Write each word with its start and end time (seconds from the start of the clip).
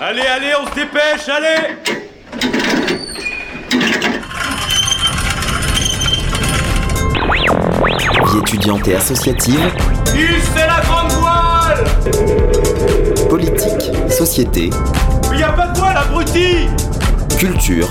Allez, 0.00 0.22
allez, 0.22 0.52
on 0.60 0.66
se 0.68 0.74
dépêche, 0.74 1.28
allez 1.28 1.76
Vie 8.26 8.38
étudiante 8.38 8.88
et 8.88 8.96
associative, 8.96 9.70
c'est 10.04 10.66
la 10.66 10.80
grande 10.80 11.12
voile 11.12 11.84
politique, 13.28 13.92
société, 14.10 14.70
Il 15.32 15.38
y 15.38 15.42
a 15.42 15.52
pas 15.52 15.68
de 15.68 15.78
voile, 15.78 15.96
abruti 15.96 16.68
culture 17.38 17.88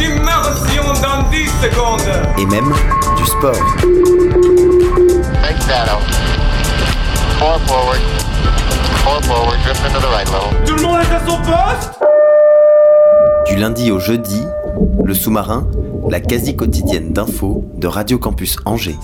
Immersion 0.00 0.84
dans 1.02 1.28
10 1.30 1.48
secondes 1.62 2.00
et 2.38 2.46
même 2.46 2.72
du 3.16 3.26
sport. 3.26 3.54
Four 5.52 5.60
forward. 5.68 6.02
Four 7.38 7.60
forward. 7.66 8.21
Tout 9.04 10.74
le 10.76 10.82
monde 10.82 11.00
est 11.00 11.12
à 11.14 11.26
son 11.26 11.36
poste 11.38 11.98
Du 13.48 13.56
lundi 13.56 13.90
au 13.90 13.98
jeudi, 13.98 14.40
le 15.04 15.12
sous-marin, 15.12 15.66
la 16.08 16.20
quasi 16.20 16.54
quotidienne 16.54 17.12
d'infos 17.12 17.64
de 17.74 17.88
Radio 17.88 18.18
Campus 18.20 18.58
Angers. 18.64 18.96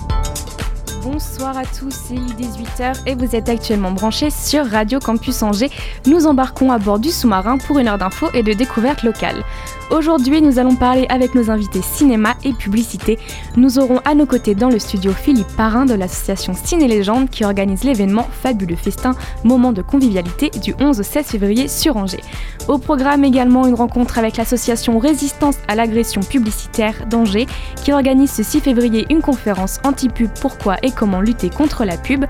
Bonsoir 1.03 1.48
à 1.59 1.65
tous, 1.65 2.11
il 2.11 2.19
est 2.19 2.47
18h 2.47 3.01
et 3.05 3.15
vous 3.15 3.35
êtes 3.35 3.49
actuellement 3.49 3.91
branchés 3.91 4.29
sur 4.29 4.65
Radio 4.65 4.99
Campus 4.99 5.43
Angers. 5.43 5.69
Nous 6.05 6.25
embarquons 6.25 6.71
à 6.71 6.77
bord 6.77 6.99
du 6.99 7.09
sous-marin 7.09 7.57
pour 7.57 7.79
une 7.79 7.89
heure 7.89 7.97
d'infos 7.97 8.29
et 8.33 8.43
de 8.43 8.53
découvertes 8.53 9.03
locales. 9.03 9.43
Aujourd'hui, 9.91 10.41
nous 10.41 10.57
allons 10.57 10.75
parler 10.75 11.05
avec 11.09 11.35
nos 11.35 11.49
invités 11.49 11.81
cinéma 11.81 12.35
et 12.45 12.53
publicité. 12.53 13.19
Nous 13.57 13.77
aurons 13.77 13.99
à 14.05 14.15
nos 14.15 14.25
côtés 14.25 14.55
dans 14.55 14.69
le 14.69 14.79
studio 14.79 15.11
Philippe 15.11 15.51
Parrain 15.57 15.85
de 15.85 15.95
l'association 15.95 16.53
Ciné 16.53 16.87
Légende 16.87 17.29
qui 17.29 17.43
organise 17.43 17.83
l'événement 17.83 18.27
Fabuleux 18.31 18.77
Festin, 18.77 19.15
moment 19.43 19.73
de 19.73 19.81
convivialité 19.81 20.51
du 20.61 20.75
11 20.79 20.99
au 20.99 21.03
16 21.03 21.25
février 21.25 21.67
sur 21.67 21.97
Angers. 21.97 22.23
Au 22.67 22.77
programme 22.77 23.25
également 23.25 23.65
une 23.65 23.73
rencontre 23.73 24.19
avec 24.19 24.37
l'association 24.37 24.99
Résistance 24.99 25.57
à 25.67 25.73
l'agression 25.73 26.21
publicitaire 26.21 27.07
d'Angers 27.09 27.47
qui 27.83 27.91
organise 27.91 28.31
ce 28.31 28.43
6 28.43 28.61
février 28.61 29.07
une 29.09 29.21
conférence 29.21 29.79
anti-pub 29.83 30.29
pourquoi 30.39 30.77
et 30.83 30.91
comment 30.91 31.19
lutter 31.19 31.48
contre 31.49 31.85
la 31.85 31.97
pub. 31.97 32.25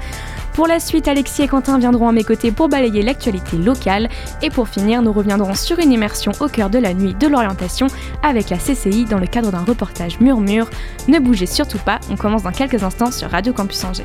Pour 0.53 0.67
la 0.67 0.79
suite, 0.79 1.07
Alexis 1.07 1.43
et 1.43 1.47
Quentin 1.47 1.79
viendront 1.79 2.09
à 2.09 2.11
mes 2.11 2.23
côtés 2.23 2.51
pour 2.51 2.67
balayer 2.67 3.01
l'actualité 3.01 3.57
locale. 3.57 4.09
Et 4.41 4.49
pour 4.49 4.67
finir, 4.67 5.01
nous 5.01 5.13
reviendrons 5.13 5.55
sur 5.55 5.79
une 5.79 5.91
immersion 5.91 6.31
au 6.39 6.47
cœur 6.47 6.69
de 6.69 6.79
la 6.79 6.93
nuit 6.93 7.13
de 7.13 7.27
l'orientation 7.27 7.87
avec 8.23 8.49
la 8.49 8.57
CCI 8.57 9.05
dans 9.05 9.19
le 9.19 9.27
cadre 9.27 9.51
d'un 9.51 9.63
reportage 9.63 10.19
murmure. 10.19 10.69
Ne 11.07 11.19
bougez 11.19 11.45
surtout 11.45 11.77
pas, 11.77 11.99
on 12.11 12.17
commence 12.17 12.43
dans 12.43 12.51
quelques 12.51 12.83
instants 12.83 13.11
sur 13.11 13.29
Radio 13.29 13.53
Campus 13.53 13.83
Angers. 13.85 14.03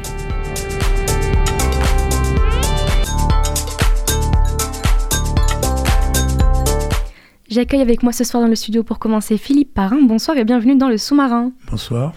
J'accueille 7.55 7.83
avec 7.83 8.03
moi 8.03 8.13
ce 8.13 8.25
soir 8.25 8.43
dans 8.43 8.49
le 8.49 8.57
studio 8.57 8.83
pour 8.83 8.99
commencer 8.99 9.39
Philippe 9.39 9.75
Parrain. 9.75 10.03
Bonsoir 10.03 10.37
et 10.37 10.45
bienvenue 10.45 10.75
dans 10.75 10.89
le 10.89 10.99
sous-marin. 10.99 11.53
Bonsoir. 11.71 12.13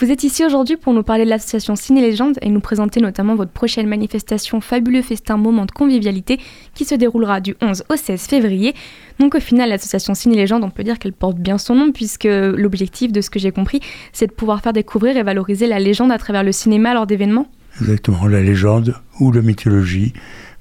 Vous 0.00 0.10
êtes 0.10 0.24
ici 0.24 0.46
aujourd'hui 0.46 0.78
pour 0.78 0.94
nous 0.94 1.02
parler 1.02 1.26
de 1.26 1.28
l'association 1.28 1.76
Ciné 1.76 2.00
Légende 2.00 2.38
et 2.40 2.48
nous 2.48 2.60
présenter 2.60 3.02
notamment 3.02 3.34
votre 3.34 3.50
prochaine 3.50 3.86
manifestation 3.86 4.62
Fabuleux 4.62 5.02
Festin 5.02 5.36
Moment 5.36 5.66
de 5.66 5.72
Convivialité 5.72 6.40
qui 6.74 6.86
se 6.86 6.94
déroulera 6.94 7.42
du 7.42 7.54
11 7.60 7.84
au 7.90 7.96
16 7.96 8.22
février. 8.22 8.74
Donc 9.18 9.34
au 9.34 9.40
final, 9.40 9.68
l'association 9.68 10.14
Ciné 10.14 10.36
Légende, 10.36 10.64
on 10.64 10.70
peut 10.70 10.84
dire 10.84 10.98
qu'elle 10.98 11.12
porte 11.12 11.36
bien 11.36 11.58
son 11.58 11.74
nom 11.74 11.92
puisque 11.92 12.24
l'objectif 12.24 13.12
de 13.12 13.20
ce 13.20 13.28
que 13.28 13.38
j'ai 13.38 13.52
compris, 13.52 13.80
c'est 14.14 14.26
de 14.26 14.32
pouvoir 14.32 14.62
faire 14.62 14.72
découvrir 14.72 15.18
et 15.18 15.22
valoriser 15.22 15.66
la 15.66 15.78
légende 15.78 16.12
à 16.12 16.16
travers 16.16 16.44
le 16.44 16.52
cinéma 16.52 16.94
lors 16.94 17.06
d'événements. 17.06 17.48
Exactement, 17.82 18.26
la 18.26 18.40
légende 18.40 18.94
ou 19.20 19.30
la 19.32 19.42
mythologie. 19.42 20.14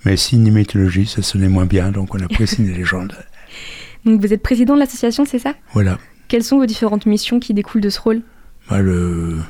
Mais 0.03 0.17
ciné-mythologie, 0.17 1.05
ça 1.05 1.21
sonnait 1.21 1.47
moins 1.47 1.65
bien, 1.65 1.91
donc 1.91 2.13
on 2.13 2.19
a 2.19 2.27
pris 2.27 2.45
ciné-légende. 2.45 3.13
Donc 4.05 4.19
vous 4.19 4.33
êtes 4.33 4.43
président 4.43 4.75
de 4.75 4.79
l'association, 4.79 5.23
c'est 5.25 5.39
ça? 5.39 5.55
Voilà. 5.73 5.97
Quelles 6.27 6.43
sont 6.43 6.57
vos 6.57 6.65
différentes 6.65 7.05
missions 7.05 7.39
qui 7.39 7.53
découlent 7.53 7.81
de 7.81 7.89
ce 7.89 7.99
rôle? 7.99 8.21
Il 8.71 9.43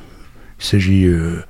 s'agit 0.58 1.06
euh, 1.06 1.42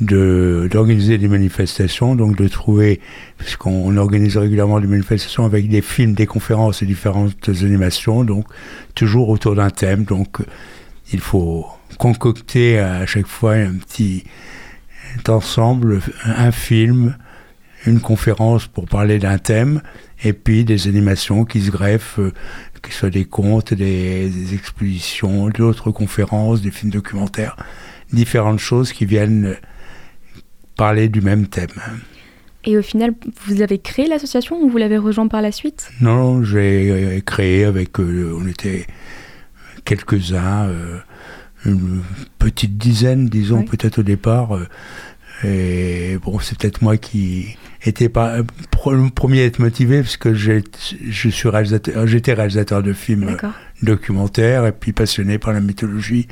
d'organiser 0.00 1.18
des 1.18 1.28
manifestations, 1.28 2.14
donc 2.14 2.36
de 2.36 2.48
trouver, 2.48 3.00
puisqu'on 3.38 3.96
organise 3.96 4.36
régulièrement 4.36 4.80
des 4.80 4.86
manifestations 4.86 5.44
avec 5.44 5.68
des 5.68 5.82
films, 5.82 6.14
des 6.14 6.26
conférences 6.26 6.82
et 6.82 6.86
différentes 6.86 7.48
animations, 7.48 8.24
donc 8.24 8.46
toujours 8.94 9.28
autour 9.28 9.54
d'un 9.54 9.70
thème. 9.70 10.04
Donc 10.04 10.38
il 11.12 11.20
faut 11.20 11.66
concocter 11.98 12.78
à 12.78 13.06
chaque 13.06 13.26
fois 13.26 13.52
un 13.54 13.74
petit 13.74 14.24
ensemble, 15.28 16.00
un 16.24 16.52
film, 16.52 17.16
une 17.86 18.00
conférence 18.00 18.66
pour 18.66 18.86
parler 18.86 19.18
d'un 19.18 19.38
thème, 19.38 19.82
et 20.24 20.32
puis 20.32 20.64
des 20.64 20.88
animations 20.88 21.44
qui 21.44 21.60
se 21.60 21.70
greffent, 21.70 22.18
euh, 22.20 22.32
que 22.82 22.92
ce 22.92 22.98
soit 22.98 23.10
des 23.10 23.24
contes, 23.24 23.72
des, 23.72 24.28
des 24.28 24.54
expositions, 24.54 25.48
d'autres 25.48 25.90
conférences, 25.90 26.60
des 26.60 26.70
films 26.70 26.90
documentaires, 26.90 27.56
différentes 28.12 28.58
choses 28.58 28.92
qui 28.92 29.06
viennent 29.06 29.56
parler 30.76 31.08
du 31.08 31.20
même 31.20 31.46
thème. 31.46 31.68
Et 32.64 32.76
au 32.76 32.82
final, 32.82 33.14
vous 33.46 33.62
avez 33.62 33.78
créé 33.78 34.06
l'association 34.06 34.60
ou 34.60 34.68
vous 34.68 34.78
l'avez 34.78 34.98
rejoint 34.98 35.26
par 35.28 35.42
la 35.42 35.50
suite? 35.50 35.90
Non, 36.00 36.44
j'ai 36.44 36.90
euh, 36.90 37.20
créé 37.20 37.64
avec, 37.64 37.98
euh, 37.98 38.36
on 38.38 38.46
était 38.46 38.86
quelques-uns, 39.84 40.68
euh, 40.68 40.98
une 41.64 42.02
petite 42.38 42.78
dizaine, 42.78 43.28
disons 43.28 43.64
peut-être 43.64 43.98
au 44.00 44.02
départ. 44.02 44.56
euh, 44.56 44.66
et 45.44 46.18
bon, 46.22 46.38
c'est 46.38 46.56
peut-être 46.56 46.82
moi 46.82 46.96
qui 46.96 47.56
était 47.84 48.08
pas 48.08 48.36
euh, 48.38 48.42
le 48.90 49.10
premier 49.10 49.42
à 49.42 49.44
être 49.46 49.58
motivé 49.58 50.00
parce 50.02 50.16
que 50.16 50.34
je 50.34 50.60
suis 51.28 51.48
réalisateur, 51.48 52.06
j'étais 52.06 52.32
réalisateur 52.34 52.82
de 52.82 52.92
films 52.92 53.36
euh, 53.42 53.48
documentaires 53.82 54.66
et 54.66 54.72
puis 54.72 54.92
passionné 54.92 55.38
par 55.38 55.52
la 55.52 55.60
mythologie. 55.60 56.28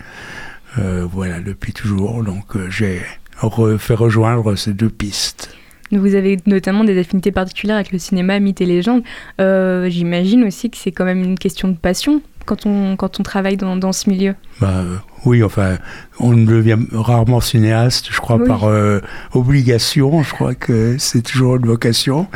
Euh, 0.79 1.05
voilà, 1.11 1.41
depuis 1.41 1.73
toujours. 1.73 2.23
Donc 2.23 2.57
euh, 2.57 2.71
j'ai 2.71 3.01
re- 3.41 3.79
fait 3.79 3.95
rejoindre 3.95 4.55
ces 4.55 4.73
deux 4.73 4.91
pistes. 4.91 5.57
Vous 5.93 6.15
avez 6.15 6.39
notamment 6.47 6.85
des 6.85 6.97
affinités 7.01 7.33
particulières 7.33 7.75
avec 7.75 7.91
le 7.91 7.99
cinéma, 7.99 8.39
mythes 8.39 8.61
et 8.61 8.67
légendes. 8.67 9.03
Euh, 9.41 9.91
J'imagine 9.91 10.45
aussi 10.45 10.71
que 10.71 10.77
c'est 10.77 10.93
quand 10.93 11.05
même 11.05 11.21
une 11.25 11.37
question 11.37 11.67
de 11.67 11.77
passion 11.77 12.23
quand 12.47 12.67
on, 12.67 12.97
quand 12.97 13.21
on 13.21 13.23
travaille 13.23 13.57
dans, 13.57 13.77
dans 13.77 13.93
ce 13.93 14.09
milieu. 14.11 14.35
Bah, 14.61 14.79
euh, 14.79 14.97
oui, 15.25 15.43
enfin, 15.43 15.79
on 16.19 16.33
devient 16.33 16.79
rarement 16.93 17.41
cinéaste, 17.41 18.09
je 18.11 18.19
crois, 18.21 18.37
Oui. 18.37 18.47
par 18.49 18.65
euh, 18.65 19.01
obligation. 19.33 20.23
Je 20.23 20.33
crois 20.33 20.55
que 20.55 20.97
c'est 20.99 21.23
toujours 21.23 21.57
une 21.57 21.67
vocation. 21.67 22.27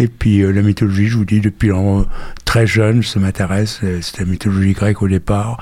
Et 0.00 0.06
puis 0.06 0.42
euh, 0.42 0.52
la 0.52 0.62
mythologie, 0.62 1.08
je 1.08 1.16
vous 1.16 1.24
dis, 1.24 1.40
depuis 1.40 1.70
euh, 1.72 2.02
très 2.44 2.66
jeune, 2.66 3.02
ça 3.02 3.18
m'intéresse. 3.18 3.80
Euh, 3.82 4.00
C'était 4.00 4.24
la 4.24 4.30
mythologie 4.30 4.72
grecque 4.72 5.02
au 5.02 5.08
départ. 5.08 5.58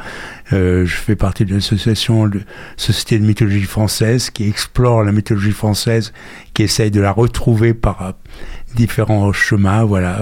Je 0.50 0.84
fais 0.87 1.16
partie 1.16 1.44
de 1.44 1.54
l'association 1.54 2.28
de 2.28 2.41
Société 2.76 3.19
de 3.19 3.25
mythologie 3.25 3.62
française 3.62 4.31
qui 4.31 4.47
explore 4.48 5.03
la 5.04 5.10
mythologie 5.12 5.53
française, 5.53 6.12
qui 6.54 6.62
essaye 6.64 6.91
de 6.91 7.00
la 7.00 7.10
retrouver 7.12 7.72
par 7.75 8.14
différents 8.75 9.32
chemins. 9.32 9.84
Voilà. 9.84 10.19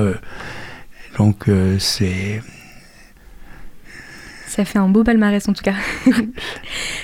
donc 1.18 1.44
c'est 1.78 2.40
Ça 4.54 4.64
fait 4.64 4.78
un 4.78 4.88
beau 4.88 5.02
palmarès 5.02 5.48
en 5.48 5.52
tout 5.52 5.62
cas. 5.64 5.74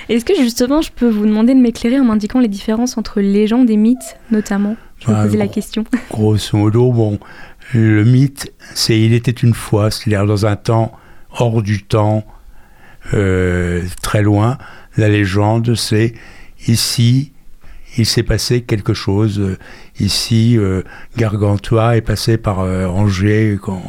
Est-ce 0.09 0.23
que 0.23 0.35
justement 0.35 0.81
je 0.81 0.91
peux 0.91 1.09
vous 1.09 1.25
demander 1.25 1.53
de 1.53 1.59
m'éclairer 1.59 1.99
en 1.99 2.05
m'indiquant 2.05 2.39
les 2.39 2.47
différences 2.47 2.97
entre 2.97 3.19
légende 3.19 3.69
et 3.69 3.75
mythe 3.77 4.15
notamment? 4.31 4.77
Je 4.99 5.07
vais 5.07 5.13
vous 5.13 5.19
Ah, 5.19 5.23
poser 5.25 5.37
la 5.37 5.47
question. 5.47 5.83
grosso 6.11 6.57
modo, 6.57 6.91
bon, 6.91 7.19
le 7.73 8.05
mythe, 8.05 8.53
c'est 8.73 8.99
il 8.99 9.13
était 9.13 9.31
une 9.31 9.53
fois, 9.53 9.91
c'est-à-dire 9.91 10.25
dans 10.25 10.45
un 10.45 10.55
temps 10.55 10.93
hors 11.31 11.61
du 11.61 11.83
temps, 11.83 12.23
euh, 13.13 13.83
très 14.01 14.21
loin. 14.21 14.57
La 14.95 15.09
légende, 15.09 15.75
c'est 15.75 16.13
ici, 16.67 17.31
il 17.97 18.05
s'est 18.05 18.23
passé 18.23 18.61
quelque 18.61 18.93
chose. 18.93 19.39
euh, 19.39 19.57
Ici, 19.99 20.57
euh, 20.57 20.83
Gargantua 21.17 21.97
est 21.97 22.01
passé 22.01 22.37
par 22.37 22.59
euh, 22.61 22.85
Angers 22.87 23.57
quand, 23.61 23.83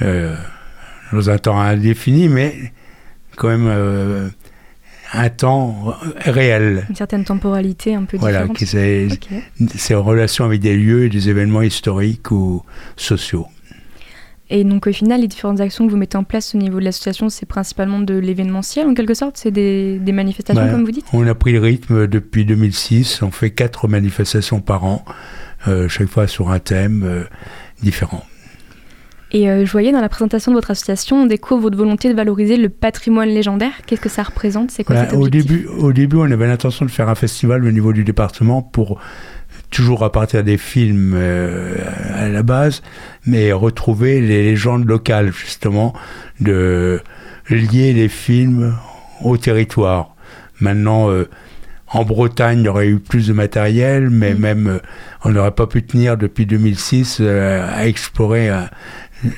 dans 0.00 1.30
un 1.30 1.38
temps 1.38 1.58
indéfini, 1.60 2.28
mais 2.28 2.72
quand 3.38 3.48
même 3.48 3.66
euh, 3.68 4.28
un 5.14 5.28
temps 5.30 5.94
réel. 6.26 6.84
Une 6.90 6.96
certaine 6.96 7.24
temporalité 7.24 7.94
un 7.94 8.04
peu 8.04 8.18
Voilà, 8.18 8.40
différente. 8.40 8.56
qui 8.58 8.66
c'est 8.66 9.08
Ok. 9.10 9.68
c'est 9.76 9.94
en 9.94 10.02
relation 10.02 10.44
avec 10.44 10.60
des 10.60 10.76
lieux 10.76 11.04
et 11.04 11.08
des 11.08 11.30
événements 11.30 11.62
historiques 11.62 12.30
ou 12.30 12.62
sociaux. 12.96 13.46
Et 14.50 14.64
donc 14.64 14.86
au 14.86 14.92
final, 14.92 15.20
les 15.20 15.28
différentes 15.28 15.60
actions 15.60 15.86
que 15.86 15.90
vous 15.90 15.98
mettez 15.98 16.16
en 16.16 16.24
place 16.24 16.54
au 16.54 16.58
niveau 16.58 16.78
de 16.80 16.84
l'association, 16.84 17.28
c'est 17.28 17.44
principalement 17.46 18.00
de 18.00 18.14
l'événementiel 18.14 18.86
en 18.86 18.94
quelque 18.94 19.12
sorte? 19.12 19.36
C'est 19.36 19.50
des, 19.50 19.98
des 19.98 20.12
manifestations 20.12 20.70
comme 20.70 20.84
vous 20.84 20.90
dites? 20.90 21.04
On 21.12 21.26
a 21.26 21.34
pris 21.34 21.52
le 21.52 21.60
rythme 21.60 22.06
depuis 22.06 22.46
2006, 22.46 23.22
on 23.22 23.30
fait 23.30 23.50
quatre 23.50 23.88
manifestations 23.88 24.60
par 24.60 24.84
an, 24.84 25.04
euh, 25.68 25.86
chaque 25.88 26.08
fois 26.08 26.26
sur 26.26 26.50
un 26.50 26.60
thème 26.60 27.02
euh, 27.04 27.24
différent. 27.82 28.24
Et 29.30 29.50
euh, 29.50 29.66
je 29.66 29.72
voyais 29.72 29.92
dans 29.92 30.00
la 30.00 30.08
présentation 30.08 30.52
de 30.52 30.56
votre 30.56 30.70
association, 30.70 31.22
on 31.22 31.26
découvre 31.26 31.60
votre 31.62 31.76
volonté 31.76 32.08
de 32.10 32.14
valoriser 32.14 32.56
le 32.56 32.68
patrimoine 32.70 33.28
légendaire. 33.28 33.72
Qu'est-ce 33.86 34.00
que 34.00 34.08
ça 34.08 34.22
représente? 34.22 34.70
C'est 34.70 34.84
quoi 34.84 34.94
Voilà, 34.96 35.10
cet 35.10 35.18
au, 35.18 35.26
objectif? 35.26 35.50
début, 35.52 35.66
au 35.66 35.92
début, 35.92 36.16
on 36.16 36.30
avait 36.30 36.46
l'intention 36.46 36.86
de 36.86 36.90
faire 36.90 37.08
un 37.10 37.14
festival 37.14 37.64
au 37.64 37.70
niveau 37.70 37.92
du 37.92 38.04
département 38.04 38.62
pour 38.62 39.00
toujours 39.70 40.02
à 40.02 40.10
partir 40.12 40.42
des 40.44 40.56
films 40.56 41.12
euh, 41.14 41.74
à 42.14 42.28
la 42.28 42.42
base, 42.42 42.82
mais 43.26 43.52
retrouver 43.52 44.20
les 44.22 44.42
légendes 44.44 44.86
locales, 44.86 45.30
justement, 45.32 45.92
de 46.40 47.00
lier 47.50 47.92
les 47.92 48.08
films 48.08 48.74
au 49.22 49.36
territoire. 49.36 50.14
Maintenant, 50.60 51.10
euh, 51.10 51.28
en 51.90 52.04
Bretagne, 52.04 52.60
il 52.60 52.64
y 52.64 52.68
aurait 52.68 52.88
eu 52.88 52.98
plus 52.98 53.28
de 53.28 53.32
matériel, 53.32 54.10
mais 54.10 54.34
Mm. 54.34 54.38
même 54.38 54.66
euh, 54.68 54.78
on 55.24 55.30
n'aurait 55.30 55.50
pas 55.54 55.66
pu 55.66 55.82
tenir 55.82 56.16
depuis 56.16 56.46
2006 56.46 57.18
euh, 57.20 57.66
à 57.70 57.86
explorer, 57.86 58.50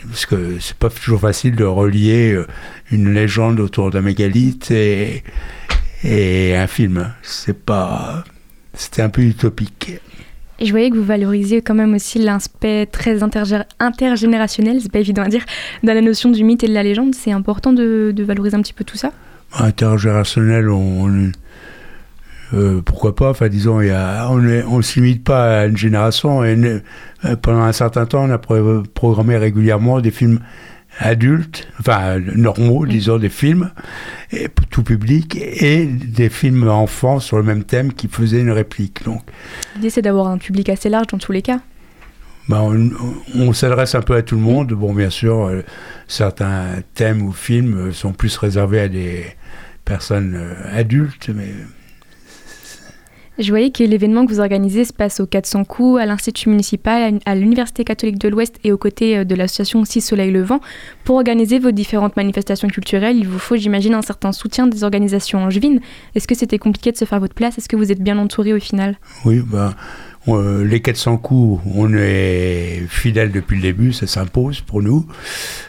parce 0.08 0.26
que 0.26 0.58
c'est 0.60 0.76
pas 0.76 0.90
toujours 0.90 1.20
facile 1.20 1.56
de 1.56 1.64
relier 1.64 2.32
euh, 2.32 2.46
une 2.90 3.12
légende 3.14 3.60
autour 3.60 3.90
d'un 3.90 4.02
mégalithe 4.02 4.70
et, 4.70 5.22
et 6.04 6.56
un 6.56 6.66
film. 6.66 7.12
C'est 7.22 7.58
pas, 7.58 8.24
c'était 8.74 9.02
un 9.02 9.08
peu 9.08 9.22
utopique. 9.22 9.92
Et 10.58 10.66
je 10.66 10.70
voyais 10.72 10.90
que 10.90 10.96
vous 10.96 11.04
valorisiez 11.04 11.62
quand 11.62 11.74
même 11.74 11.94
aussi 11.94 12.18
l'aspect 12.18 12.84
très 12.84 13.20
intergé- 13.20 13.64
intergénérationnel, 13.78 14.80
c'est 14.82 14.92
pas 14.92 14.98
évident 15.00 15.22
à 15.22 15.28
dire, 15.28 15.44
dans 15.82 15.94
la 15.94 16.02
notion 16.02 16.30
du 16.30 16.44
mythe 16.44 16.64
et 16.64 16.68
de 16.68 16.74
la 16.74 16.82
légende. 16.82 17.14
C'est 17.14 17.32
important 17.32 17.72
de, 17.72 18.12
de 18.14 18.24
valoriser 18.24 18.56
un 18.56 18.62
petit 18.62 18.74
peu 18.74 18.84
tout 18.84 18.98
ça? 18.98 19.12
intergénérationnel, 19.52 20.68
on, 20.68 21.32
euh, 22.54 22.82
pourquoi 22.82 23.14
pas 23.14 23.30
Enfin, 23.30 23.48
disons, 23.48 23.80
il 23.80 23.88
y 23.88 23.90
a, 23.90 24.28
on 24.30 24.36
ne 24.38 24.62
on 24.64 24.82
se 24.82 24.98
limite 25.00 25.24
pas 25.24 25.60
à 25.60 25.66
une 25.66 25.76
génération. 25.76 26.42
Et 26.44 26.56
ne- 26.56 26.80
euh, 27.24 27.36
pendant 27.36 27.62
un 27.62 27.72
certain 27.72 28.06
temps, 28.06 28.24
on 28.24 28.30
a 28.30 28.38
pro- 28.38 28.82
programmé 28.94 29.36
régulièrement 29.36 30.00
des 30.00 30.10
films 30.10 30.40
adultes, 30.98 31.68
enfin 31.78 32.18
normaux, 32.18 32.84
disons, 32.86 33.18
des 33.18 33.28
films, 33.28 33.70
et, 34.32 34.48
tout 34.70 34.82
public, 34.82 35.36
et 35.40 35.86
des 35.86 36.28
films 36.28 36.68
enfants 36.68 37.20
sur 37.20 37.36
le 37.36 37.42
même 37.44 37.62
thème 37.64 37.92
qui 37.92 38.08
faisaient 38.08 38.40
une 38.40 38.50
réplique. 38.50 39.04
Donc, 39.04 39.22
L'idée, 39.76 39.90
c'est 39.90 40.02
d'avoir 40.02 40.26
un 40.26 40.38
public 40.38 40.68
assez 40.68 40.88
large 40.88 41.06
dans 41.08 41.18
tous 41.18 41.32
les 41.32 41.42
cas. 41.42 41.60
ben, 42.48 42.60
on, 42.60 42.90
on 43.40 43.52
s'adresse 43.52 43.94
un 43.94 44.02
peu 44.02 44.16
à 44.16 44.22
tout 44.22 44.34
le 44.34 44.42
monde. 44.42 44.72
Bon, 44.72 44.92
bien 44.92 45.10
sûr, 45.10 45.46
euh, 45.46 45.62
certains 46.08 46.82
thèmes 46.94 47.22
ou 47.22 47.30
films 47.32 47.92
sont 47.92 48.12
plus 48.12 48.36
réservés 48.36 48.80
à 48.80 48.88
des 48.88 49.24
personnes 49.84 50.34
euh, 50.36 50.54
adultes, 50.78 51.30
mais 51.34 51.52
Je 53.40 53.48
voyais 53.48 53.70
que 53.70 53.82
l'événement 53.82 54.26
que 54.26 54.32
vous 54.32 54.40
organisez 54.40 54.84
se 54.84 54.92
passe 54.92 55.18
au 55.18 55.26
400 55.26 55.64
coups, 55.64 55.98
à 55.98 56.04
l'Institut 56.04 56.50
municipal, 56.50 57.20
à 57.24 57.34
l'Université 57.34 57.84
catholique 57.84 58.18
de 58.18 58.28
l'Ouest 58.28 58.56
et 58.64 58.70
aux 58.70 58.76
côtés 58.76 59.16
euh, 59.16 59.24
de 59.24 59.34
l'association 59.34 59.82
Six 59.86 60.02
Soleil 60.02 60.30
Levant. 60.30 60.60
Pour 61.04 61.16
organiser 61.16 61.58
vos 61.58 61.70
différentes 61.70 62.16
manifestations 62.16 62.68
culturelles, 62.68 63.16
il 63.16 63.26
vous 63.26 63.38
faut, 63.38 63.56
j'imagine, 63.56 63.94
un 63.94 64.02
certain 64.02 64.32
soutien 64.32 64.66
des 64.66 64.84
organisations 64.84 65.38
angevines. 65.38 65.80
Est-ce 66.14 66.28
que 66.28 66.34
c'était 66.34 66.58
compliqué 66.58 66.92
de 66.92 66.98
se 66.98 67.06
faire 67.06 67.18
votre 67.18 67.34
place? 67.34 67.56
Est-ce 67.56 67.68
que 67.70 67.76
vous 67.76 67.90
êtes 67.90 68.02
bien 68.02 68.18
entouré 68.18 68.52
au 68.52 68.60
final? 68.60 68.98
Oui, 69.24 69.40
ben, 69.40 69.74
on- 70.26 70.36
euh, 70.38 70.64
les 70.64 70.80
400 70.80 71.16
coups, 71.16 71.62
on 71.74 71.92
est 71.94 72.82
fidèles 72.88 73.32
depuis 73.32 73.56
le 73.56 73.62
début, 73.62 73.92
ça 73.92 74.06
s'impose 74.06 74.60
pour 74.60 74.82
nous. 74.82 75.06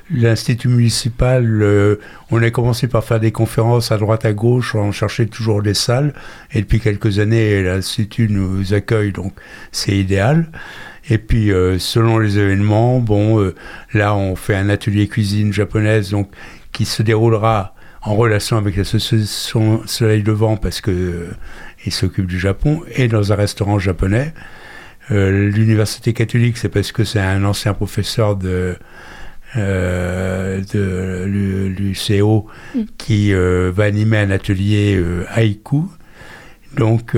L'Institut 0.09 0.68
municipal, 0.68 1.45
euh, 1.62 1.95
on 2.31 2.42
a 2.44 2.50
commencé 2.51 2.88
par 2.88 3.03
faire 3.03 3.19
des 3.19 3.31
conférences 3.31 3.92
à 3.92 3.98
droite 3.98 4.25
à 4.25 4.33
gauche, 4.33 4.75
on 4.75 4.92
cherchait 4.92 5.25
toujours 5.27 5.62
des 5.63 5.74
salles, 5.74 6.13
et 6.53 6.62
depuis 6.62 6.80
quelques 6.80 7.19
années, 7.19 7.63
l'Institut 7.63 8.27
nous 8.30 8.74
accueille, 8.74 9.12
donc 9.12 9.33
c'est 9.71 9.95
idéal. 9.98 10.48
Et 11.09 11.18
puis, 11.18 11.51
euh, 11.51 11.80
selon 11.80 12.19
les 12.19 12.38
événements, 12.38 13.00
bon, 13.00 13.39
euh, 13.42 13.56
là, 13.94 14.15
on 14.15 14.36
fait 14.36 14.56
un 14.56 14.69
atelier 14.69 15.07
cuisine 15.07 15.51
japonaise, 15.51 16.12
donc 16.12 16.30
qui 16.71 16.86
se 16.86 17.01
déroulera 17.03 17.74
en 18.03 18.15
relation 18.15 18.57
avec 18.57 18.75
l'association 18.77 19.81
Soleil 19.86 20.24
Levant, 20.24 20.57
parce 20.57 20.81
que 20.81 20.92
euh, 20.92 21.30
il 21.86 21.92
s'occupe 21.92 22.25
du 22.27 22.39
Japon, 22.39 22.81
et 22.95 23.07
dans 23.07 23.31
un 23.31 23.36
restaurant 23.36 23.80
japonais. 23.80 24.33
Euh, 25.12 25.50
L'université 25.50 26.13
catholique, 26.13 26.57
c'est 26.57 26.69
parce 26.69 26.92
que 26.92 27.03
c'est 27.03 27.19
un 27.19 27.44
ancien 27.44 27.74
professeur 27.74 28.36
de, 28.36 28.75
euh, 29.57 30.62
de 30.74 31.24
l'U- 31.25 31.69
l'UCO 31.69 32.48
Mm. 32.75 32.80
qui 32.98 33.33
euh, 33.33 33.71
va 33.74 33.83
animer 33.86 34.18
un 34.18 34.31
atelier 34.31 35.03
haïku. 35.30 35.83
Donc, 36.77 37.12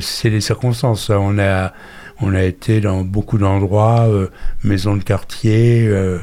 c'est 0.00 0.28
les 0.28 0.42
circonstances. 0.42 1.08
On 1.08 1.38
a, 1.38 1.72
on 2.20 2.34
a 2.34 2.42
été 2.42 2.80
dans 2.82 3.02
beaucoup 3.04 3.38
d'endroits, 3.38 4.06
maisons 4.64 4.96
de 4.96 5.02
quartier, 5.02 5.86
euh, 5.88 6.18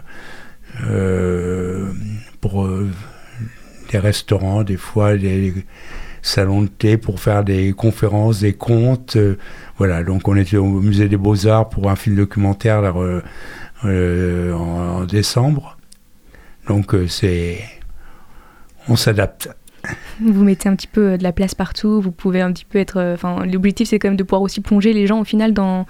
euh, 0.88 1.92
pour 2.42 2.64
euh, 2.66 2.88
des 3.92 4.00
restaurants, 4.00 4.64
des 4.64 4.78
fois 4.78 5.16
des 5.16 5.54
salons 6.22 6.64
de 6.64 6.68
thé 6.68 6.98
pour 6.98 7.20
faire 7.20 7.44
des 7.44 7.74
conférences, 7.74 8.40
des 8.40 8.54
contes. 8.54 9.16
euh, 9.16 9.38
voilà, 9.78 10.04
donc 10.04 10.28
on 10.28 10.36
était 10.36 10.58
au 10.58 10.66
musée 10.66 11.08
des 11.08 11.18
Beaux-Arts 11.18 11.70
pour 11.70 11.90
un 11.90 11.96
film 11.96 12.16
documentaire 12.16 12.82
là, 12.82 12.94
euh, 12.96 13.22
euh, 13.86 14.54
en, 14.54 15.06
décembre. 15.06 15.78
Donc 16.68 16.96
c'est. 17.08 17.60
On 18.88 18.96
s'adapte. 18.96 19.50
Vous 20.20 20.44
mettez 20.44 20.68
un 20.68 20.76
petit 20.76 20.88
peu 20.88 21.18
de 21.18 21.24
la 21.24 21.32
place 21.32 21.54
partout, 21.54 22.02
vous 22.02 22.12
pouvez 22.12 22.42
un 22.42 22.52
petit 22.52 22.66
peu 22.66 22.80
être... 22.80 23.14
Enfin, 23.14 23.46
l'objectif, 23.46 23.90
c'est 23.90 24.00
quand 24.00 24.08
même 24.08 24.18
de 24.18 24.24
pouvoir 24.24 24.42
aussi 24.42 24.62
plonger 24.62 24.94
les 24.94 25.06
gens 25.06 25.20
au 25.20 25.24
final 25.24 25.54
dans... 25.54 25.86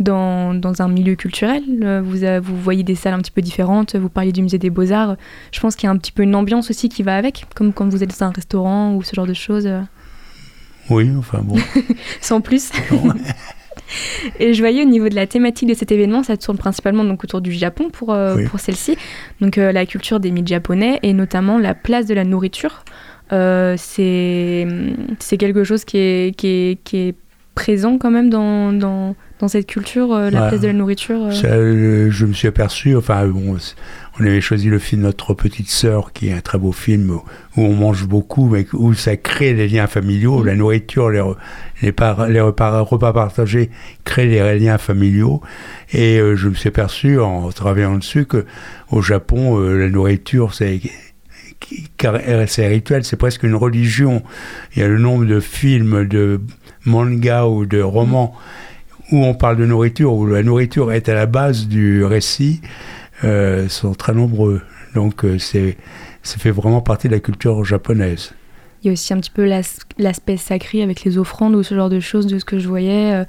Dans, 0.00 0.54
dans 0.54 0.80
un 0.80 0.88
milieu 0.88 1.14
culturel, 1.14 1.62
Euh, 1.82 2.00
vous, 2.42 2.56
voyez 2.56 2.82
des 2.82 2.94
salles 2.94 3.12
un 3.14 3.18
petit 3.18 3.30
peu 3.30 3.42
différentes, 3.42 3.96
vous 3.96 4.08
parliez 4.08 4.32
du 4.32 4.40
musée 4.42 4.56
des 4.58 4.70
beaux-arts. 4.70 5.16
Je 5.52 5.60
pense 5.60 5.76
qu'il 5.76 5.86
y 5.86 5.88
a 5.88 5.92
un 5.92 5.98
petit 5.98 6.10
peu 6.12 6.22
une 6.22 6.34
ambiance 6.34 6.70
aussi 6.70 6.88
qui 6.88 7.02
va 7.02 7.16
avec, 7.16 7.44
comme 7.54 7.72
quand 7.74 7.86
vous 7.88 8.02
êtes 8.02 8.18
dans 8.18 8.26
un 8.26 8.30
restaurant 8.30 8.94
ou 8.94 9.02
ce 9.02 9.14
genre 9.14 9.26
de 9.26 9.34
choses, 9.34 9.66
euh, 9.66 9.82
Oui, 10.88 11.06
enfin 11.18 11.40
bon. 11.42 11.56
sans 12.22 12.40
plus. 12.40 12.70
Et 14.38 14.54
je 14.54 14.60
voyais 14.60 14.82
au 14.82 14.88
niveau 14.88 15.08
de 15.08 15.14
la 15.16 15.26
thématique 15.26 15.68
de 15.68 15.74
cet 15.74 15.90
événement, 15.92 16.22
ça 16.22 16.36
tourne 16.36 16.56
principalement 16.58 17.04
donc 17.04 17.24
autour 17.24 17.40
du 17.40 17.52
Japon 17.52 17.90
pour, 17.90 18.12
euh, 18.12 18.36
Oui. 18.36 18.44
pour 18.44 18.60
celle-ci. 18.60 18.96
Donc 19.40 19.58
euh, 19.58 19.72
la 19.72 19.84
culture 19.84 20.20
des 20.20 20.30
mythes 20.30 20.48
japonais 20.48 20.98
et 21.02 21.12
notamment 21.12 21.58
la 21.58 21.74
place 21.74 22.06
de 22.06 22.14
la 22.14 22.24
nourriture. 22.24 22.84
Euh, 23.32 23.74
c'est 23.78 24.66
c'est 25.18 25.36
quelque 25.36 25.62
chose 25.64 25.84
qui 25.84 25.98
est, 25.98 26.36
qui, 26.36 26.46
est, 26.48 26.78
qui 26.84 26.96
est 26.98 27.14
présent 27.60 27.98
quand 27.98 28.10
même 28.10 28.30
dans, 28.30 28.72
dans, 28.72 29.14
dans 29.38 29.48
cette 29.48 29.66
culture, 29.66 30.14
euh, 30.14 30.30
la 30.30 30.42
Ouais. 30.44 30.48
place 30.48 30.60
de 30.62 30.66
la 30.68 30.72
nourriture. 30.72 31.26
euh. 31.26 31.30
Ça, 31.32 31.48
euh, 31.48 32.10
je 32.10 32.24
me 32.24 32.32
suis 32.32 32.48
aperçu, 32.48 32.96
enfin 32.96 33.26
bon, 33.26 33.56
on 34.18 34.24
avait 34.24 34.40
choisi 34.40 34.68
le 34.68 34.78
film 34.78 35.02
Notre 35.02 35.34
Petite 35.34 35.68
Sœur, 35.68 36.12
qui 36.14 36.28
est 36.28 36.32
un 36.32 36.40
très 36.40 36.58
beau 36.58 36.72
film 36.72 37.10
où 37.10 37.22
où 37.56 37.62
on 37.62 37.74
mange 37.74 38.06
beaucoup, 38.06 38.48
mais 38.48 38.64
où 38.72 38.94
ça 38.94 39.16
crée 39.16 39.52
des 39.54 39.68
liens 39.68 39.88
familiaux. 39.88 40.38
Mm. 40.42 40.46
La 40.46 40.54
nourriture, 40.54 41.10
les, 41.10 41.22
les, 41.82 41.92
par- 41.92 42.28
les 42.28 42.40
repas, 42.40 42.80
repas 42.80 43.12
partagés 43.12 43.70
créent 44.04 44.28
des 44.28 44.58
liens 44.58 44.78
familiaux. 44.78 45.42
Et 45.92 46.18
je 46.36 46.48
me 46.48 46.54
suis 46.54 46.68
aperçu, 46.68 47.18
en 47.20 47.50
travaillant 47.50 47.98
dessus, 47.98 48.24
que 48.24 48.46
au 48.90 49.02
Japon, 49.02 49.58
la 49.58 49.88
nourriture, 49.90 50.54
c'est 50.54 50.80
c'est 52.46 52.66
rituel, 52.68 53.04
c'est 53.04 53.16
presque 53.16 53.42
une 53.42 53.54
religion. 53.54 54.22
Il 54.74 54.80
y 54.80 54.82
a 54.82 54.88
le 54.88 54.98
nombre 54.98 55.24
de 55.26 55.40
films, 55.40 56.06
de 56.06 56.40
mangas 56.84 57.46
ou 57.46 57.66
de 57.66 57.80
romans 57.80 58.34
où 59.12 59.24
on 59.24 59.34
parle 59.34 59.56
de 59.56 59.66
nourriture, 59.66 60.12
où 60.14 60.26
la 60.26 60.42
nourriture 60.42 60.92
est 60.92 61.08
à 61.08 61.14
la 61.14 61.26
base 61.26 61.66
du 61.66 62.04
récit, 62.04 62.60
euh, 63.24 63.68
sont 63.68 63.92
très 63.94 64.14
nombreux. 64.14 64.62
Donc 64.94 65.24
euh, 65.24 65.36
c'est, 65.38 65.76
ça 66.22 66.38
fait 66.38 66.52
vraiment 66.52 66.80
partie 66.80 67.08
de 67.08 67.12
la 67.14 67.20
culture 67.20 67.64
japonaise. 67.64 68.32
Il 68.82 68.86
y 68.86 68.90
a 68.90 68.92
aussi 68.92 69.12
un 69.12 69.18
petit 69.20 69.30
peu 69.32 69.44
l'as- 69.44 69.80
l'aspect 69.98 70.36
sacré 70.36 70.82
avec 70.82 71.02
les 71.04 71.18
offrandes 71.18 71.54
ou 71.54 71.62
ce 71.62 71.74
genre 71.74 71.90
de 71.90 72.00
choses 72.00 72.26
de 72.26 72.38
ce 72.38 72.44
que 72.44 72.58
je 72.58 72.68
voyais. 72.68 73.12
euh. 73.14 73.24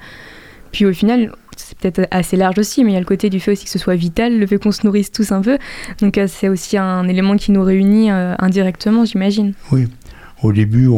Puis 0.70 0.86
au 0.86 0.92
final, 0.94 1.32
c'est 1.56 1.76
peut-être 1.76 2.08
assez 2.10 2.36
large 2.36 2.58
aussi, 2.58 2.82
mais 2.84 2.92
il 2.92 2.94
y 2.94 2.96
a 2.96 3.00
le 3.00 3.04
côté 3.04 3.28
du 3.28 3.40
fait 3.40 3.52
aussi 3.52 3.64
que 3.64 3.70
ce 3.70 3.78
soit 3.78 3.94
vital, 3.96 4.38
le 4.38 4.46
fait 4.46 4.56
qu'on 4.58 4.72
se 4.72 4.86
nourrisse 4.86 5.12
tous 5.12 5.30
un 5.32 5.42
peu. 5.42 5.58
Donc 6.00 6.18
c'est 6.28 6.48
aussi 6.48 6.78
un 6.78 7.06
élément 7.08 7.36
qui 7.36 7.52
nous 7.52 7.62
réunit 7.62 8.08
indirectement, 8.10 9.04
j'imagine. 9.04 9.52
Oui. 9.70 9.88
Au 10.42 10.52
début, 10.52 10.88
on, 10.88 10.94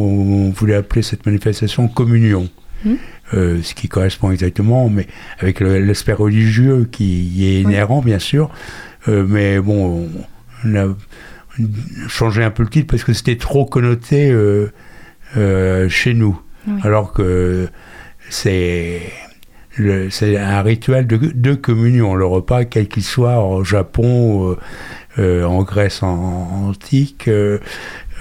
on 0.47 0.49
voulait 0.51 0.75
appeler 0.75 1.01
cette 1.01 1.25
manifestation 1.25 1.87
communion, 1.87 2.49
Mhm. 2.83 2.97
Euh, 3.33 3.61
ce 3.63 3.73
qui 3.73 3.87
correspond 3.87 4.29
exactement, 4.31 4.89
mais 4.89 5.07
avec 5.39 5.59
le- 5.59 5.79
l'aspect 5.79 6.13
religieux 6.13 6.87
qui 6.91 7.23
y 7.23 7.45
est 7.45 7.65
Oui. 7.65 7.71
inhérent, 7.73 8.01
bien 8.01 8.19
sûr. 8.19 8.51
Euh, 9.07 9.25
mais 9.27 9.59
bon, 9.59 10.07
on, 10.65 10.75
a 10.75 10.85
changé 12.07 12.43
un 12.43 12.51
peu 12.51 12.61
le 12.63 12.69
titre 12.69 12.87
parce 12.91 13.03
que 13.03 13.13
c'était 13.13 13.37
trop 13.37 13.65
connoté 13.65 14.29
euh, 14.29 14.69
chez 15.89 16.13
nous. 16.13 16.39
Oui. 16.67 16.73
Alors 16.83 17.13
que 17.13 17.67
c'est 18.29 18.99
le- 19.77 20.09
c'est 20.11 20.37
un 20.37 20.61
rituel 20.61 21.07
de, 21.07 21.17
de 21.17 21.53
communion, 21.55 22.13
le 22.13 22.25
repas, 22.25 22.65
quel 22.65 22.87
qu'il 22.87 23.03
soit, 23.03 23.43
au 23.43 23.63
Japon, 23.63 24.55
en 25.17 25.63
Grèce 25.63 26.03
en- 26.03 26.67
antique, 26.69 27.29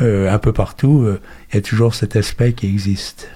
euh, 0.01 0.33
un 0.33 0.39
peu 0.39 0.53
partout, 0.53 1.03
euh, 1.03 1.21
il 1.51 1.57
y 1.57 1.59
a 1.59 1.63
toujours 1.63 1.95
cet 1.95 2.17
aspect 2.17 2.53
qui 2.53 2.67
existe. 2.67 3.29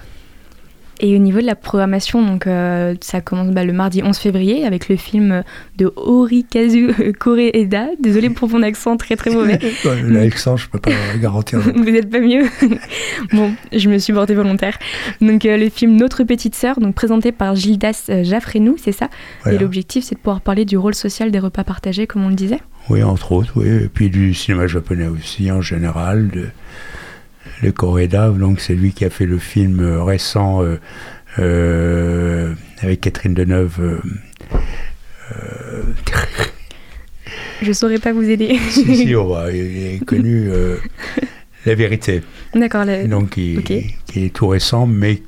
Et 1.01 1.15
au 1.15 1.17
niveau 1.17 1.39
de 1.39 1.45
la 1.45 1.55
programmation, 1.55 2.21
donc 2.25 2.45
euh, 2.45 2.93
ça 2.99 3.21
commence 3.21 3.51
bah, 3.51 3.63
le 3.63 3.71
mardi 3.71 4.03
11 4.03 4.17
février 4.17 4.65
avec 4.65 4.89
le 4.89 4.97
film 4.97 5.43
de 5.77 5.93
Horikazu 5.95 7.13
Koreeda. 7.17 7.87
Désolée 8.01 8.29
pour 8.29 8.49
mon 8.49 8.61
accent 8.63 8.97
très 8.97 9.15
très 9.15 9.31
mauvais. 9.31 9.59
L'accent, 10.03 10.57
je 10.57 10.67
peux 10.67 10.79
pas 10.79 10.91
garantir. 11.21 11.59
Vous 11.75 11.83
n'êtes 11.85 12.09
pas 12.09 12.19
mieux. 12.19 12.43
bon, 13.33 13.53
je 13.71 13.89
me 13.89 13.97
suis 13.97 14.11
portée 14.11 14.35
volontaire. 14.35 14.77
Donc 15.21 15.45
euh, 15.45 15.55
le 15.55 15.69
film 15.69 15.95
Notre 15.95 16.25
petite 16.25 16.55
sœur, 16.55 16.81
donc 16.81 16.95
présenté 16.95 17.31
par 17.31 17.55
Gildas 17.55 18.09
Jaffrenou, 18.23 18.75
c'est 18.77 18.91
ça? 18.91 19.09
Voilà. 19.43 19.57
Et 19.57 19.61
l'objectif, 19.61 20.03
c'est 20.03 20.15
de 20.15 20.19
pouvoir 20.19 20.41
parler 20.41 20.65
du 20.65 20.77
rôle 20.77 20.95
social 20.95 21.31
des 21.31 21.39
repas 21.39 21.63
partagés, 21.63 22.07
comme 22.07 22.25
on 22.25 22.29
le 22.29 22.35
disait? 22.35 22.59
Oui, 22.89 23.03
entre 23.03 23.31
autres, 23.33 23.53
oui. 23.55 23.67
Et 23.67 23.87
puis 23.87 24.09
du 24.09 24.33
cinéma 24.33 24.67
japonais 24.67 25.07
aussi, 25.07 25.51
en 25.51 25.61
général. 25.61 26.29
De, 26.29 26.47
le 27.61 27.71
Koreeda, 27.73 28.29
donc 28.29 28.61
c'est 28.61 28.73
lui 28.73 28.93
qui 28.93 29.03
a 29.05 29.09
fait 29.09 29.25
le 29.25 29.37
film 29.37 29.81
récent 30.01 30.63
euh, 30.63 30.79
euh, 31.39 32.53
avec 32.81 33.01
Catherine 33.01 33.33
Deneuve. 33.33 33.79
euh, 33.81 33.99
euh, 35.35 35.83
Je 37.61 37.73
saurais 37.73 37.97
pas 37.99 38.13
vous 38.13 38.23
aider. 38.29 38.57
si, 38.69 38.95
si, 38.95 39.15
on 39.15 39.27
va, 39.27 39.51
il 39.51 39.77
est 39.95 40.05
connu 40.05 40.49
La 41.65 41.75
Vérité. 41.75 42.21
D'accord. 42.55 42.85
la- 42.85 43.05
donc 43.05 43.31
ok. 43.37 43.37
qui 44.05 44.25
est 44.25 44.33
tout 44.33 44.47
récent, 44.47 44.87
mais 44.87 45.21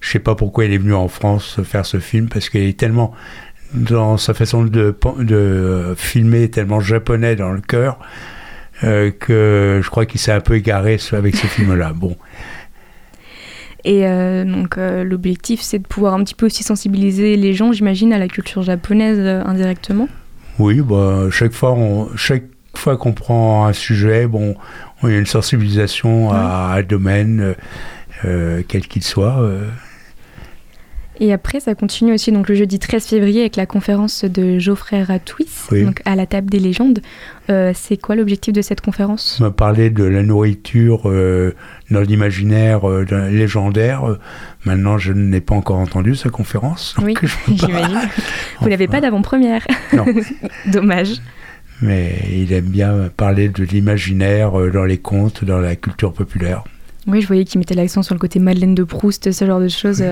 je 0.00 0.10
sais 0.10 0.18
pas 0.18 0.34
pourquoi 0.34 0.64
il 0.64 0.72
est 0.72 0.78
venu 0.78 0.94
en 0.94 1.06
France 1.08 1.60
faire 1.62 1.86
ce 1.86 2.00
film, 2.00 2.28
parce 2.28 2.48
qu'il 2.50 2.62
est 2.62 2.76
tellement 2.78 3.14
dans 3.74 4.16
sa 4.16 4.34
façon 4.34 4.64
de, 4.64 4.96
euh, 5.30 5.94
filmer, 5.94 6.50
tellement 6.50 6.80
japonais 6.80 7.36
dans 7.36 7.50
le 7.50 7.60
cœur, 7.60 7.98
euh, 8.84 9.10
que 9.10 9.80
je 9.82 9.90
crois 9.90 10.06
qu'il 10.06 10.20
s'est 10.20 10.32
un 10.32 10.40
peu 10.40 10.54
égaré 10.54 10.98
avec 11.12 11.36
ce 11.36 11.46
film-là. 11.46 11.92
Bon, 11.96 12.16
Et 13.84 14.06
euh, 14.06 14.44
donc 14.44 14.78
euh, 14.78 15.02
l'objectif, 15.02 15.60
c'est 15.60 15.80
de 15.80 15.86
pouvoir 15.86 16.14
un 16.14 16.22
petit 16.22 16.34
peu 16.34 16.46
aussi 16.46 16.62
sensibiliser 16.62 17.36
les 17.36 17.54
gens, 17.54 17.72
j'imagine, 17.72 18.12
à 18.12 18.18
la 18.18 18.28
culture 18.28 18.62
japonaise 18.62 19.18
indirectement. 19.18 20.08
oui, 20.58 20.80
bah, 20.80 21.26
chaque 21.30 21.52
fois, 21.52 21.72
on, 21.72 22.14
chaque 22.16 22.44
fois 22.74 22.96
qu'on 22.96 23.12
prend 23.12 23.66
un 23.66 23.72
sujet, 23.72 24.28
bon, 24.28 24.54
il 25.02 25.10
y 25.10 25.14
a 25.14 25.18
une 25.18 25.26
sensibilisation 25.26 26.30
à 26.30 26.74
un 26.76 26.82
domaine, 26.82 27.54
quel 28.22 28.86
qu'il 28.86 29.02
soit. 29.02 29.42
Et 31.20 31.32
après, 31.32 31.58
ça 31.58 31.74
continue 31.74 32.12
aussi 32.12 32.30
donc 32.30 32.48
le 32.48 32.54
jeudi 32.54 32.78
13 32.78 33.04
février 33.06 33.40
avec 33.40 33.56
la 33.56 33.66
conférence 33.66 34.24
de 34.24 34.60
Geoffrey 34.60 35.02
Ratouis, 35.02 35.48
Oui. 35.72 35.84
donc 35.84 36.00
à 36.04 36.14
la 36.14 36.26
table 36.26 36.48
des 36.48 36.60
légendes. 36.60 37.00
Euh, 37.50 37.72
c'est 37.74 37.96
quoi 37.96 38.14
l'objectif 38.14 38.52
de 38.52 38.62
cette 38.62 38.80
conférence? 38.80 39.40
M'a 39.40 39.50
parlé 39.50 39.90
de 39.90 40.04
la 40.04 40.22
nourriture 40.22 41.10
euh, 41.10 41.54
dans 41.90 42.02
l'imaginaire 42.02 42.88
euh, 42.88 43.04
légendaire. 43.30 44.16
Maintenant, 44.64 44.96
je 44.96 45.12
n'ai 45.12 45.40
pas 45.40 45.56
encore 45.56 45.78
entendu 45.78 46.14
sa 46.14 46.28
conférence. 46.30 46.94
Oui, 47.02 47.14
j'imagine. 47.48 47.98
Vous 48.60 48.68
n'avez 48.68 48.86
pas 48.86 49.00
d'avant-première. 49.00 49.66
Non, 49.94 50.04
Dommage. 50.66 51.14
mais 51.82 52.14
il 52.30 52.52
aime 52.52 52.66
bien 52.66 53.08
parler 53.16 53.48
de 53.48 53.64
l'imaginaire 53.64 54.52
dans 54.72 54.84
les 54.84 54.98
contes, 54.98 55.44
dans 55.44 55.58
la 55.58 55.74
culture 55.74 56.12
populaire. 56.12 56.62
Oui, 57.08 57.22
je 57.22 57.26
voyais 57.26 57.44
qu'il 57.44 57.58
mettait 57.58 57.74
l'accent 57.74 58.02
sur 58.04 58.14
le 58.14 58.20
côté 58.20 58.38
Madeleine 58.38 58.76
de 58.76 58.84
Proust, 58.84 59.32
ce 59.32 59.44
genre 59.44 59.60
de 59.60 59.68
choses. 59.68 60.04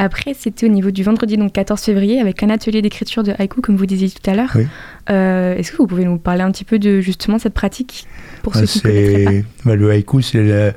Après, 0.00 0.32
c'était 0.32 0.64
au 0.64 0.68
niveau 0.68 0.92
du 0.92 1.02
vendredi, 1.02 1.36
donc 1.36 1.52
14 1.52 1.80
février, 1.80 2.20
avec 2.20 2.40
un 2.44 2.50
atelier 2.50 2.82
d'écriture 2.82 3.24
de 3.24 3.32
haïku, 3.36 3.60
comme 3.60 3.76
vous 3.76 3.84
disiez 3.84 4.08
tout 4.08 4.30
à 4.30 4.34
l'heure. 4.34 4.52
Oui. 4.54 4.66
Euh, 5.10 5.56
Est-ce 5.56 5.72
que 5.72 5.76
vous 5.78 5.88
pouvez 5.88 6.04
nous 6.04 6.18
parler 6.18 6.42
un 6.42 6.52
petit 6.52 6.64
peu 6.64 6.78
de 6.78 7.00
justement 7.00 7.40
cette 7.40 7.52
pratique 7.54 8.06
pour 8.44 8.54
ceux 8.54 8.62
Ah, 8.62 8.66
qui 8.66 8.78
ne 8.78 8.82
connaîtraient 8.82 9.24
pas? 9.24 9.30
c'est 9.32 9.44
bah, 9.68 9.74
le 9.74 9.90
haïku, 9.90 10.22
c'est 10.22 10.74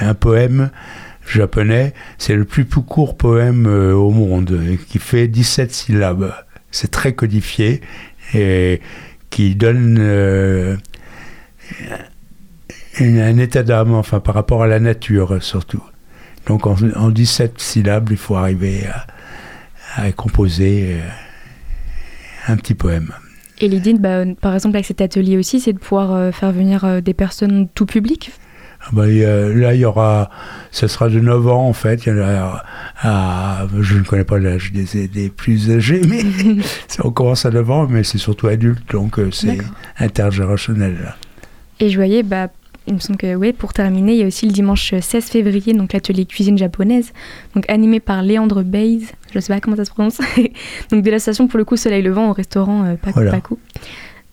un 0.00 0.14
poème 0.14 0.70
japonais. 1.26 1.94
C'est 2.18 2.36
le 2.36 2.44
plus, 2.44 2.66
plus 2.66 2.82
court 2.82 3.16
poème 3.16 3.66
euh, 3.66 3.94
au 3.94 4.10
monde, 4.10 4.60
qui 4.88 4.98
fait 4.98 5.26
17 5.26 5.72
syllabes. 5.72 6.34
C'est 6.70 6.90
très 6.90 7.14
codifié 7.14 7.80
et 8.34 8.80
qui 9.30 9.54
donne 9.54 9.96
euh, 9.98 10.76
un, 13.00 13.18
un 13.18 13.38
état 13.38 13.62
d'âme, 13.62 13.94
enfin 13.94 14.20
par 14.20 14.34
rapport 14.34 14.62
à 14.62 14.66
la 14.66 14.80
nature 14.80 15.42
surtout. 15.42 15.82
Donc 16.46 16.66
en, 16.66 16.76
en 16.96 17.10
17 17.10 17.60
syllabes, 17.60 18.08
il 18.10 18.16
faut 18.16 18.36
arriver 18.36 18.84
à, 18.86 20.02
à 20.02 20.12
composer 20.12 20.94
euh, 20.94 22.52
un 22.52 22.56
petit 22.56 22.74
poème. 22.74 23.12
Et 23.58 23.68
l'idée, 23.68 23.94
bah, 23.94 24.24
par 24.40 24.54
exemple, 24.54 24.76
avec 24.76 24.86
cet 24.86 25.00
atelier 25.00 25.36
aussi, 25.38 25.60
c'est 25.60 25.72
de 25.72 25.78
pouvoir 25.78 26.12
euh, 26.12 26.30
faire 26.32 26.52
venir 26.52 26.84
euh, 26.84 27.00
des 27.00 27.14
personnes 27.14 27.68
tout 27.74 27.86
public? 27.86 28.30
Ah 28.82 28.90
bah, 28.92 29.06
là, 29.06 29.74
il 29.74 29.80
y 29.80 29.84
aura, 29.84 30.30
ce 30.70 30.86
sera 30.86 31.08
de 31.08 31.18
9 31.18 31.48
ans 31.48 31.66
en 31.66 31.72
fait. 31.72 32.04
Il 32.06 32.10
y 32.10 32.12
en 32.12 32.22
a 32.22 32.62
à- 33.02 33.66
je 33.80 33.96
ne 33.96 34.04
connais 34.04 34.24
pas 34.24 34.38
l'âge 34.38 34.70
des, 34.72 35.08
des 35.08 35.28
plus 35.30 35.70
âgés, 35.70 36.02
mais 36.06 36.22
on 37.02 37.10
commence 37.10 37.46
à 37.46 37.50
9 37.50 37.68
ans, 37.70 37.86
mais 37.88 38.04
c'est 38.04 38.18
surtout 38.18 38.46
adulte, 38.46 38.88
donc 38.92 39.18
c'est 39.32 39.58
intergénérationnel. 39.98 40.98
là. 41.02 41.16
Et 41.80 41.88
je 41.90 41.96
voyais, 41.96 42.22
bah, 42.22 42.48
il 42.86 42.94
me 42.94 42.98
semble 43.00 43.18
que, 43.18 43.34
oui, 43.34 43.52
pour 43.52 43.72
terminer, 43.72 44.12
il 44.12 44.18
y 44.18 44.22
a 44.22 44.26
aussi 44.26 44.46
le 44.46 44.52
dimanche 44.52 44.94
16 45.00 45.24
février, 45.24 45.72
donc 45.74 45.92
l'atelier 45.92 46.24
cuisine 46.26 46.56
japonaise, 46.58 47.12
donc 47.54 47.64
animé 47.68 48.00
par 48.00 48.22
Léandre 48.22 48.62
Bays, 48.62 49.00
je 49.32 49.38
ne 49.38 49.40
sais 49.40 49.52
pas 49.52 49.60
comment 49.60 49.76
ça 49.76 49.84
se 49.84 49.90
prononce, 49.90 50.18
donc 50.90 51.02
de 51.02 51.10
la 51.10 51.18
station 51.18 51.48
pour 51.48 51.58
le 51.58 51.64
coup 51.64 51.76
Soleil 51.76 52.02
Levant 52.02 52.30
au 52.30 52.32
restaurant 52.32 52.84
euh, 52.84 52.94
Voilà. 53.14 53.32
Paku. 53.32 53.58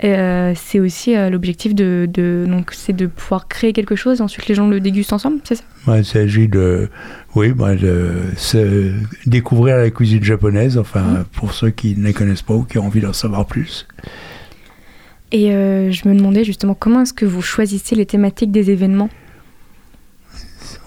Euh, 0.03 0.51
c'est 0.55 0.81
aussi 0.81 1.15
euh, 1.15 1.29
l'objectif 1.29 1.73
de, 1.73 2.09
de- 2.11 2.45
donc 2.49 2.71
c'est 2.73 2.91
de 2.91 3.05
pouvoir 3.07 3.47
créer 3.47 3.71
quelque 3.71 3.95
chose 3.95 4.19
et 4.19 4.21
ensuite 4.21 4.47
les 4.47 4.55
gens 4.55 4.67
le 4.67 4.81
dégustent 4.81 5.13
ensemble, 5.13 5.37
c'est 5.45 5.55
ça? 5.55 5.63
Ouais, 5.87 5.99
il 5.99 6.05
s'agit 6.05 6.49
de, 6.49 6.89
oui, 7.35 7.53
bah, 7.53 7.75
de 7.75 8.11
se 8.35 8.91
découvrir 9.25 9.77
la 9.77 9.89
cuisine 9.91 10.21
japonaise, 10.23 10.77
enfin, 10.77 11.01
Mhm. 11.03 11.23
pour 11.33 11.53
ceux 11.53 11.69
qui 11.69 11.95
ne 11.95 12.03
la 12.03 12.11
connaissent 12.13 12.41
pas 12.41 12.53
ou 12.55 12.63
qui 12.63 12.77
ont 12.79 12.85
envie 12.87 12.99
d'en 13.01 13.13
savoir 13.13 13.45
plus. 13.45 13.87
Et 15.33 15.51
euh, 15.51 15.91
je 15.91 16.07
me 16.07 16.13
demandais 16.15 16.43
justement 16.43 16.75
comment 16.75 17.01
est-ce 17.01 17.11
que 17.13 17.25
vous 17.25 17.41
choisissez 17.41 17.95
les 17.95 18.05
thématiques 18.05 18.51
des 18.51 18.69
événements? 18.69 19.09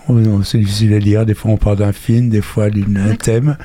Oh, 0.09 0.17
C'est 0.45 0.59
difficile 0.59 0.95
à 0.95 1.01
dire. 1.01 1.27
Des 1.27 1.35
fois, 1.35 1.51
on 1.51 1.57
part 1.57 1.75
d'un 1.77 1.93
film, 1.93 2.31
des 2.31 2.41
fois 2.43 2.71
d'un 2.71 3.17
thème. 3.17 3.57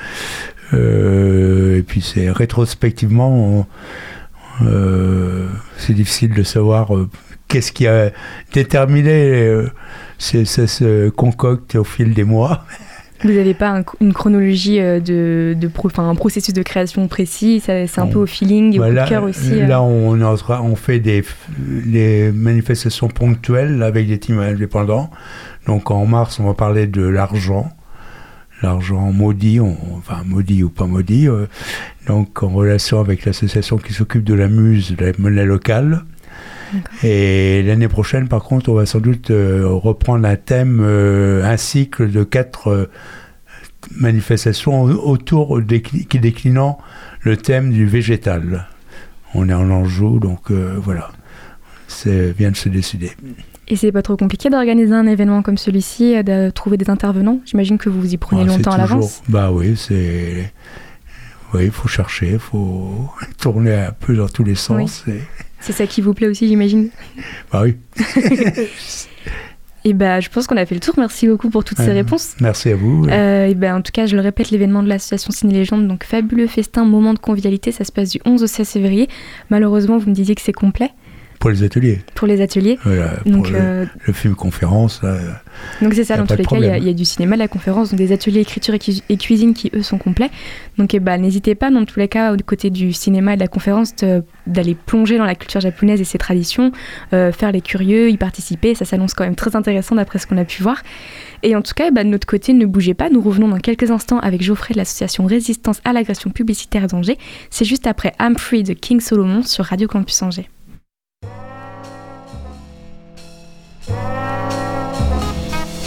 Euh, 0.74 1.78
et 1.78 1.84
puis, 1.84 2.02
c'est 2.02 2.32
rétrospectivement, 2.32 3.60
on- 3.60 3.66
euh, 4.64 5.48
c'est 5.78 5.94
difficile 5.94 6.34
de 6.34 6.42
savoir 6.44 6.96
euh, 6.98 7.08
qu'est-ce 7.48 7.72
qui 7.72 7.86
a 7.88 8.12
déterminé. 8.54 9.66
ça 10.18 10.68
se 10.68 11.10
concocte 11.10 11.76
au 11.76 11.84
fil 11.84 12.14
des 12.16 12.24
mois. 12.24 12.66
Vous 13.24 13.32
n'avez 13.32 13.54
pas 13.54 13.70
un- 13.80 13.84
une 14.00 14.13
chronologie 14.13 14.80
euh, 14.80 15.00
de, 15.00 15.56
de 15.60 15.68
pro- 15.68 15.90
un 15.98 16.16
processus 16.16 16.54
de 16.54 16.63
création 16.63 17.08
précis, 17.08 17.62
c'est 17.66 18.00
un 18.00 18.08
peu 18.08 18.20
au 18.20 18.25
feeling 18.25 18.74
et 18.75 18.80
au 18.80 18.82
Bah, 18.82 18.90
là, 18.90 19.04
de 19.06 19.10
cœur 19.10 19.24
aussi. 19.24 19.62
euh. 19.62 19.68
là, 19.68 19.82
on, 19.82 20.36
train- 20.38 20.62
on 20.62 20.75
fait 20.75 21.00
des, 21.00 21.24
des 21.86 22.32
manifestations 22.34 23.08
ponctuelles 23.08 23.84
avec 23.84 24.08
des 24.08 24.18
teams 24.20 24.40
indépendants. 24.40 25.10
Donc 25.68 25.92
en 25.92 26.06
mars, 26.06 26.40
on 26.40 26.46
va 26.46 26.54
parler 26.54 26.88
de 26.88 27.04
l'argent. 27.04 27.72
L'argent 28.63 29.12
maudit, 29.12 29.60
on- 29.60 29.78
enfin 29.98 30.22
maudit 30.25 30.63
ou 30.63 30.70
pas 30.70 30.86
maudit. 30.86 31.28
euh, 31.28 31.48
donc 32.08 32.42
en 32.44 32.50
relation 32.50 33.00
avec 33.00 33.25
l'association 33.25 33.78
qui 33.78 33.94
s'occupe 33.94 34.24
de 34.24 34.34
la 34.34 34.48
muse, 34.48 34.96
de 34.96 35.06
la 35.06 35.12
monnaie 35.18 35.46
locale. 35.46 36.04
Et 37.04 37.63
l'année 37.63 37.88
prochaine, 37.88 38.28
par 38.28 38.44
contre, 38.44 38.70
on 38.70 38.74
va 38.74 38.86
sans 38.86 39.00
doute 39.00 39.32
euh, 39.32 39.68
reprendre 39.68 40.28
un 40.28 40.36
thème, 40.36 40.80
euh, 40.82 41.44
un 41.44 41.58
cycle 41.58 42.10
de 42.12 42.24
quatre 42.24 42.68
euh, 42.70 42.90
manifestations 43.96 44.84
autour 44.84 45.60
qui 45.66 46.20
déclinant 46.20 46.78
le 47.22 47.38
thème 47.38 47.72
du 47.72 47.86
végétal. 47.86 48.68
On 49.34 49.50
est 49.50 49.54
en 49.54 49.70
Anjou, 49.70 50.20
donc 50.20 50.51
voilà, 50.51 51.10
c'est 51.88 52.32
vient 52.32 52.51
de 52.51 52.56
se 52.56 52.70
décider. 52.70 53.12
Et 53.68 53.75
c'est 53.78 53.92
pas 53.94 54.01
trop 54.01 54.18
compliqué 54.18 54.50
d'organiser 54.50 54.94
un 54.94 55.08
événement 55.08 55.42
comme 55.42 55.58
celui-ci, 55.58 56.22
de 56.24 56.50
trouver 56.50 56.75
des 56.78 56.90
intervenants? 56.90 57.40
J'imagine 57.46 57.78
que 57.78 57.90
vous 57.90 58.01
vous 58.01 58.13
y 58.13 58.18
prenez 58.18 58.42
Ah, 58.42 58.46
longtemps 58.46 58.72
à 58.72 58.78
l'avance. 58.78 59.22
Bah 59.30 59.51
oui, 59.51 59.75
c'est. 59.78 60.51
Oui, 61.54 61.66
il 61.66 61.72
faut 61.72 61.88
chercher, 61.88 62.32
il 62.34 62.40
faut 62.40 63.10
tourner 63.40 63.74
un 63.75 63.92
peu 63.92 64.16
dans 64.16 64.28
tous 64.28 64.44
les 64.44 64.56
sens. 64.56 65.04
et- 65.08 65.22
C'est 65.62 65.74
ça 65.74 65.88
qui 65.88 66.01
vous 66.01 66.13
plaît 66.13 66.27
aussi, 66.27 66.48
j'imagine 66.48 66.89
Bah 67.51 67.63
oui, 67.63 67.77
Et 69.84 69.94
bah, 69.94 70.20
je 70.20 70.30
pense 70.30 70.46
qu'on 70.46 70.58
a 70.58 70.65
fait 70.65 70.75
le 70.75 70.82
tour. 70.82 70.94
Merci 70.98 71.27
beaucoup 71.27 71.50
pour 71.50 71.63
toutes 71.63 71.80
ces 71.80 71.91
réponses. 71.91 72.36
merci 72.39 72.70
à 72.70 72.75
vous. 72.75 73.08
Euh, 73.08 73.48
et 73.48 73.56
ben, 73.56 73.77
en 73.77 73.82
tout 73.82 73.91
cas, 73.91 74.06
je 74.06 74.15
le 74.15 74.22
répète, 74.22 74.51
l'événement 74.51 74.84
de 74.84 74.89
l'association 74.89 75.32
Ciné 75.32 75.53
Légende, 75.53 75.88
donc 75.88 76.03
fabuleux 76.03 76.46
festin, 76.46 76.86
moment 76.86 77.15
de 77.15 77.20
convivialité, 77.20 77.72
ça 77.72 77.84
se 77.84 77.91
passe 77.91 78.12
du 78.12 78.20
11 78.24 78.44
au 78.44 78.48
16 78.48 78.70
février. 78.70 79.08
Malheureusement, 79.50 79.98
vous 79.98 80.10
me 80.10 80.13
disiez 80.13 80.36
que 80.36 80.41
c'est 80.41 80.53
complet. 80.53 80.91
Pour 81.41 81.50
les 81.50 81.63
ateliers. 81.63 82.00
Pour 82.15 82.27
les 82.27 82.39
ateliers. 82.39 82.77
Donc, 83.25 83.43
pour 83.48 83.51
le, 83.53 83.60
euh, 83.60 83.86
le 84.07 84.13
film 84.13 84.36
conférence, 84.36 85.03
là, 85.03 85.17
Donc 85.81 85.93
c'est 85.93 86.05
ça, 86.05 86.15
dans 86.15 86.25
tous 86.25 86.38
les 86.38 86.45
cas, 86.45 86.55
il 86.55 86.63
y 86.63 86.69
a- 86.69 86.77
y, 86.77 86.95
du 86.95 87.03
cinéma, 87.03 87.36
de 87.36 87.39
la 87.39 87.48
conférence, 87.50 87.89
donc 87.89 87.98
des 87.98 88.13
ateliers 88.13 88.39
écriture 88.41 88.74
et, 88.75 88.79
cu- 88.79 89.01
et 89.10 89.17
cuisine 89.17 89.53
qui, 89.53 89.69
eux, 89.75 89.81
sont 89.81 89.98
complets. 89.98 90.29
Donc 90.77 90.93
eh 90.93 91.00
ben, 91.00 91.17
n'hésitez 91.17 91.55
pas, 91.55 91.69
dans 91.69 91.83
tous 91.83 92.00
les 92.00 92.07
cas, 92.07 92.36
du 92.38 92.43
côté 92.43 92.69
du 92.69 92.93
cinéma 92.93 93.33
et 93.33 93.36
de 93.36 93.41
la 93.41 93.48
conférence, 93.50 93.93
d'aller 94.48 94.75
plonger 94.75 95.17
dans 95.17 95.25
la 95.25 95.36
culture 95.36 95.60
japonaise 95.60 96.00
et 96.00 96.05
ses 96.05 96.17
traditions, 96.17 96.71
euh, 97.13 97.31
faire 97.31 97.51
les 97.51 97.62
curieux, 97.62 98.10
y 98.10 98.17
participer. 98.17 98.75
Ça 98.75 98.86
s'annonce 98.86 99.13
quand 99.13 99.24
même 99.25 99.36
très 99.36 99.55
intéressant 99.55 99.95
d'après 99.95 100.19
ce 100.19 100.27
qu'on 100.27 100.38
a 100.38 100.45
pu 100.45 100.62
voir. 100.63 100.81
Et 101.43 101.55
en 101.55 101.62
tout 101.63 101.74
cas, 101.75 101.86
eh 101.88 101.91
ben, 101.91 102.05
de 102.05 102.10
notre 102.12 102.27
côté, 102.27 102.53
ne 102.53 102.65
bougez 102.65 102.93
pas. 102.93 103.10
Nous 103.10 103.21
revenons 103.21 103.48
dans 103.48 103.57
quelques 103.60 103.89
instants 103.89 104.19
avec 104.19 104.43
Geoffrey 104.43 104.74
de 104.75 104.77
l'association 104.77 105.25
Résistance 105.25 105.81
à 105.86 105.91
l'agression 105.91 106.29
publicitaire 106.29 106.86
d'Angers. 106.88 107.17
C'est 107.50 107.65
juste 107.65 107.88
après 107.88 108.13
Free 108.38 108.62
de 108.63 108.74
King 108.74 109.00
Solomon 109.00 109.41
sur 109.41 109.65
Radio 109.65 109.88
Campus 109.88 110.21
Angers. 110.21 110.48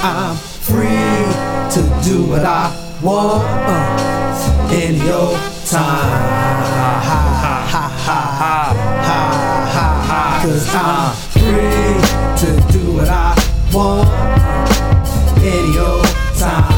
I'm 0.07 0.37
free 0.37 1.25
to 1.73 1.81
do 2.05 2.25
what 2.29 2.45
I 2.45 2.69
want 3.03 3.43
uh, 3.43 4.69
in 4.71 4.97
your 4.97 5.33
time. 5.65 6.13
Ha 6.85 7.25
ha 7.71 7.89
ha. 8.05 8.75
Cause 10.43 10.69
I'm 10.75 11.15
free 11.33 11.97
to 12.37 12.49
do 12.71 12.93
what 12.93 13.09
I 13.09 13.33
want 13.73 14.07
in 15.43 15.73
your 15.73 16.03
time. 16.37 16.69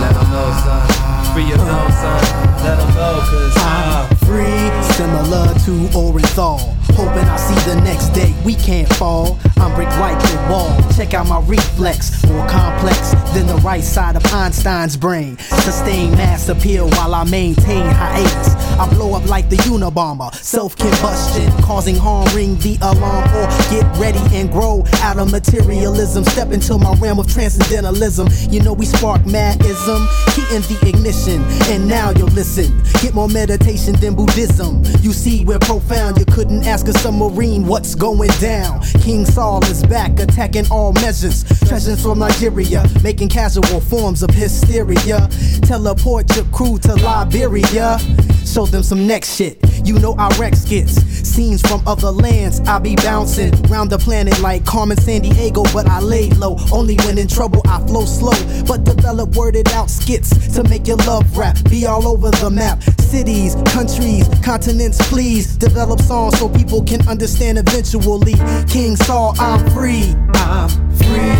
Let 0.00 0.14
'em 0.14 0.30
know, 0.30 0.48
son. 0.62 1.34
Free 1.34 1.46
your 1.50 1.58
thumb, 1.58 1.90
son. 1.90 2.22
Let 2.62 2.78
'em 2.78 2.94
know, 2.94 3.18
cause 3.30 3.56
I'm 3.56 4.06
free, 4.18 4.70
similar 4.94 5.52
to 5.64 5.72
Orenthal. 5.98 6.81
Hoping 6.94 7.28
I 7.28 7.36
see 7.36 7.70
the 7.70 7.80
next 7.80 8.10
day, 8.10 8.34
we 8.44 8.54
can't 8.54 8.88
fall. 8.94 9.38
I'm 9.56 9.74
brick 9.74 9.88
like 9.98 10.18
the 10.18 10.46
wall. 10.50 10.76
Check 10.96 11.14
out 11.14 11.26
my 11.26 11.40
reflex, 11.40 12.24
more 12.26 12.46
complex 12.48 13.12
than 13.32 13.46
the 13.46 13.56
right 13.64 13.82
side 13.82 14.16
of 14.16 14.24
Einstein's 14.26 14.96
brain. 14.96 15.38
Sustain 15.38 16.12
mass 16.12 16.48
appeal 16.48 16.88
while 16.90 17.14
I 17.14 17.24
maintain 17.24 17.86
hiatus. 17.86 18.61
I 18.78 18.88
blow 18.94 19.14
up 19.14 19.26
like 19.28 19.48
the 19.48 19.56
Unabomber, 19.56 20.34
self 20.34 20.76
combustion, 20.76 21.50
causing 21.62 21.96
harm. 21.96 22.28
Ring 22.34 22.56
the 22.58 22.78
alarm 22.82 23.24
or 23.34 23.46
get 23.70 23.84
ready 23.98 24.20
and 24.36 24.50
grow 24.50 24.84
out 25.02 25.18
of 25.18 25.30
materialism. 25.30 26.24
Step 26.24 26.52
into 26.52 26.78
my 26.78 26.94
realm 26.94 27.18
of 27.18 27.26
transcendentalism. 27.32 28.28
You 28.50 28.62
know 28.62 28.72
we 28.72 28.86
spark 28.86 29.24
madism, 29.26 30.08
in 30.52 30.62
the 30.62 30.78
ignition, 30.86 31.42
and 31.72 31.88
now 31.88 32.10
you'll 32.10 32.28
listen. 32.28 32.82
Get 33.00 33.14
more 33.14 33.28
meditation 33.28 33.94
than 33.96 34.14
Buddhism. 34.14 34.82
You 35.00 35.12
see, 35.12 35.44
we're 35.44 35.58
profound. 35.58 36.18
You 36.18 36.26
couldn't 36.26 36.66
ask 36.66 36.86
a 36.88 36.92
submarine 36.92 37.66
what's 37.66 37.94
going 37.94 38.30
down. 38.40 38.82
King 39.02 39.24
Saul 39.24 39.64
is 39.64 39.82
back, 39.82 40.18
attacking 40.18 40.70
all 40.70 40.92
measures. 40.94 41.44
Treasures 41.66 42.02
from 42.02 42.18
Nigeria, 42.18 42.84
making 43.02 43.28
casual 43.28 43.80
forms 43.80 44.22
of 44.22 44.30
hysteria. 44.30 45.28
Teleport 45.62 46.34
your 46.36 46.44
crew 46.46 46.78
to 46.80 46.94
Liberia. 46.96 47.98
Show 48.46 48.66
them 48.66 48.82
some 48.82 49.06
next 49.06 49.36
shit. 49.36 49.58
You 49.84 49.98
know 49.98 50.14
I 50.18 50.28
wreck 50.38 50.54
skits. 50.54 50.94
Scenes 51.26 51.62
from 51.62 51.82
other 51.86 52.10
lands. 52.10 52.60
I 52.60 52.78
be 52.78 52.94
bouncing 52.96 53.52
round 53.62 53.90
the 53.90 53.98
planet 53.98 54.38
like 54.40 54.64
Carmen 54.64 54.96
San 54.96 55.22
Diego, 55.22 55.64
but 55.72 55.88
I 55.88 56.00
lay 56.00 56.30
low. 56.30 56.56
Only 56.72 56.96
when 57.04 57.18
in 57.18 57.28
trouble 57.28 57.62
I 57.66 57.78
flow 57.86 58.04
slow, 58.04 58.32
but 58.66 58.84
develop 58.84 59.34
worded 59.36 59.68
out 59.72 59.90
skits 59.90 60.30
to 60.54 60.62
make 60.64 60.86
your 60.86 60.96
love 60.98 61.36
rap 61.36 61.56
be 61.70 61.86
all 61.86 62.06
over 62.06 62.30
the 62.30 62.50
map. 62.50 62.82
Cities, 63.00 63.54
countries, 63.66 64.28
continents, 64.44 64.98
please 65.08 65.56
develop 65.56 66.00
songs 66.00 66.38
so 66.38 66.48
people 66.48 66.82
can 66.82 67.06
understand 67.08 67.58
eventually. 67.58 68.34
King 68.68 68.96
Saul, 68.96 69.34
I'm 69.38 69.68
free. 69.70 70.14
I'm 70.34 70.68
free 70.96 71.32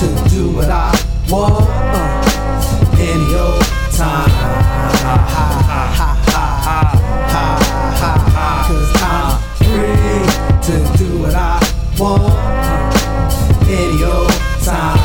to 0.00 0.06
do 0.28 0.50
what 0.54 0.70
I 0.70 0.92
want 1.30 1.64
in 3.00 3.30
your 3.30 3.58
time. 3.92 6.13
To 10.64 10.96
do 10.96 11.18
what 11.18 11.34
I 11.34 11.60
want 11.98 12.96
in 13.68 13.98
your 13.98 14.26
time. 14.64 14.96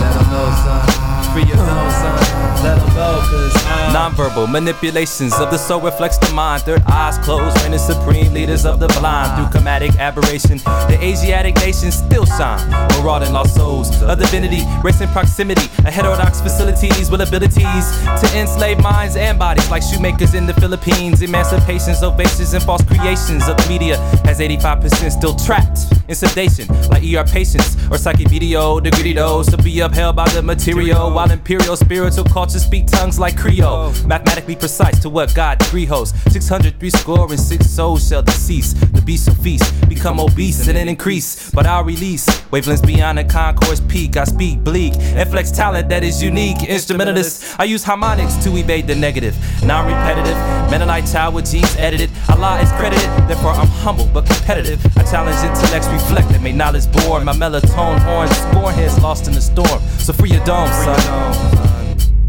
Let 0.00 0.16
'em 0.16 0.30
know, 0.30 0.48
son. 0.64 1.05
Free 1.36 1.44
your 1.44 1.56
thumb, 1.58 1.90
son. 1.90 2.36
Let 2.64 2.78
'em 2.78 2.94
know, 2.94 3.20
cause 3.28 3.66
I'm 3.66 3.92
Nonverbal 3.94 4.50
manipulations 4.50 5.34
of 5.34 5.50
the 5.50 5.58
soul 5.58 5.82
reflects 5.82 6.16
the 6.16 6.32
mind. 6.32 6.62
Third 6.62 6.82
eyes 6.86 7.18
closed, 7.18 7.60
reigning 7.62 7.78
supreme 7.78 8.32
leaders 8.32 8.64
of 8.64 8.80
the 8.80 8.88
blind. 8.88 9.36
Through 9.36 9.50
chromatic 9.50 9.94
aberration, 9.98 10.62
the 10.88 10.98
Asiatic 11.02 11.54
nations 11.56 11.94
still 11.94 12.24
shine. 12.24 12.60
Marauding 12.96 13.34
lost 13.34 13.54
souls 13.54 13.90
of 14.02 14.18
divinity, 14.18 14.66
race 14.82 14.96
racing 14.96 15.08
proximity. 15.08 15.68
A 15.84 15.90
heterodox 15.90 16.40
facilities 16.40 17.10
with 17.10 17.20
abilities 17.20 17.84
to 18.20 18.26
enslave 18.34 18.80
minds 18.82 19.16
and 19.16 19.38
bodies 19.38 19.68
like 19.70 19.82
shoemakers 19.82 20.32
in 20.32 20.46
the 20.46 20.54
Philippines. 20.54 21.20
Emancipations, 21.20 22.02
ovations, 22.02 22.54
and 22.54 22.64
false 22.64 22.82
creations 22.84 23.46
of 23.46 23.58
the 23.58 23.68
media 23.68 23.98
has 24.24 24.40
85% 24.40 25.12
still 25.12 25.34
trapped 25.34 25.80
in 26.08 26.14
sedation, 26.14 26.66
like 26.88 27.02
ER 27.02 27.24
patients 27.24 27.76
or 27.90 27.98
psychic 27.98 28.28
video. 28.28 28.80
The 28.80 28.90
greedy 28.90 29.12
those 29.12 29.46
to 29.50 29.56
be 29.56 29.80
upheld 29.80 30.16
by 30.16 30.28
the 30.28 30.42
material, 30.42 31.10
while 31.10 31.25
imperial 31.30 31.76
spiritual 31.76 32.24
cultures 32.24 32.64
speak 32.64 32.86
tongues 32.86 33.18
like 33.18 33.36
Creole. 33.36 33.92
Mathematically 34.06 34.56
precise 34.56 34.98
to 35.00 35.08
what 35.08 35.34
God 35.34 35.58
degree 35.58 35.84
holds. 35.84 36.12
603 36.32 36.90
score 36.90 37.30
and 37.30 37.40
six 37.40 37.70
souls 37.70 38.08
shall 38.08 38.22
decease. 38.22 38.72
The 38.72 39.02
beast 39.02 39.28
will 39.28 39.36
feast, 39.36 39.88
become 39.88 40.20
obese 40.20 40.66
and 40.68 40.76
then 40.76 40.88
increase. 40.88 41.50
But 41.50 41.66
I'll 41.66 41.84
release 41.84 42.26
wavelengths 42.50 42.86
beyond 42.86 43.18
the 43.18 43.24
concourse 43.24 43.80
peak. 43.80 44.16
I 44.16 44.24
speak 44.24 44.62
bleak 44.64 44.94
and 44.96 45.28
flex 45.28 45.50
talent 45.50 45.88
that 45.88 46.02
is 46.02 46.22
unique. 46.22 46.62
Instrumentalist, 46.62 47.58
I 47.58 47.64
use 47.64 47.84
harmonics 47.84 48.36
to 48.44 48.56
evade 48.56 48.86
the 48.86 48.94
negative. 48.94 49.36
Non 49.64 49.86
repetitive, 49.86 50.36
Mennonite 50.70 51.06
child 51.06 51.34
with 51.34 51.50
genes 51.50 51.76
edited. 51.76 52.10
Allah 52.28 52.60
is 52.60 52.70
credited, 52.72 53.08
therefore 53.28 53.52
I'm 53.52 53.68
humble 53.68 54.08
but 54.12 54.26
competitive. 54.26 54.84
I 54.96 55.02
challenge 55.04 55.38
intellects 55.44 55.88
reflect 55.88 56.28
that 56.30 56.42
may 56.42 56.52
knowledge 56.52 56.90
bore. 56.92 57.22
My 57.24 57.32
melatonin 57.32 57.98
horns, 58.00 58.36
scorn 58.36 58.74
heads 58.74 59.00
lost 59.00 59.28
in 59.28 59.34
the 59.34 59.40
storm. 59.40 59.80
So 59.98 60.12
free 60.12 60.30
your 60.30 60.44
dome, 60.44 60.68
son. 60.68 60.98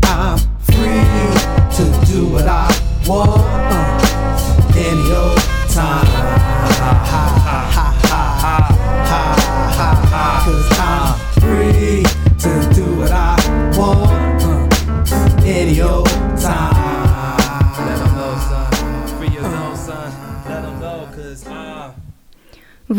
I'm 0.03 0.37
free 0.67 1.03
to 1.77 2.05
do 2.05 2.27
what 2.27 2.47
I 2.47 2.67
want 3.07 4.75
in 4.75 4.97
your 5.05 5.35
time. 5.69 7.36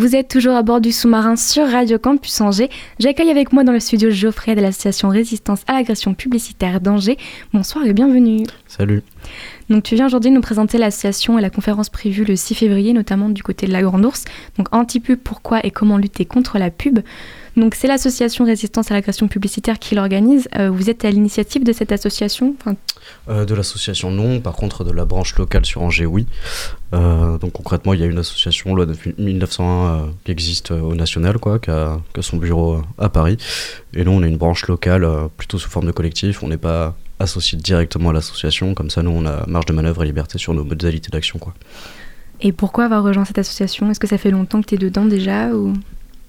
Vous 0.08 0.16
êtes 0.16 0.28
toujours 0.28 0.54
à 0.54 0.62
bord 0.62 0.80
du 0.80 0.90
sous-marin 0.90 1.36
sur 1.36 1.68
Radio 1.68 1.98
Campus 1.98 2.40
Angers. 2.40 2.70
J'accueille 2.98 3.28
avec 3.28 3.52
moi 3.52 3.62
dans 3.62 3.72
le 3.72 3.78
studio 3.78 4.08
Geoffrey 4.08 4.54
de 4.54 4.62
l'association 4.62 5.10
Résistance 5.10 5.60
à 5.66 5.74
l'agression 5.74 6.14
publicitaire 6.14 6.80
d'Angers. 6.80 7.18
Bonsoir 7.52 7.84
et 7.84 7.92
bienvenue. 7.92 8.46
Salut. 8.66 9.02
Donc 9.68 9.82
tu 9.82 9.96
viens 9.96 10.06
aujourd'hui 10.06 10.30
nous 10.30 10.40
présenter 10.40 10.78
l'association 10.78 11.38
et 11.38 11.42
la 11.42 11.50
conférence 11.50 11.90
prévue 11.90 12.24
le 12.24 12.36
6 12.36 12.54
février, 12.54 12.94
notamment 12.94 13.28
du 13.28 13.42
côté 13.42 13.66
de 13.66 13.72
la 13.72 13.82
Grande 13.82 14.02
Ourse. 14.06 14.24
Donc 14.56 14.74
anti-pub, 14.74 15.18
pourquoi 15.18 15.60
et 15.66 15.70
comment 15.70 15.98
lutter 15.98 16.24
contre 16.24 16.56
la 16.56 16.70
pub. 16.70 17.00
Donc 17.58 17.74
c'est 17.74 17.88
l'association 17.88 18.44
Résistance 18.44 18.92
à 18.92 18.94
l'agression 18.94 19.26
publicitaire 19.26 19.80
qui 19.80 19.96
l'organise. 19.96 20.48
Euh, 20.56 20.70
vous 20.70 20.90
êtes 20.90 21.04
à 21.04 21.10
l'initiative 21.10 21.64
de 21.64 21.72
cette 21.72 21.90
association 21.90 22.54
Enfin, 22.60 22.76
Euh, 23.28 23.44
de 23.44 23.54
l'association, 23.54 24.10
non. 24.12 24.40
Par 24.40 24.54
contre, 24.54 24.84
de 24.84 24.92
la 24.92 25.04
branche 25.04 25.36
locale 25.36 25.66
sur 25.66 25.82
Angers, 25.82 26.06
oui. 26.06 26.26
Euh, 26.94 27.36
donc 27.38 27.52
concrètement, 27.52 27.94
il 27.94 28.00
y 28.00 28.04
a 28.04 28.06
une 28.06 28.18
association, 28.18 28.74
loi 28.74 28.86
depuis 28.86 29.12
1901, 29.18 29.64
euh, 29.64 30.06
qui 30.24 30.30
existe 30.30 30.70
au 30.70 30.94
national, 30.94 31.38
quoi, 31.38 31.58
qui 31.58 31.70
a, 31.70 32.00
qui 32.14 32.20
a 32.20 32.22
son 32.22 32.36
bureau 32.36 32.82
à 32.96 33.08
Paris. 33.08 33.36
Et 33.92 34.04
nous, 34.04 34.12
on 34.12 34.22
est 34.22 34.28
une 34.28 34.36
branche 34.36 34.68
locale, 34.68 35.06
plutôt 35.36 35.58
sous 35.58 35.68
forme 35.68 35.86
de 35.86 35.92
collectif. 35.92 36.44
On 36.44 36.48
n'est 36.48 36.58
pas 36.58 36.96
associé 37.18 37.58
directement 37.58 38.10
à 38.10 38.12
l'association. 38.12 38.74
Comme 38.74 38.90
ça, 38.90 39.02
nous, 39.02 39.10
on 39.10 39.26
a 39.26 39.44
marge 39.46 39.66
de 39.66 39.72
manœuvre 39.72 40.04
et 40.04 40.06
liberté 40.06 40.38
sur 40.38 40.54
nos 40.54 40.64
modalités 40.64 41.10
d'action, 41.10 41.40
quoi. 41.40 41.54
Et 42.40 42.52
pourquoi 42.52 42.84
avoir 42.84 43.02
rejoint 43.02 43.24
cette 43.24 43.38
association? 43.38 43.90
Est-ce 43.90 43.98
que 43.98 44.06
ça 44.06 44.16
fait 44.16 44.30
longtemps 44.30 44.62
que 44.62 44.66
tu 44.68 44.76
es 44.76 44.78
dedans 44.78 45.04
déjà 45.04 45.48
ou... 45.48 45.72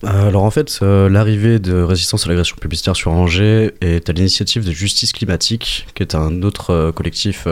Euh, 0.05 0.27
alors 0.27 0.43
en 0.43 0.51
fait, 0.51 0.79
euh, 0.81 1.09
l'arrivée 1.09 1.59
de 1.59 1.81
Résistance 1.81 2.25
à 2.25 2.29
l'agression 2.29 2.55
publicitaire 2.55 2.95
sur 2.95 3.11
Angers 3.11 3.73
est 3.81 4.09
à 4.09 4.13
l'initiative 4.13 4.63
de 4.65 4.71
Justice 4.71 5.11
Climatique, 5.11 5.87
qui 5.93 6.03
est 6.03 6.15
un 6.15 6.41
autre 6.43 6.71
euh, 6.71 6.91
collectif 6.91 7.47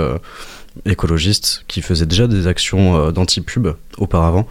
écologiste 0.85 1.63
qui 1.67 1.81
faisait 1.81 2.05
déjà 2.05 2.27
des 2.27 2.45
actions 2.45 3.11
d'anti-pub 3.11 3.69
auparavant. 3.97 4.47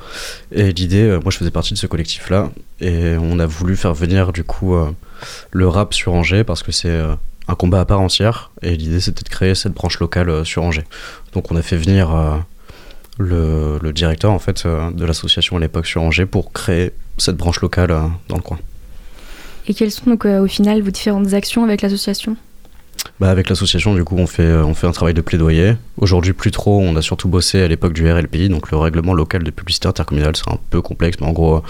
Et 0.50 0.72
l'idée, 0.72 1.18
moi 1.22 1.30
je 1.30 1.38
faisais 1.38 1.52
partie 1.52 1.72
de 1.72 1.78
ce 1.78 1.86
collectif-là, 1.86 2.50
et 2.80 3.14
on 3.16 3.38
a 3.38 3.46
voulu 3.46 3.76
faire 3.76 3.94
venir 3.94 4.32
du 4.32 4.42
coup 4.42 4.74
le 5.52 5.68
rap 5.68 5.94
sur 5.94 6.14
Angers 6.14 6.42
parce 6.42 6.64
que 6.64 6.72
c'est 6.72 7.00
un 7.46 7.54
combat 7.54 7.78
à 7.78 7.84
part 7.84 8.00
entière, 8.00 8.50
et 8.60 8.76
l'idée 8.76 8.98
c'était 8.98 9.22
de 9.22 9.28
créer 9.28 9.54
cette 9.54 9.72
branche 9.72 10.00
locale 10.00 10.44
sur 10.44 10.64
Angers. 10.64 10.84
Donc 11.32 11.52
on 11.52 11.56
a 11.56 11.62
fait 11.62 11.76
venir... 11.76 12.10
le, 13.18 13.78
le 13.80 13.92
directeur 13.92 14.32
en 14.32 14.38
fait 14.38 14.66
de 14.66 15.04
l'association 15.04 15.56
à 15.56 15.60
l'époque 15.60 15.86
sur 15.86 16.02
Angers 16.02 16.26
pour 16.26 16.52
créer 16.52 16.92
cette 17.18 17.36
branche 17.36 17.60
locale 17.60 17.90
euh, 17.90 18.02
dans 18.28 18.36
le 18.36 18.42
coin. 18.42 18.58
Et 19.68 19.74
quelles 19.74 19.90
sont 19.90 20.08
donc 20.08 20.24
euh, 20.24 20.40
au 20.40 20.46
final 20.46 20.80
vos 20.82 20.90
différentes 20.90 21.32
actions 21.32 21.64
avec 21.64 21.82
l'association? 21.82 22.36
Bah, 23.20 23.30
avec 23.30 23.48
l'association, 23.48 23.94
du 23.94 24.04
coup, 24.04 24.16
on 24.18 24.26
fait, 24.26 24.42
euh, 24.42 24.64
on 24.64 24.74
fait 24.74 24.86
un 24.86 24.92
travail 24.92 25.14
de 25.14 25.20
plaidoyer. 25.20 25.76
Aujourd'hui, 25.96 26.32
plus 26.32 26.50
trop. 26.50 26.80
On 26.80 26.96
a 26.96 27.02
surtout 27.02 27.28
bossé 27.28 27.62
à 27.62 27.68
l'époque 27.68 27.92
du 27.92 28.10
RLPI, 28.10 28.48
donc 28.48 28.70
le 28.70 28.76
règlement 28.76 29.14
local 29.14 29.42
de 29.42 29.50
publicité 29.50 29.88
intercommunale. 29.88 30.36
C'est 30.36 30.50
un 30.50 30.58
peu 30.70 30.82
complexe, 30.82 31.16
mais 31.20 31.26
en 31.26 31.32
gros, 31.32 31.62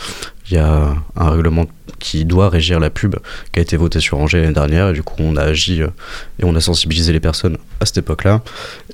il 0.51 0.55
y 0.55 0.59
a 0.59 0.95
un 1.15 1.31
règlement 1.31 1.67
qui 1.99 2.25
doit 2.25 2.49
régir 2.49 2.81
la 2.81 2.91
pub 2.91 3.17
qui 3.53 3.61
a 3.61 3.63
été 3.63 3.77
voté 3.77 4.01
sur 4.01 4.19
Angers 4.19 4.41
l'année 4.41 4.55
dernière. 4.55 4.89
Et 4.91 4.93
du 4.93 5.03
coup, 5.03 5.15
on 5.21 5.37
a 5.37 5.43
agi 5.43 5.83
et 5.83 6.45
on 6.45 6.55
a 6.57 6.61
sensibilisé 6.61 7.13
les 7.13 7.21
personnes 7.21 7.59
à 7.81 7.87
cette 7.87 7.99
époque-là. 7.99 8.43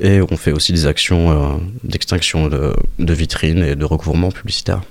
Et 0.00 0.20
on 0.20 0.36
fait 0.36 0.52
aussi 0.52 0.72
des 0.72 0.86
actions 0.86 1.60
d'extinction 1.84 2.48
de, 2.48 2.74
de 2.98 3.12
vitrines 3.14 3.62
et 3.62 3.76
de 3.76 3.84
recouvrement 3.84 4.30
publicitaire. 4.30 4.82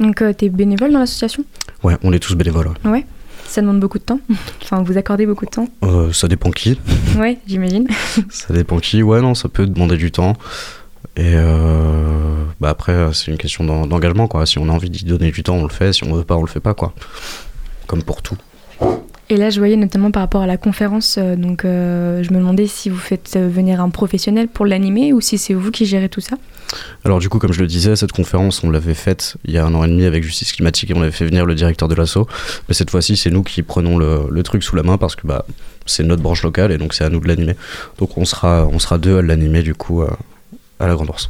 Donc 0.00 0.22
tu 0.38 0.44
es 0.44 0.48
bénévole 0.48 0.92
dans 0.92 0.98
l'association? 1.00 1.44
Ouais, 1.82 1.96
on 2.02 2.12
est 2.12 2.18
tous 2.18 2.34
bénévoles. 2.34 2.68
ouais. 2.84 2.90
Ouais. 2.90 3.06
Ça 3.46 3.62
demande 3.62 3.80
beaucoup 3.80 3.98
de 3.98 4.04
temps 4.04 4.20
Enfin, 4.62 4.82
vous 4.82 4.98
accordez 4.98 5.24
beaucoup 5.24 5.46
de 5.46 5.50
temps 5.50 5.68
Euh, 5.82 6.12
ça 6.12 6.28
dépend 6.28 6.50
qui. 6.50 6.78
Ouais, 7.18 7.38
j'imagine. 7.46 7.86
Ça 8.30 8.52
dépend 8.52 8.78
qui. 8.78 9.02
Ouais, 9.02 9.20
non, 9.22 9.34
ça 9.34 9.48
peut 9.48 9.66
demander 9.66 9.96
du 9.96 10.10
temps. 10.12 10.34
Et 11.16 11.32
euh, 11.34 12.44
bah 12.60 12.68
après, 12.68 13.08
c'est 13.14 13.30
une 13.30 13.38
question 13.38 13.64
d'en- 13.64 13.86
d'engagement, 13.86 14.28
quoi. 14.28 14.44
Si 14.46 14.58
on 14.58 14.68
a 14.68 14.72
envie 14.72 14.90
d'y 14.90 15.04
donner 15.04 15.30
du 15.32 15.42
temps, 15.42 15.54
on 15.56 15.62
le 15.64 15.68
fait. 15.70 15.92
Si 15.92 16.04
on 16.04 16.12
veut 16.14 16.24
pas, 16.24 16.36
on 16.36 16.42
le 16.42 16.46
fait 16.48 16.60
pas, 16.60 16.74
quoi. 16.74 16.92
Comme 17.86 18.02
pour 18.02 18.20
tout. 18.22 18.36
Et 19.30 19.36
là, 19.36 19.50
je 19.50 19.58
voyais 19.58 19.76
notamment 19.76 20.10
par 20.10 20.22
rapport 20.22 20.40
à 20.40 20.46
la 20.46 20.56
conférence, 20.56 21.16
euh, 21.18 21.36
donc 21.36 21.64
euh, 21.64 22.22
je 22.22 22.32
me 22.32 22.38
demandais 22.38 22.66
si 22.66 22.88
vous 22.88 22.96
faites 22.96 23.34
euh, 23.36 23.46
venir 23.46 23.82
un 23.82 23.90
professionnel 23.90 24.48
pour 24.48 24.64
l'animer 24.64 25.12
ou 25.12 25.20
si 25.20 25.36
c'est 25.36 25.52
vous 25.52 25.70
qui 25.70 25.84
gérez 25.84 26.08
tout 26.08 26.22
ça. 26.22 26.36
Alors 27.04 27.18
du 27.18 27.28
coup, 27.28 27.38
comme 27.38 27.52
je 27.52 27.60
le 27.60 27.66
disais, 27.66 27.94
cette 27.94 28.12
conférence, 28.12 28.64
on 28.64 28.70
l'avait 28.70 28.94
faite 28.94 29.36
il 29.44 29.52
y 29.52 29.58
a 29.58 29.66
un 29.66 29.74
an 29.74 29.84
et 29.84 29.88
demi 29.88 30.04
avec 30.04 30.22
Justice 30.24 30.52
Climatique 30.52 30.90
et 30.90 30.94
on 30.94 31.02
avait 31.02 31.10
fait 31.10 31.26
venir 31.26 31.44
le 31.44 31.54
directeur 31.54 31.88
de 31.88 31.94
l'assaut. 31.94 32.26
Mais 32.68 32.74
cette 32.74 32.90
fois-ci, 32.90 33.18
c'est 33.18 33.30
nous 33.30 33.42
qui 33.42 33.62
prenons 33.62 33.98
le, 33.98 34.28
le 34.30 34.42
truc 34.42 34.62
sous 34.62 34.76
la 34.76 34.82
main 34.82 34.96
parce 34.96 35.14
que 35.14 35.26
bah, 35.26 35.44
c'est 35.84 36.04
notre 36.04 36.22
branche 36.22 36.42
locale 36.42 36.72
et 36.72 36.78
donc 36.78 36.94
c'est 36.94 37.04
à 37.04 37.10
nous 37.10 37.20
de 37.20 37.28
l'animer. 37.28 37.54
Donc 37.98 38.16
on 38.16 38.24
sera, 38.24 38.66
on 38.66 38.78
sera 38.78 38.96
deux 38.96 39.18
à 39.18 39.22
l'animer 39.22 39.62
du 39.62 39.74
coup 39.74 40.02
à 40.02 40.86
la 40.86 40.94
Grande 40.94 41.10
Ourse. 41.10 41.28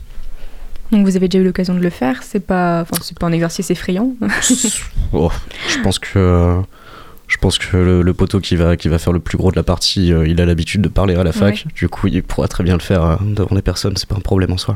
Donc 0.93 1.05
vous 1.05 1.17
avez 1.17 1.29
déjà 1.29 1.43
eu 1.43 1.47
l'occasion 1.47 1.75
de 1.75 1.81
le 1.81 1.91
faire, 1.91 2.23
c'est 2.23 2.45
pas, 2.45 2.87
pas 3.19 3.27
un 3.27 3.33
exercice 3.33 3.71
effrayant. 3.71 4.15
Oh, 5.13 5.31
je 5.69 5.81
pense 5.83 5.99
que 5.99 6.63
je 7.29 7.37
pense 7.37 7.59
que 7.59 7.77
le, 7.77 8.03
le 8.03 8.15
poteau 8.15 8.41
qui 8.41 8.57
va 8.57 8.77
qui 8.77 8.89
va 8.89 8.99
faire 8.99 9.13
le 9.13 9.21
plus 9.21 9.39
gros 9.39 9.51
de 9.51 9.57
la 9.57 9.63
partie, 9.63 10.13
euh, 10.13 10.27
il 10.27 10.41
a 10.41 10.47
l'habitude 10.47 10.81
de 10.81 10.89
parler 10.89 11.15
à 11.15 11.23
la 11.23 11.33
fac. 11.33 11.67
Du 11.75 11.89
coup, 11.89 12.09
il 12.09 12.23
pourra 12.23 12.49
très 12.49 12.65
bien 12.65 12.75
le 12.75 12.81
faire 12.81 13.05
euh, 13.05 13.17
devant 13.23 13.55
les 13.55 13.63
personnes. 13.63 13.97
C'est 13.97 14.09
pas 14.09 14.17
un 14.17 14.21
problème 14.21 14.53
en 14.53 14.59
soi. 14.59 14.75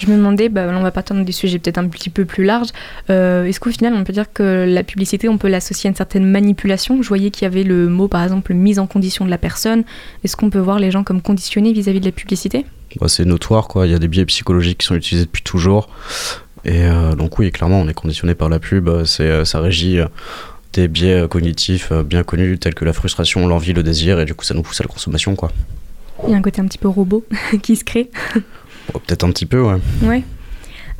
Je 0.00 0.08
me 0.08 0.16
demandais, 0.16 0.48
bah, 0.48 0.66
on 0.68 0.82
va 0.82 0.90
partir 0.90 1.14
dans 1.14 1.22
des 1.22 1.30
sujets 1.30 1.60
peut-être 1.60 1.78
un 1.78 1.86
petit 1.86 2.10
peu 2.10 2.24
plus 2.24 2.42
larges. 2.42 2.70
Euh, 3.08 3.44
Est-ce 3.44 3.60
qu'au 3.60 3.70
final, 3.70 3.94
on 3.94 4.02
peut 4.02 4.12
dire 4.12 4.32
que 4.32 4.66
la 4.68 4.82
publicité, 4.82 5.28
on 5.28 5.38
peut 5.38 5.46
l'associer 5.48 5.86
à 5.86 5.90
une 5.90 5.96
certaine 5.96 6.28
manipulation? 6.28 7.02
Je 7.02 7.08
voyais 7.08 7.30
qu'il 7.30 7.44
y 7.44 7.46
avait 7.46 7.62
le 7.62 7.88
mot, 7.88 8.08
par 8.08 8.24
exemple, 8.24 8.52
mise 8.52 8.80
en 8.80 8.88
condition 8.88 9.24
de 9.24 9.30
la 9.30 9.38
personne. 9.38 9.84
Est-ce 10.24 10.34
qu'on 10.34 10.50
peut 10.50 10.58
voir 10.58 10.80
les 10.80 10.90
gens 10.90 11.04
comme 11.04 11.22
conditionnés 11.22 11.72
vis-à-vis 11.72 12.00
de 12.00 12.06
la 12.06 12.10
publicité? 12.10 12.66
Bah, 13.00 13.06
c'est 13.06 13.24
notoire, 13.24 13.68
quoi. 13.68 13.86
Il 13.86 13.92
y 13.92 13.94
a 13.94 14.00
des 14.00 14.08
biais 14.08 14.26
psychologiques 14.26 14.78
qui 14.78 14.86
sont 14.86 14.96
utilisés 14.96 15.26
depuis 15.26 15.42
toujours. 15.42 15.88
Et 16.64 16.82
euh, 16.82 17.14
donc 17.14 17.38
oui, 17.38 17.52
clairement, 17.52 17.80
on 17.80 17.86
est 17.86 17.94
conditionné 17.94 18.34
par 18.34 18.48
la 18.48 18.58
pub. 18.58 18.90
C'est, 19.04 19.44
ça 19.44 19.60
régit 19.60 20.00
des 20.72 20.88
biais 20.88 21.22
euh, 21.22 21.28
cognitifs 21.28 21.92
euh, 21.92 22.02
bien 22.02 22.22
connus 22.22 22.58
tels 22.58 22.74
que 22.74 22.84
la 22.84 22.92
frustration, 22.92 23.46
l'envie, 23.46 23.72
le 23.72 23.82
désir, 23.82 24.20
et 24.20 24.24
du 24.24 24.34
coup, 24.34 24.44
ça 24.44 24.54
nous 24.54 24.62
pousse 24.62 24.80
à 24.80 24.84
la 24.84 24.88
consommation, 24.88 25.34
quoi. 25.36 25.50
Il 26.26 26.30
y 26.30 26.34
a 26.34 26.36
un 26.36 26.42
côté 26.42 26.60
un 26.60 26.66
petit 26.66 26.78
peu 26.78 26.88
robot 26.88 27.24
qui 27.62 27.76
se 27.76 27.84
crée. 27.84 28.10
Bon, 28.92 29.00
peut-être 29.06 29.24
un 29.24 29.30
petit 29.30 29.46
peu, 29.46 29.60
ouais. 29.60 29.78
Ouais. 30.02 30.22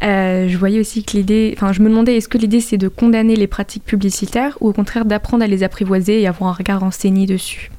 Euh, 0.03 0.49
je 0.49 0.57
voyais 0.59 0.81
aussi 0.81 1.05
que 1.05 1.17
l'idée, 1.17 1.55
enfin, 1.57 1.73
je 1.73 1.81
me 1.81 1.89
demandais, 1.89 2.17
est-ce 2.17 2.29
que 2.29 2.39
l'idée 2.39 2.61
c'est 2.61 2.79
de 2.79 2.89
condamner 2.89 3.37
les 3.37 3.47
pratiques 3.47 3.85
publicitaires 3.85 4.59
ou 4.61 4.69
au 4.69 4.73
contraire 4.73 5.05
d'apprendre 5.05 5.45
à 5.45 5.47
les 5.47 5.63
apprivoiser 5.63 6.21
et 6.21 6.27
avoir 6.27 6.51
un 6.51 6.55
regard 6.55 6.81
renseigné 6.81 7.27
dessus? 7.27 7.71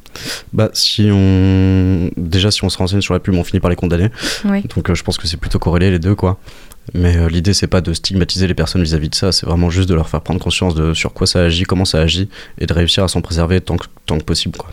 Bah, 0.54 0.70
si 0.74 1.10
on. 1.12 2.12
Déjà, 2.16 2.52
si 2.52 2.64
on 2.64 2.70
se 2.70 2.78
renseigne 2.78 3.02
sur 3.02 3.14
la 3.14 3.20
pub, 3.20 3.34
on 3.34 3.44
finit 3.44 3.60
par 3.60 3.70
les 3.70 3.76
condamner. 3.76 4.10
Oui. 4.46 4.62
Donc, 4.76 4.90
euh, 4.90 4.96
je 4.96 5.04
pense 5.04 5.18
que 5.18 5.28
c'est 5.28 5.38
plutôt 5.38 5.60
corrélé 5.60 5.92
les 5.92 6.00
deux, 6.00 6.16
quoi. 6.16 6.40
Mais 6.94 7.18
euh, 7.18 7.30
l'idée, 7.30 7.54
c'est 7.54 7.68
pas 7.68 7.82
de 7.82 7.94
stigmatiser 7.94 8.48
les 8.48 8.54
personnes 8.54 8.84
vis-à-vis 8.84 9.10
de 9.10 9.16
ça, 9.16 9.32
c'est 9.32 9.46
vraiment 9.46 9.70
juste 9.70 9.90
de 9.90 9.96
leur 9.96 10.10
faire 10.10 10.22
prendre 10.22 10.40
conscience 10.40 10.76
de 10.76 10.94
sur 10.94 11.14
quoi 11.14 11.26
ça 11.26 11.42
agit, 11.42 11.64
comment 11.64 11.86
ça 11.86 12.00
agit, 12.00 12.30
et 12.60 12.66
de 12.66 12.74
réussir 12.74 13.04
à 13.04 13.08
s'en 13.08 13.22
préserver 13.22 13.62
tant 13.62 13.78
que, 13.78 13.88
tant 14.06 14.18
que 14.18 14.24
possible, 14.24 14.58
quoi. 14.58 14.72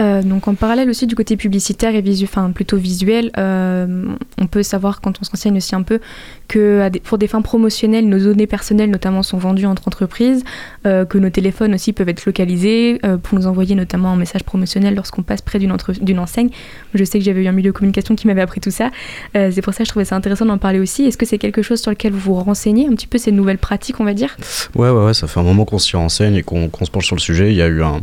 Euh, 0.00 0.22
donc 0.22 0.48
en 0.48 0.54
parallèle 0.54 0.90
aussi 0.90 1.06
du 1.06 1.14
côté 1.14 1.36
publicitaire 1.36 1.94
et 1.94 2.00
visu, 2.00 2.24
enfin 2.24 2.50
plutôt 2.50 2.76
visuel, 2.76 3.30
euh, 3.38 4.06
on 4.38 4.46
peut 4.46 4.62
savoir 4.62 5.00
quand 5.00 5.20
on 5.20 5.24
se 5.24 5.30
renseigne 5.30 5.56
aussi 5.56 5.74
un 5.74 5.82
peu 5.82 6.00
que 6.48 6.90
pour 7.04 7.18
des 7.18 7.28
fins 7.28 7.42
promotionnelles, 7.42 8.08
nos 8.08 8.18
données 8.18 8.46
personnelles 8.46 8.90
notamment 8.90 9.22
sont 9.22 9.38
vendues 9.38 9.66
entre 9.66 9.86
entreprises, 9.88 10.44
euh, 10.86 11.04
que 11.04 11.18
nos 11.18 11.30
téléphones 11.30 11.74
aussi 11.74 11.92
peuvent 11.92 12.08
être 12.08 12.26
localisés 12.26 13.00
pour 13.22 13.38
nous 13.38 13.46
envoyer 13.46 13.74
notamment 13.74 14.12
un 14.12 14.16
message 14.16 14.42
promotionnel 14.42 14.94
lorsqu'on 14.94 15.22
passe 15.22 15.42
près 15.42 15.58
d'une 15.58 16.18
enseigne. 16.18 16.50
Je 16.94 17.04
sais 17.04 17.18
que 17.18 17.24
j'avais 17.24 17.42
eu 17.42 17.48
un 17.48 17.52
milieu 17.52 17.70
de 17.70 17.76
communication 17.76 18.14
qui 18.14 18.26
m'avait 18.26 18.40
appris 18.40 18.60
tout 18.60 18.70
ça, 18.70 18.90
c'est 19.34 19.62
pour 19.62 19.74
ça 19.74 19.78
que 19.78 19.84
je 19.84 19.90
trouvais 19.90 20.04
ça 20.04 20.16
intéressant 20.16 20.46
d'en 20.46 20.58
parler 20.58 20.80
aussi. 20.80 21.04
Est-ce 21.04 21.18
que 21.18 21.26
c'est 21.26 21.38
quelque 21.38 21.62
chose 21.62 21.80
sur 21.80 21.90
lequel 21.90 22.12
vous 22.12 22.34
vous 22.34 22.34
renseignez 22.34 22.86
un 22.86 22.94
petit 22.94 23.06
peu 23.06 23.18
ces 23.18 23.32
nouvelles 23.32 23.58
pratiques, 23.58 24.00
on 24.00 24.04
va 24.04 24.14
dire? 24.14 24.36
Ouais, 24.74 24.90
ouais, 24.90 25.04
ouais, 25.06 25.14
ça 25.14 25.26
fait 25.26 25.40
un 25.40 25.44
moment 25.44 25.64
qu'on 25.64 25.78
s'y 25.78 25.96
renseigne 25.96 26.34
et 26.34 26.42
qu'on 26.42 26.68
se 26.84 26.90
penche 26.90 27.06
sur 27.06 27.16
le 27.16 27.20
sujet. 27.20 27.50
Il 27.50 27.56
y 27.56 27.62
a 27.62 27.66
eu 27.66 27.82
un, 27.82 28.00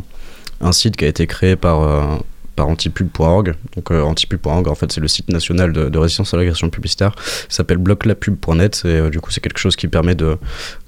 un 0.62 0.72
site 0.72 0.96
qui 0.96 1.04
a 1.04 1.08
été 1.08 1.26
créé 1.26 1.56
par, 1.56 1.82
euh, 1.82 2.16
par 2.56 2.68
antipub.org. 2.68 3.54
Donc, 3.76 3.90
euh, 3.90 4.02
antipub.org, 4.02 4.68
en 4.68 4.74
fait, 4.74 4.92
c'est 4.92 5.00
le 5.00 5.08
site 5.08 5.28
national 5.30 5.72
de, 5.72 5.88
de 5.88 5.98
résistance 5.98 6.34
à 6.34 6.36
l'agression 6.36 6.70
publicitaire. 6.70 7.14
Il 7.48 7.52
s'appelle 7.54 7.78
bloclapub.net 7.78 8.82
et 8.84 8.88
euh, 8.88 9.10
du 9.10 9.20
coup, 9.20 9.30
c'est 9.30 9.40
quelque 9.40 9.58
chose 9.58 9.76
qui 9.76 9.88
permet 9.88 10.14
de, 10.14 10.38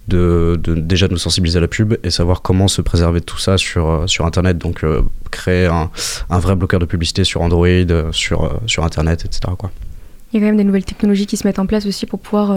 de, 0.09 0.59
de 0.63 0.75
déjà 0.75 1.09
de 1.09 1.13
nous 1.13 1.19
sensibiliser 1.19 1.59
à 1.59 1.61
la 1.61 1.69
pub 1.69 1.95
et 2.03 2.11
savoir 2.11 2.43
comment 2.43 2.69
se 2.69 2.83
préserver 2.83 3.21
de 3.21 3.25
tout 3.25 3.39
ça 3.39 3.57
sur, 3.59 3.89
euh, 3.89 4.07
sur 4.07 4.27
Internet. 4.27 4.59
Donc, 4.59 4.85
créer 5.31 5.67
un, 5.67 5.91
un 6.31 6.39
vrai 6.39 6.57
bloqueur 6.57 6.81
de 6.81 6.87
publicité 6.87 7.25
sur 7.25 7.43
Android, 7.43 7.69
sur, 8.13 8.61
sur 8.67 8.85
Internet, 8.85 9.25
etc. 9.25 9.41
Quoi. 9.59 9.71
Il 10.33 10.37
y 10.37 10.39
a 10.39 10.41
quand 10.41 10.47
même 10.49 10.57
des 10.57 10.65
nouvelles 10.65 10.85
technologies 10.85 11.27
qui 11.27 11.37
se 11.37 11.47
mettent 11.47 11.61
en 11.61 11.67
place 11.67 11.87
aussi 11.87 12.07
pour 12.07 12.19
pouvoir 12.19 12.57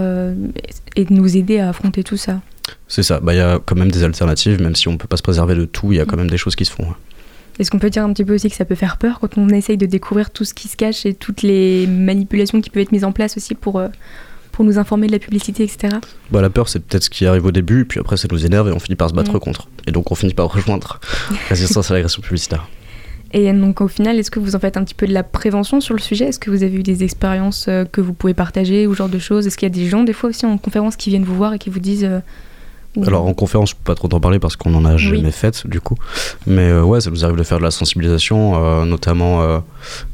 et 0.95 1.05
nous 1.11 1.37
aider 1.37 1.59
à 1.59 1.69
affronter 1.69 2.03
tout 2.03 2.17
ça. 2.17 2.41
C'est 2.87 3.03
ça. 3.03 3.19
Bah, 3.19 3.33
Il 3.33 3.37
y 3.37 3.41
a 3.41 3.59
quand 3.63 3.75
même 3.75 3.91
des 3.91 4.03
alternatives, 4.03 4.61
même 4.61 4.75
si 4.75 4.87
on 4.87 4.97
peut 4.97 5.07
pas 5.07 5.17
se 5.17 5.21
préserver 5.21 5.53
de 5.55 5.65
tout, 5.65 5.91
il 5.91 5.97
y 5.97 6.01
a 6.01 6.05
quand 6.05 6.17
même 6.17 6.29
des 6.29 6.37
choses 6.37 6.55
qui 6.55 6.65
se 6.65 6.71
font. 6.71 6.83
ouais. 6.83 6.95
Est-ce 7.59 7.71
qu'on 7.71 7.79
peut 7.79 7.89
dire 7.89 8.03
un 8.03 8.13
petit 8.13 8.23
peu 8.25 8.35
aussi 8.35 8.49
que 8.49 8.55
ça 8.55 8.65
peut 8.65 8.75
faire 8.75 8.97
peur 8.97 9.19
quand 9.19 9.37
on 9.37 9.49
essaye 9.49 9.77
de 9.77 9.85
découvrir 9.85 10.29
tout 10.29 10.43
ce 10.45 10.53
qui 10.53 10.67
se 10.67 10.75
cache 10.77 11.05
et 11.05 11.13
toutes 11.13 11.41
les 11.41 11.87
manipulations 11.87 12.61
qui 12.61 12.69
peuvent 12.69 12.83
être 12.83 12.91
mises 12.91 13.03
en 13.03 13.11
place 13.11 13.35
aussi 13.37 13.55
pour, 13.55 13.79
euh, 13.79 13.87
pour 14.51 14.63
nous 14.63 14.77
informer 14.77 15.07
de 15.07 15.11
la 15.11 15.19
publicité, 15.19 15.63
etc. 15.63 15.95
Bah, 16.31 16.41
la 16.41 16.49
peur, 16.49 16.69
c'est 16.69 16.79
peut-être 16.79 17.03
ce 17.03 17.09
qui 17.09 17.25
arrive 17.25 17.45
au 17.45 17.51
début, 17.51 17.85
puis 17.85 17.99
après, 17.99 18.17
ça 18.17 18.27
nous 18.31 18.45
énerve 18.45 18.69
et 18.69 18.71
on 18.71 18.79
finit 18.79 18.95
par 18.95 19.09
se 19.09 19.13
battre 19.15 19.33
Mm. 19.35 19.39
contre. 19.39 19.69
Et 19.87 19.91
donc, 19.91 20.11
on 20.11 20.15
finit 20.15 20.33
par 20.33 20.47
rejoindre 20.53 20.99
résistance 21.49 21.89
à 21.91 21.93
l'agression 21.95 22.21
publicitaire. 22.21 22.67
Et 23.33 23.51
donc 23.51 23.81
au 23.81 23.89
final, 23.89 24.17
est-ce 24.17 24.31
que 24.31 24.39
vous 24.39 24.55
en 24.55 24.59
faites 24.59 24.77
un 24.77 24.85
petit 24.85 24.95
peu 24.95 25.05
de 25.05 25.11
la 25.13 25.21
prévention 25.23 25.81
sur 25.81 25.93
le 25.93 25.99
sujet? 25.99 26.25
Est-ce 26.27 26.39
que 26.39 26.49
vous 26.49 26.63
avez 26.63 26.75
eu 26.75 26.83
des 26.83 27.03
expériences 27.03 27.65
euh, 27.67 27.83
que 27.83 27.99
vous 27.99 28.13
pouvez 28.13 28.33
partager 28.33 28.87
ou 28.87 28.93
ce 28.93 28.99
genre 28.99 29.09
de 29.09 29.19
choses? 29.19 29.45
Est-ce 29.45 29.57
qu'il 29.57 29.65
y 29.67 29.71
a 29.71 29.75
des 29.75 29.89
gens 29.89 30.05
des 30.05 30.13
fois 30.13 30.29
aussi 30.29 30.45
en 30.45 30.57
conférence 30.57 30.95
qui 30.95 31.09
viennent 31.09 31.25
vous 31.25 31.35
voir 31.35 31.53
et 31.53 31.59
qui 31.59 31.69
vous 31.69 31.79
disent... 31.81 32.09
Alors, 33.05 33.25
en 33.25 33.33
conférence, 33.33 33.71
je 33.71 33.75
peux 33.75 33.83
pas 33.83 33.95
trop 33.95 34.07
t'en 34.07 34.19
parler 34.19 34.39
parce 34.39 34.55
qu'on 34.55 34.73
en 34.73 34.85
a 34.85 34.97
jamais 34.97 35.31
fait, 35.31 35.67
du 35.67 35.81
coup. 35.81 35.95
Mais 36.45 36.69
euh, 36.69 36.83
ouais, 36.83 37.01
ça 37.01 37.09
nous 37.09 37.23
arrive 37.23 37.37
de 37.37 37.43
faire 37.43 37.59
de 37.59 37.63
la 37.63 37.71
sensibilisation, 37.71 38.63
euh, 38.63 38.85
notamment 38.85 39.41
euh, 39.41 39.59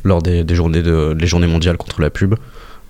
lors 0.04 0.22
des, 0.22 0.44
des 0.44 0.56
journées 0.56 0.82
de, 0.82 1.16
les 1.18 1.28
journées 1.28 1.48
mondiales 1.48 1.78
contre 1.78 2.02
la 2.02 2.10
pub. 2.10 2.36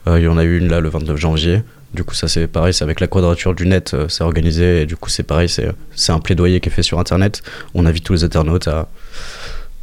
Il 0.06 0.21
y 0.21 0.27
en 0.27 0.38
a 0.38 0.43
eu 0.43 0.58
une 0.58 0.67
là 0.67 0.82
le 0.82 0.89
29 0.89 1.15
janvier. 1.15 1.62
Du 1.93 2.03
coup, 2.03 2.13
ça 2.13 2.27
c'est 2.27 2.47
pareil, 2.47 2.73
c'est 2.73 2.84
avec 2.84 2.99
la 2.99 3.08
quadrature 3.08 3.53
du 3.56 3.65
net, 3.65 3.95
c'est 4.10 4.23
organisé. 4.23 4.82
Et 4.82 4.86
du 4.86 4.97
coup, 4.97 5.10
c'est 5.10 5.23
pareil, 5.23 5.47
c'est 5.47 5.71
c'est 5.95 6.12
un 6.12 6.19
plaidoyer 6.19 6.60
qui 6.60 6.67
est 6.67 6.71
fait 6.73 6.84
sur 6.84 6.99
Internet. 6.99 7.41
On 7.73 7.86
invite 7.86 8.03
tous 8.03 8.12
les 8.12 8.23
internautes 8.25 8.67
à, 8.67 8.89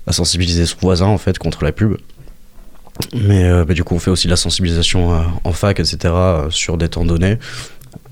à 0.06 0.12
sensibiliser 0.12 0.66
son 0.66 0.76
voisin 0.82 1.06
en 1.06 1.16
fait 1.16 1.38
contre 1.38 1.64
la 1.64 1.72
pub. 1.72 1.96
Mais, 3.14 3.50
bah, 3.64 3.72
du 3.72 3.82
coup, 3.82 3.94
on 3.94 3.98
fait 3.98 4.10
aussi 4.10 4.26
de 4.26 4.32
la 4.32 4.36
sensibilisation 4.36 5.24
en 5.42 5.52
fac, 5.52 5.80
etc., 5.80 6.12
sur 6.50 6.76
des 6.76 6.90
temps 6.90 7.06
donnés. 7.06 7.38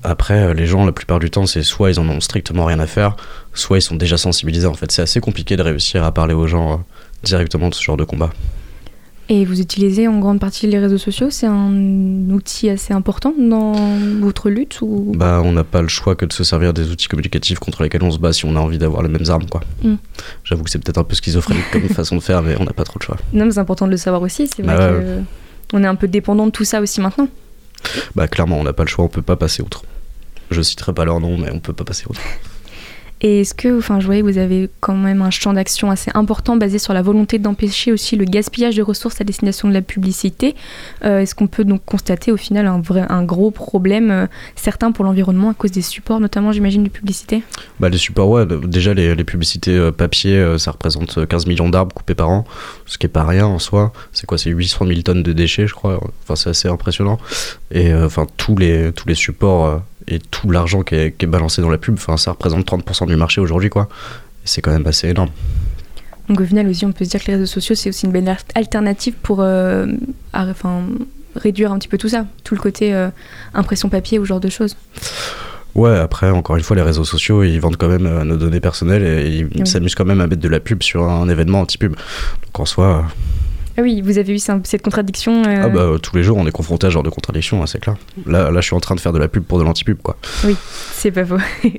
Après, 0.03 0.43
euh, 0.43 0.53
les 0.53 0.65
gens, 0.65 0.85
la 0.85 0.91
plupart 0.91 1.19
du 1.19 1.29
temps, 1.29 1.45
c'est 1.45 1.63
soit 1.63 1.91
ils 1.91 1.99
en 1.99 2.07
ont 2.09 2.19
strictement 2.19 2.65
rien 2.65 2.79
à 2.79 2.87
faire, 2.87 3.15
soit 3.53 3.77
ils 3.77 3.81
sont 3.81 3.95
déjà 3.95 4.17
sensibilisés. 4.17 4.67
En 4.67 4.73
fait, 4.73 4.91
c'est 4.91 5.01
assez 5.01 5.19
compliqué 5.19 5.57
de 5.57 5.61
réussir 5.61 6.03
à 6.03 6.11
parler 6.13 6.33
aux 6.33 6.47
gens 6.47 6.73
euh, 6.73 6.75
directement 7.23 7.69
de 7.69 7.73
ce 7.75 7.83
genre 7.83 7.97
de 7.97 8.03
combat. 8.05 8.29
Et 9.31 9.45
vous 9.45 9.61
utilisez 9.61 10.07
en 10.07 10.17
grande 10.17 10.39
partie 10.39 10.65
les 10.65 10.79
réseaux 10.79 10.97
sociaux? 10.97 11.27
C'est 11.29 11.45
un 11.45 11.71
outil 12.31 12.67
assez 12.67 12.93
important 12.95 13.31
dans 13.37 13.73
votre 14.19 14.49
lutte 14.49 14.79
ou... 14.81 15.11
Bah, 15.15 15.39
on 15.45 15.51
n'a 15.51 15.63
pas 15.63 15.83
le 15.83 15.87
choix 15.87 16.15
que 16.15 16.25
de 16.25 16.33
se 16.33 16.43
servir 16.43 16.73
des 16.73 16.89
outils 16.89 17.07
communicatifs 17.07 17.59
contre 17.59 17.83
lesquels 17.83 18.01
on 18.01 18.09
se 18.09 18.17
bat 18.17 18.33
si 18.33 18.45
on 18.45 18.55
a 18.55 18.59
envie 18.59 18.79
d'avoir 18.79 19.03
les 19.03 19.09
mêmes 19.09 19.29
armes, 19.29 19.45
quoi. 19.45 19.61
Mm. 19.83 19.95
J'avoue 20.43 20.63
que 20.63 20.71
c'est 20.71 20.79
peut-être 20.79 20.97
un 20.97 21.03
peu 21.03 21.13
schizophrénique 21.13 21.69
comme 21.71 21.83
façon 21.89 22.15
de 22.15 22.21
faire, 22.21 22.41
mais 22.41 22.55
on 22.59 22.63
n'a 22.63 22.73
pas 22.73 22.85
trop 22.85 22.97
le 22.99 23.05
choix. 23.05 23.17
Non, 23.31 23.45
mais 23.45 23.51
c'est 23.51 23.59
important 23.59 23.85
de 23.85 23.91
le 23.91 23.97
savoir 23.97 24.23
aussi. 24.23 24.47
C'est 24.47 24.63
vrai 24.63 24.75
Bah 24.75 24.93
ouais, 24.93 24.99
que 24.99 25.21
on 25.73 25.83
est 25.83 25.87
un 25.87 25.95
peu 25.95 26.07
dépendant 26.07 26.47
de 26.47 26.51
tout 26.51 26.65
ça 26.65 26.81
aussi 26.81 26.99
maintenant. 26.99 27.27
Bah, 28.15 28.27
clairement, 28.27 28.59
on 28.59 28.63
n'a 28.63 28.73
pas 28.73 28.83
le 28.83 28.89
choix, 28.89 29.05
on 29.05 29.09
peut 29.09 29.21
pas 29.21 29.35
passer 29.35 29.61
outre. 29.61 29.83
Je 30.51 30.61
citerai 30.61 30.93
pas 30.93 31.05
leur 31.05 31.19
nom, 31.19 31.37
mais 31.37 31.51
on 31.51 31.59
peut 31.59 31.73
pas 31.73 31.83
passer 31.83 32.05
outre. 32.09 32.21
Et 33.21 33.41
est-ce 33.41 33.53
que, 33.53 33.77
enfin, 33.77 33.99
je 33.99 34.05
voyais 34.05 34.21
vous 34.21 34.37
avez 34.37 34.69
quand 34.79 34.95
même 34.95 35.21
un 35.21 35.29
champ 35.29 35.53
d'action 35.53 35.91
assez 35.91 36.09
important 36.13 36.55
basé 36.55 36.79
sur 36.79 36.93
la 36.93 37.01
volonté 37.01 37.37
d'empêcher 37.37 37.91
aussi 37.91 38.15
le 38.15 38.25
gaspillage 38.25 38.75
de 38.75 38.81
ressources 38.81 39.19
à 39.19 39.23
destination 39.23 39.67
de 39.67 39.73
la 39.73 39.81
publicité. 39.81 40.55
Euh, 41.03 41.19
est-ce 41.19 41.35
qu'on 41.35 41.47
peut 41.47 41.65
donc 41.65 41.83
constater 41.85 42.31
au 42.31 42.37
final 42.37 42.67
un, 42.67 42.79
vrai, 42.79 43.05
un 43.09 43.23
gros 43.23 43.51
problème, 43.51 44.09
euh, 44.11 44.27
certain 44.55 44.91
pour 44.91 45.03
l'environnement, 45.03 45.49
à 45.49 45.53
cause 45.53 45.71
des 45.71 45.81
supports, 45.81 46.19
notamment, 46.19 46.51
j'imagine, 46.51 46.83
de 46.83 46.89
publicité? 46.89 47.43
Bah, 47.79 47.89
Les 47.89 47.97
supports, 47.97 48.29
ouais, 48.29 48.45
déjà 48.45 48.93
les, 48.93 49.15
les 49.15 49.23
publicités 49.25 49.75
euh, 49.75 49.91
papier, 49.91 50.55
ça 50.57 50.71
représente 50.71 51.25
15 51.27 51.45
millions 51.45 51.69
d'arbres 51.69 51.93
coupés 51.93 52.15
par 52.15 52.29
an, 52.29 52.45
ce 52.85 52.97
qui 52.97 53.05
est 53.05 53.09
pas 53.09 53.25
rien 53.25 53.45
en 53.45 53.59
soi. 53.59 53.91
C'est 54.13 54.25
quoi 54.25 54.37
C'est 54.37 54.49
800 54.49 54.87
000 54.87 55.01
tonnes 55.01 55.23
de 55.23 55.33
déchets, 55.33 55.67
je 55.67 55.73
crois. 55.73 55.99
Enfin, 56.23 56.35
c'est 56.35 56.49
assez 56.49 56.69
impressionnant. 56.69 57.19
Et 57.71 57.93
enfin, 57.93 58.27
tous 58.37 58.55
les, 58.55 58.93
tous 58.93 59.07
les 59.07 59.15
supports 59.15 59.81
et 60.09 60.19
tout 60.19 60.49
l'argent 60.51 60.81
qui 60.81 60.95
est, 60.95 61.25
balancé 61.25 61.61
dans 61.61 61.69
la 61.69 61.77
pub, 61.77 61.93
enfin, 61.93 62.17
ça 62.17 62.31
représente 62.31 62.65
30% 62.65 63.07
du 63.07 63.15
marché 63.15 63.39
aujourd'hui, 63.39 63.69
quoi. 63.69 63.87
c'est 64.43 64.61
quand 64.61 64.71
même 64.71 64.87
assez 64.87 65.09
énorme. 65.09 65.29
Donc 66.27 66.41
au 66.41 66.45
final 66.45 66.67
aussi, 66.67 66.85
on 66.85 66.91
peut 66.91 67.05
se 67.05 67.09
dire 67.09 67.21
que 67.21 67.27
les 67.27 67.33
réseaux 67.33 67.45
sociaux, 67.45 67.75
c'est 67.75 67.89
aussi 67.89 68.05
une 68.05 68.11
belle 68.11 68.35
alternative 68.55 69.15
pour 69.21 69.41
euh, 69.41 69.87
enfin, 70.33 70.83
réduire 71.35 71.71
un 71.71 71.79
petit 71.79 71.87
peu 71.87 71.97
tout 71.97 72.09
ça, 72.09 72.25
tout 72.43 72.55
le 72.55 72.61
côté 72.61 72.93
euh, 72.93 73.09
impression 73.53 73.89
papier 73.89 74.19
ou 74.19 74.25
genre 74.25 74.39
de 74.39 74.49
choses. 74.49 74.75
Ouais, 75.75 75.97
après, 75.97 76.29
encore 76.29 76.55
une 76.55 76.63
fois, 76.63 76.75
les 76.75 76.81
réseaux 76.81 77.03
sociaux, 77.03 77.43
ils 77.43 77.59
vendent 77.59 77.77
quand 77.77 77.87
même 77.87 78.05
euh, 78.05 78.23
nos 78.23 78.37
données 78.37 78.59
personnelles 78.59 79.03
et 79.03 79.47
ils 79.55 79.67
s'amusent 79.67 79.95
quand 79.95 80.05
même 80.05 80.21
à 80.21 80.27
mettre 80.27 80.41
de 80.41 80.49
la 80.49 80.59
pub 80.59 80.83
sur 80.83 81.03
un 81.03 81.29
événement 81.29 81.61
anti-pub. 81.61 81.93
Donc 81.93 82.59
en 82.59 82.65
soi, 82.65 83.05
ah 83.79 83.81
oui, 83.81 84.01
vous 84.01 84.17
avez 84.17 84.33
eu 84.33 84.39
cette 84.39 84.81
contradiction 84.81 85.43
euh, 85.45 85.61
Ah 85.63 85.69
bah 85.69 85.91
tous 86.03 86.13
les 86.13 86.21
jours 86.21 86.35
on 86.35 86.45
est 86.45 86.51
confronté 86.51 86.87
à 86.87 86.89
ce 86.89 86.95
genre 86.95 87.03
de 87.03 87.09
contradiction, 87.09 87.63
hein, 87.63 87.65
c'est 87.65 87.79
clair. 87.79 87.95
Là, 88.25 88.51
là 88.51 88.59
je 88.59 88.65
suis 88.65 88.75
en 88.75 88.81
train 88.81 88.93
de 88.93 88.99
faire 88.99 89.13
de 89.13 89.19
la 89.19 89.29
pub 89.29 89.43
pour 89.45 89.57
de 89.57 89.63
l'anti-pub 89.63 89.99
quoi. 90.01 90.17
Oui, 90.43 90.57
c'est 90.91 91.11
pas 91.11 91.25
faux. 91.25 91.37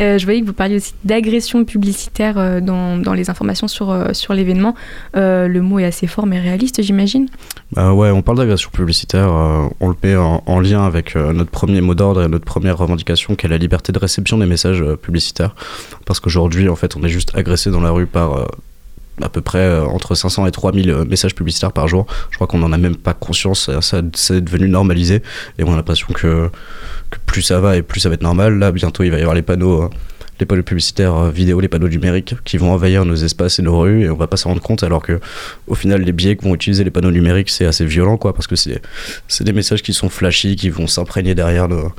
Euh, 0.00 0.18
je 0.18 0.24
voyais 0.24 0.40
que 0.40 0.46
vous 0.46 0.52
parliez 0.52 0.74
aussi 0.74 0.92
d'agression 1.04 1.64
publicitaire 1.64 2.36
euh, 2.36 2.60
dans, 2.60 2.96
dans, 2.98 3.12
les 3.12 3.30
informations 3.30 3.68
sur, 3.68 3.96
sur 4.12 4.34
l'événement. 4.34 4.74
le 5.14 5.58
mot 5.60 5.78
est 5.78 5.84
assez 5.84 6.08
fort 6.08 6.26
mais 6.26 6.40
réaliste 6.40 6.82
j'imagine 6.82 7.28
bah 7.70 7.92
ouais, 7.92 8.10
on 8.10 8.20
parle 8.20 8.38
d'agression 8.38 8.70
publicitaire, 8.70 9.30
on 9.30 9.88
le 9.88 9.94
met 10.02 10.16
en, 10.16 10.42
en 10.46 10.60
lien 10.60 10.84
avec 10.84 11.14
notre 11.14 11.50
premier 11.50 11.80
mot 11.80 11.94
d'ordre 11.94 12.24
et 12.24 12.28
notre 12.28 12.44
première 12.44 12.76
revendication 12.76 13.36
qui 13.36 13.46
est 13.46 13.48
la 13.48 13.58
liberté 13.58 13.92
de 13.92 13.98
réception 14.00 14.36
des 14.38 14.46
messages 14.46 14.84
publicitaires. 15.00 15.54
Parce 16.06 16.18
qu'aujourd'hui 16.18 16.68
en 16.68 16.76
fait 16.76 16.96
on 16.96 17.04
est 17.04 17.08
juste 17.08 17.30
agressé 17.36 17.70
dans 17.70 17.80
la 17.80 17.90
rue 17.90 18.06
par 18.06 18.48
à 19.22 19.28
peu 19.28 19.40
près 19.40 19.60
euh, 19.60 19.84
entre 19.84 20.14
500 20.14 20.46
et 20.46 20.50
3000 20.50 20.90
euh, 20.90 21.04
messages 21.04 21.34
publicitaires 21.34 21.72
par 21.72 21.88
jour. 21.88 22.06
Je 22.30 22.36
crois 22.36 22.46
qu'on 22.46 22.58
n'en 22.58 22.72
a 22.72 22.78
même 22.78 22.96
pas 22.96 23.14
conscience, 23.14 23.70
ça, 23.80 24.02
c'est 24.14 24.40
devenu 24.42 24.68
normalisé 24.68 25.22
et 25.58 25.64
on 25.64 25.72
a 25.72 25.76
l'impression 25.76 26.08
que, 26.12 26.50
plus 27.26 27.42
ça 27.42 27.60
va 27.60 27.76
et 27.76 27.82
plus 27.82 28.00
ça 28.00 28.08
va 28.08 28.16
être 28.16 28.22
normal. 28.22 28.58
Là, 28.58 28.72
bientôt, 28.72 29.04
il 29.04 29.10
va 29.10 29.18
y 29.18 29.20
avoir 29.20 29.36
les 29.36 29.42
panneaux, 29.42 29.84
euh, 29.84 29.90
les 30.40 30.46
panneaux 30.46 30.64
publicitaires 30.64 31.30
vidéo, 31.30 31.60
les 31.60 31.68
panneaux 31.68 31.88
numériques 31.88 32.34
qui 32.44 32.56
vont 32.58 32.72
envahir 32.72 33.04
nos 33.04 33.14
espaces 33.14 33.60
et 33.60 33.62
nos 33.62 33.78
rues 33.78 34.02
et 34.02 34.10
on 34.10 34.16
va 34.16 34.26
pas 34.26 34.36
s'en 34.36 34.48
rendre 34.48 34.62
compte 34.62 34.82
alors 34.82 35.00
que 35.00 35.20
au 35.68 35.76
final, 35.76 36.02
les 36.02 36.12
biais 36.12 36.34
que 36.34 36.42
vont 36.42 36.54
utiliser 36.54 36.82
les 36.82 36.90
panneaux 36.90 37.12
numériques, 37.12 37.50
c'est 37.50 37.66
assez 37.66 37.84
violent 37.84 38.16
quoi 38.16 38.34
parce 38.34 38.48
que 38.48 38.56
c'est, 38.56 38.80
des 39.42 39.52
messages 39.52 39.82
qui 39.82 39.92
sont 39.92 40.08
flashy, 40.08 40.56
qui 40.56 40.70
vont 40.70 40.88
s'imprégner 40.88 41.36
derrière 41.36 41.68
nos, 41.68 41.92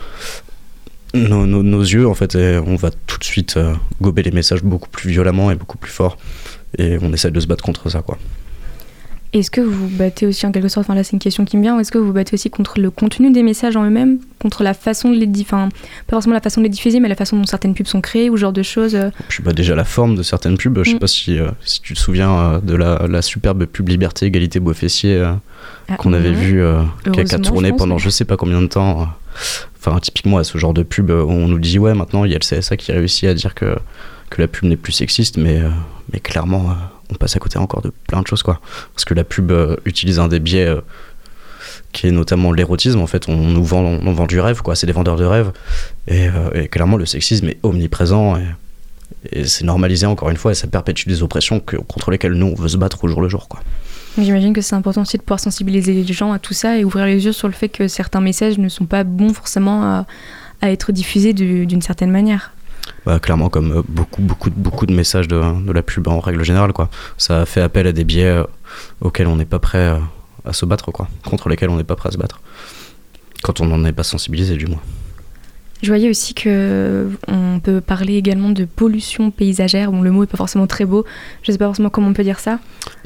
nos, 1.13 1.81
yeux 1.81 2.09
en 2.09 2.13
fait 2.13 2.35
et 2.35 2.57
on 2.57 2.75
va 2.75 2.89
tout 3.07 3.17
de 3.17 3.23
suite 3.23 3.57
gober 4.01 4.21
les 4.21 4.31
messages 4.31 4.63
beaucoup 4.63 4.89
plus 4.89 5.09
violemment 5.09 5.49
et 5.49 5.55
beaucoup 5.55 5.77
plus 5.77 5.91
fort 5.91 6.17
et 6.77 6.97
on 7.01 7.11
essaie 7.13 7.31
de 7.31 7.39
se 7.39 7.47
battre 7.47 7.63
contre 7.63 7.89
ça 7.89 8.01
quoi. 8.01 8.17
Est-ce 9.33 9.51
que 9.51 9.59
vous 9.59 9.89
battez 9.89 10.25
aussi 10.25 10.45
en 10.45 10.53
quelque 10.53 10.69
sorte, 10.69 10.85
enfin 10.85 10.95
là 10.95 11.03
c'est 11.03 11.11
une 11.11 11.19
question 11.19 11.43
qui 11.43 11.57
me 11.57 11.61
vient, 11.61 11.77
est-ce 11.77 11.91
que 11.91 11.97
vous 11.97 12.13
battez 12.13 12.35
aussi 12.35 12.49
contre 12.49 12.79
le 12.79 12.89
contenu 12.89 13.31
des 13.31 13.43
messages 13.43 13.75
en 13.75 13.83
eux-mêmes, 13.83 14.19
contre 14.39 14.63
la 14.63 14.73
façon 14.73 15.09
de 15.09 15.15
les 15.15 15.25
diffuser, 15.25 15.55
enfin 15.57 15.69
pas 16.07 16.15
forcément 16.15 16.35
la 16.35 16.39
façon 16.39 16.61
de 16.61 16.65
les 16.65 16.69
diffuser, 16.69 17.01
mais 17.01 17.09
la 17.09 17.15
façon 17.15 17.35
dont 17.35 17.45
certaines 17.45 17.73
pubs 17.73 17.85
sont 17.85 17.99
créées 17.99 18.29
ou 18.29 18.37
ce 18.37 18.41
genre 18.41 18.53
de 18.53 18.63
choses 18.63 18.95
euh? 18.95 19.09
Je 19.27 19.41
bats 19.41 19.51
déjà 19.51 19.75
la 19.75 19.83
forme 19.83 20.15
de 20.15 20.23
certaines 20.23 20.57
pubs, 20.57 20.79
je 20.83 20.91
sais 20.91 20.95
mm. 20.95 20.99
pas 20.99 21.07
si, 21.07 21.37
euh, 21.37 21.49
si 21.65 21.81
tu 21.81 21.95
te 21.95 21.99
souviens 21.99 22.31
euh, 22.31 22.59
de 22.61 22.75
la, 22.75 23.07
la, 23.09 23.21
superbe 23.21 23.65
pub 23.65 23.89
Liberté, 23.89 24.25
Égalité, 24.25 24.61
Beau 24.61 24.73
Fessier 24.73 25.21
ah, 25.89 25.97
qu'on 25.97 26.13
avait 26.13 26.31
vu, 26.31 26.63
qui 27.11 27.19
a, 27.19 27.39
tourné 27.39 27.73
pendant 27.73 27.97
je 27.97 28.09
sais 28.09 28.23
pas 28.23 28.37
combien 28.37 28.61
de 28.61 28.67
temps. 28.67 29.09
Enfin 29.77 29.99
typiquement 29.99 30.37
à 30.37 30.43
ce 30.43 30.57
genre 30.57 30.73
de 30.73 30.83
pub, 30.83 31.11
on 31.11 31.47
nous 31.47 31.59
dit 31.59 31.79
ouais 31.79 31.93
maintenant 31.93 32.25
il 32.25 32.31
y 32.31 32.35
a 32.35 32.39
le 32.39 32.59
CSA 32.59 32.77
qui 32.77 32.91
réussit 32.91 33.25
à 33.25 33.33
dire 33.33 33.53
que 33.53 33.75
que 34.29 34.41
la 34.41 34.47
pub 34.47 34.65
n'est 34.65 34.77
plus 34.77 34.91
sexiste, 34.91 35.37
mais, 35.37 35.61
euh, 35.61 35.69
mais 36.11 36.19
clairement, 36.19 36.71
euh, 36.71 36.73
on 37.11 37.15
passe 37.15 37.35
à 37.35 37.39
côté 37.39 37.57
encore 37.57 37.81
de 37.81 37.91
plein 38.07 38.21
de 38.21 38.27
choses, 38.27 38.43
quoi. 38.43 38.59
Parce 38.93 39.05
que 39.05 39.13
la 39.13 39.23
pub 39.23 39.51
euh, 39.51 39.75
utilise 39.85 40.19
un 40.19 40.27
des 40.27 40.39
biais 40.39 40.73
qui 41.91 42.07
est 42.07 42.11
notamment 42.11 42.51
l'érotisme. 42.51 42.99
En 42.99 43.07
fait, 43.07 43.29
on 43.29 43.35
nous 43.35 43.63
vend, 43.63 43.83
on 43.83 44.13
vend 44.13 44.25
du 44.25 44.39
rêve, 44.39 44.61
quoi. 44.61 44.75
C'est 44.75 44.87
des 44.87 44.93
vendeurs 44.93 45.15
de 45.15 45.25
rêve. 45.25 45.51
Et, 46.07 46.29
clairement, 46.69 46.97
le 46.97 47.05
sexisme 47.05 47.49
est 47.49 47.59
omniprésent. 47.63 48.37
Et, 48.37 48.45
c'est 49.45 49.63
normalisé 49.63 50.05
encore 50.05 50.29
une 50.29 50.37
fois 50.37 50.51
et 50.51 50.55
ça 50.55 50.67
perpétue 50.67 51.07
des 51.07 51.23
oppressions 51.23 51.59
que, 51.59 51.77
contre 51.77 52.11
lesquelles 52.11 52.33
nous 52.33 52.47
on 52.47 52.61
veut 52.61 52.67
se 52.67 52.77
battre 52.77 53.03
au 53.03 53.07
jour 53.07 53.21
le 53.21 53.29
jour 53.29 53.47
quoi. 53.47 53.59
J'imagine 54.17 54.53
que 54.53 54.61
c'est 54.61 54.75
important 54.75 55.01
aussi 55.01 55.17
de 55.17 55.23
pouvoir 55.23 55.39
sensibiliser 55.39 55.93
les 55.93 56.13
gens 56.13 56.31
à 56.31 56.39
tout 56.39 56.53
ça 56.53 56.77
et 56.77 56.85
ouvrir 56.85 57.05
les 57.05 57.25
yeux 57.25 57.33
sur 57.33 57.47
le 57.47 57.53
fait 57.53 57.67
que 57.69 57.87
certains 57.87 58.21
messages 58.21 58.57
ne 58.57 58.69
sont 58.69 58.85
pas 58.85 59.03
bons 59.03 59.33
forcément 59.33 59.83
à, 59.83 60.05
être 60.61 60.91
diffusés 60.91 61.33
d'une 61.33 61.81
certaine 61.81 62.09
manière. 62.09 62.51
Bah, 63.05 63.19
clairement, 63.19 63.49
comme 63.49 63.71
euh, 63.71 63.81
beaucoup, 63.87 64.21
beaucoup, 64.21 64.49
beaucoup 64.49 64.85
de 64.87 64.93
messages 64.93 65.27
de, 65.27 65.39
de, 65.39 65.71
la 65.71 65.83
pub 65.83 66.07
en 66.07 66.19
règle 66.19 66.43
générale, 66.43 66.73
quoi. 66.73 66.89
Ça 67.17 67.45
fait 67.45 67.61
appel 67.61 67.85
à 67.85 67.91
des 67.91 68.03
biais 68.03 68.25
euh, 68.25 68.43
auxquels 69.01 69.27
on 69.27 69.35
n'est 69.35 69.45
pas 69.45 69.59
prêt 69.59 69.77
euh, 69.77 69.99
à 70.43 70.53
se 70.53 70.65
battre, 70.65 70.91
quoi. 70.91 71.07
Contre 71.23 71.49
lesquels 71.49 71.69
on 71.69 71.77
n'est 71.77 71.83
pas 71.83 71.95
prêt 71.95 72.09
à 72.09 72.11
se 72.11 72.17
battre. 72.17 72.41
Quand 73.43 73.61
on 73.61 73.65
n'en 73.65 73.83
est 73.85 73.91
pas 73.91 74.03
sensibilisé, 74.03 74.55
du 74.55 74.65
moins. 74.65 74.81
Je 75.85 75.91
voyais 75.91 76.09
aussi 76.09 76.33
que 76.33 77.07
on 77.27 77.59
peut 77.59 77.79
parler 77.79 78.15
également 78.15 78.49
de 78.49 78.65
pollution 78.65 79.29
paysagère. 79.29 79.91
Bon, 79.91 80.01
le 80.01 80.09
mot 80.09 80.23
est 80.23 80.27
pas 80.27 80.35
forcément 80.35 80.65
très 80.65 80.83
beau. 80.83 81.05
Je 81.43 81.51
sais 81.51 81.59
pas 81.59 81.65
forcément 81.65 81.91
comment 81.91 82.07
on 82.07 82.13
peut 82.13 82.23
dire 82.23 82.39
ça. 82.39 82.57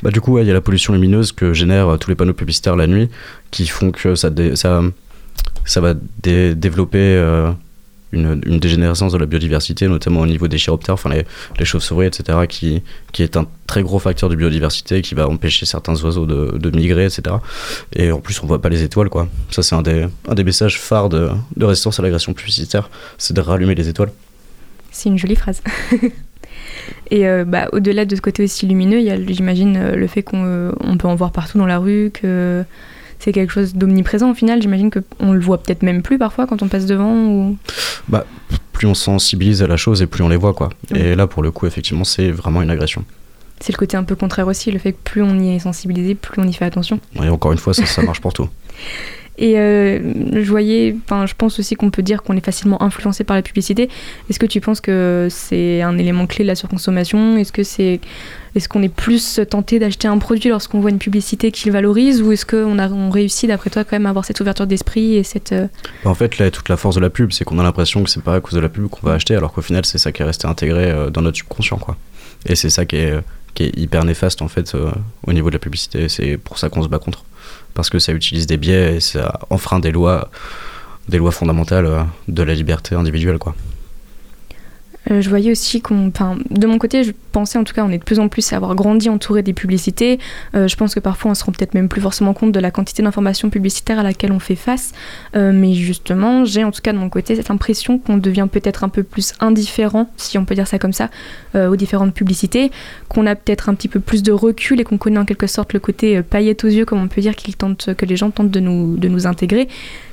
Bah 0.02 0.12
du 0.12 0.22
coup, 0.22 0.40
il 0.40 0.48
y 0.48 0.50
a 0.50 0.54
la 0.54 0.62
pollution 0.62 0.94
lumineuse 0.94 1.34
que 1.34 1.52
génèrent 1.52 2.00
tous 2.00 2.10
les 2.10 2.16
panneaux 2.16 2.32
publicitaires 2.32 2.78
la 2.78 2.88
nuit, 2.88 3.10
qui 3.52 3.68
font 3.68 3.92
que 3.92 4.16
ça, 4.16 4.30
ça, 4.56 4.82
ça 5.66 5.82
va 5.82 5.94
développer 6.24 7.22
une, 8.12 8.36
dégénérescence 8.60 9.14
de 9.14 9.18
la 9.18 9.26
biodiversité, 9.26 9.88
notamment 9.88 10.22
au 10.22 10.28
niveau 10.28 10.48
des 10.48 10.58
chiroptères, 10.58 10.94
enfin 10.94 11.10
les, 11.10 11.66
chauves-souris, 11.66 12.08
etc., 12.08 12.40
qui, 12.48 12.82
qui 13.12 13.24
est 13.24 13.38
un 13.38 13.46
très 13.68 13.84
gros 13.84 14.00
facteur 14.00 14.30
de 14.30 14.36
biodiversité 14.36 15.02
qui 15.02 15.16
va 15.16 15.28
empêcher 15.28 15.66
certains 15.66 15.96
oiseaux 16.04 16.26
de, 16.26 16.58
de, 16.58 16.76
migrer, 16.76 17.06
etc. 17.06 17.36
Et 17.96 18.12
en 18.12 18.20
plus, 18.20 18.42
on 18.44 18.48
voit 18.48 18.62
pas 18.62 18.70
les 18.70 18.84
étoiles, 18.84 19.10
quoi. 19.10 19.28
Ça, 19.52 19.64
c'est 19.64 19.76
un 19.76 19.82
des, 19.82 20.08
un 20.28 20.36
des 20.36 20.44
messages 20.44 20.80
phares 20.80 21.10
de, 21.10 21.30
de 21.56 21.66
résistance 21.66 22.00
à 22.00 22.04
l'agression 22.04 22.34
publicitaire, 22.34 22.90
c'est 23.18 23.36
de 23.36 23.42
rallumer 23.42 23.76
les 23.76 23.90
étoiles. 23.90 24.12
C'est 24.92 25.10
une 25.10 25.18
jolie 25.18 25.36
phrase. 25.36 25.62
Et 27.12 27.28
euh, 27.28 27.46
bah, 27.46 27.68
au-delà 27.72 28.06
de 28.06 28.16
ce 28.16 28.22
côté 28.22 28.44
aussi 28.44 28.68
lumineux, 28.68 29.00
il 29.00 29.06
y 29.06 29.12
a, 29.12 29.18
j'imagine, 29.22 29.78
euh, 29.78 29.96
le 29.96 30.08
fait 30.08 30.24
qu'on 30.24 30.46
euh, 30.46 30.72
on 30.80 30.98
peut 30.98 31.08
en 31.08 31.16
voir 31.16 31.32
partout 31.32 31.58
dans 31.58 31.66
la 31.66 31.80
rue, 31.80 32.12
que 32.14 32.64
c'est 33.20 33.34
quelque 33.34 33.52
chose 33.52 33.76
d'omniprésent 33.76 34.32
au 34.32 34.34
final. 34.34 34.62
J'imagine 34.62 34.90
qu'on 34.90 35.34
le 35.34 35.40
voit 35.40 35.62
peut-être 35.62 35.84
même 35.84 36.02
plus 36.02 36.18
parfois 36.18 36.48
quand 36.48 36.64
on 36.64 36.68
passe 36.68 36.86
devant. 36.86 37.14
Ou... 37.14 37.58
Bah, 38.08 38.26
plus 38.72 38.88
on 38.88 38.94
sensibilise 38.94 39.62
à 39.62 39.68
la 39.68 39.78
chose 39.78 40.02
et 40.02 40.08
plus 40.08 40.24
on 40.24 40.30
les 40.30 40.38
voit. 40.38 40.54
quoi. 40.54 40.70
Et 40.96 41.16
là, 41.16 41.28
pour 41.28 41.44
le 41.44 41.52
coup, 41.52 41.68
effectivement, 41.68 42.06
c'est 42.06 42.32
vraiment 42.32 42.62
une 42.62 42.72
agression. 42.72 43.04
C'est 43.60 43.74
le 43.74 43.78
côté 43.78 43.98
un 43.98 44.06
peu 44.06 44.16
contraire 44.16 44.48
aussi, 44.48 44.72
le 44.72 44.80
fait 44.80 44.94
que 44.94 45.00
plus 45.04 45.22
on 45.22 45.38
y 45.38 45.50
est 45.50 45.60
sensibilisé, 45.60 46.16
plus 46.16 46.42
on 46.42 46.48
y 46.48 46.54
fait 46.54 46.64
attention. 46.64 47.02
Et 47.22 47.28
encore 47.28 47.52
une 47.52 47.58
fois, 47.58 47.74
ça, 47.74 47.86
ça 47.86 48.02
marche 48.02 48.22
pour 48.22 48.32
tout. 48.32 48.48
Et 49.42 49.58
euh, 49.58 50.00
je 50.34 50.50
voyais, 50.50 50.94
enfin, 51.06 51.26
je 51.26 51.34
pense 51.34 51.60
aussi 51.60 51.76
qu'on 51.76 51.90
peut 51.92 52.02
dire 52.02 52.24
qu'on 52.24 52.36
est 52.36 52.44
facilement 52.44 52.84
influencé 52.84 53.24
par 53.24 53.38
la 53.38 53.42
publicité. 53.42 53.90
Est-ce 54.30 54.38
que 54.38 54.46
tu 54.46 54.60
penses 54.60 54.82
que 54.82 55.30
c'est 55.32 55.82
un 55.82 55.98
élément 55.98 56.28
clé 56.28 56.44
de 56.44 56.50
la 56.50 56.56
surconsommation? 56.56 57.38
Est-ce 57.38 57.54
que 57.54 57.64
c'est, 57.64 58.02
est-ce 58.54 58.68
qu'on 58.68 58.84
est 58.84 58.94
plus 58.94 59.40
tenté 59.50 59.80
d'acheter 59.80 60.10
un 60.10 60.18
produit 60.18 60.50
lorsqu'on 60.50 60.82
voit 60.82 60.90
une 60.90 61.00
publicité 61.00 61.52
qui 61.52 61.68
le 61.68 61.72
valorise, 61.72 62.22
ou 62.22 62.34
est-ce 62.34 62.46
qu'on 62.46 62.78
on 62.78 63.10
réussit 63.10 63.48
d'après 63.48 63.70
toi 63.70 63.86
quand 63.86 63.94
même 63.94 64.08
à 64.08 64.10
avoir 64.10 64.26
cette 64.26 64.42
ouverture 64.42 64.68
d'esprit 64.68 65.16
et 65.16 65.24
cette 65.24 65.54
euh, 65.54 65.68
En 66.04 66.16
fait, 66.16 66.38
là, 66.38 66.52
toute 66.52 66.68
la 66.68 66.76
force 66.76 66.96
de 66.96 67.02
la 67.02 67.10
pub, 67.10 67.32
c'est 67.32 67.46
qu'on 67.46 67.60
a 67.60 67.64
l'impression 67.64 68.04
que 68.04 68.10
c'est 68.10 68.22
pas 68.22 68.36
à 68.36 68.42
cause 68.42 68.56
de 68.56 68.60
la 68.60 68.68
pub 68.70 68.90
qu'on 68.90 69.08
va 69.08 69.14
acheter, 69.14 69.36
alors 69.36 69.54
qu'au 69.54 69.62
final, 69.62 69.86
c'est 69.86 70.00
ça 70.00 70.12
qui 70.12 70.22
est 70.22 70.26
resté 70.26 70.48
intégré 70.48 70.92
euh, 70.92 71.10
dans 71.10 71.22
notre 71.22 71.38
subconscient, 71.38 71.78
quoi. 71.78 71.96
Et 72.46 72.56
c'est 72.56 72.70
ça 72.70 72.86
qui 72.86 72.98
est, 72.98 73.14
qui 73.54 73.64
est 73.64 73.78
hyper 73.78 74.04
néfaste 74.04 74.42
en 74.42 74.48
fait 74.48 74.74
au 75.28 75.34
niveau 75.34 75.50
de 75.50 75.56
la 75.56 75.60
publicité. 75.60 76.08
C'est 76.08 76.38
pour 76.38 76.58
ça 76.58 76.70
qu'on 76.70 76.82
se 76.84 76.88
bat 76.88 77.00
contre 77.00 77.26
parce 77.74 77.90
que 77.90 78.00
ça 78.00 78.12
utilise 78.14 78.48
des 78.48 78.58
biais 78.58 78.98
et 78.98 79.00
ça 79.00 79.40
enfreint 79.50 79.80
des 79.80 79.92
lois, 79.92 80.30
des 81.08 81.18
lois 81.18 81.32
fondamentales 81.32 81.86
euh, 81.86 82.04
de 82.28 82.44
la 82.44 82.54
liberté 82.54 82.96
individuelle. 82.96 83.38
Quoi. 83.38 83.56
Euh, 85.10 85.22
je 85.22 85.30
voyais 85.30 85.52
aussi 85.52 85.82
qu'on. 85.82 86.12
de 86.50 86.68
mon 86.68 86.78
côté, 86.78 87.02
penser, 87.32 87.58
en 87.58 87.64
tout 87.64 87.74
cas, 87.74 87.84
on 87.84 87.90
est 87.90 87.98
de 87.98 88.04
plus 88.04 88.20
en 88.20 88.28
plus 88.28 88.54
à 88.54 88.58
avoir 88.58 88.76
grandi 88.76 89.10
entouré 89.10 89.42
des 89.42 89.54
publicités. 89.54 90.20
Euh, 90.56 90.68
je 90.68 90.76
pense 90.76 90.94
que 90.94 91.00
parfois, 91.00 91.32
on 91.32 91.36
se 91.36 91.44
rend 91.44 91.52
peut-être 91.52 91.74
même 91.74 91.90
plus 91.90 92.02
forcément 92.02 92.34
compte 92.34 92.52
de 92.52 92.60
la 92.60 92.72
quantité 92.72 93.02
d'informations 93.02 93.50
publicitaires 93.50 94.00
à 94.00 94.04
laquelle 94.04 94.32
on 94.32 94.40
fait 94.40 94.56
face. 94.56 94.94
Euh, 95.36 95.52
mais 95.54 95.74
justement, 95.74 96.46
j'ai 96.46 96.64
en 96.64 96.72
tout 96.72 96.82
cas 96.82 96.94
de 96.94 96.98
mon 96.98 97.10
côté 97.10 97.36
cette 97.36 97.52
impression 97.52 97.98
qu'on 97.98 98.18
devient 98.18 98.48
peut-être 98.52 98.84
un 98.84 98.90
peu 98.90 99.04
plus 99.04 99.34
indifférent, 99.40 100.10
si 100.18 100.38
on 100.38 100.46
peut 100.46 100.56
dire 100.56 100.68
ça 100.68 100.80
comme 100.80 100.94
ça, 100.94 101.10
aux 101.56 101.76
différentes 101.76 102.14
publicités, 102.14 102.72
qu'on 103.08 103.26
a 103.26 103.36
peut-être 103.36 103.70
un 103.70 103.74
petit 103.74 103.88
peu 103.88 104.00
plus 104.00 104.22
de 104.24 104.32
recul 104.32 104.80
et 104.80 104.84
qu'on 104.84 104.98
connaît 104.98 105.20
en 105.20 105.26
quelque 105.26 105.48
sorte 105.48 105.74
le 105.74 105.80
côté 105.80 106.22
paillette 106.22 106.64
aux 106.64 106.68
yeux, 106.68 106.86
comme 106.86 107.02
on 107.02 107.08
peut 107.08 107.22
dire, 107.22 107.36
qu'ils 107.36 107.56
tentent, 107.56 107.94
que 107.96 108.06
les 108.06 108.16
gens 108.16 108.30
tentent 108.30 108.52
de 108.52 108.60
nous, 108.60 108.98
de 108.98 109.08
nous 109.08 109.26
intégrer. 109.26 109.68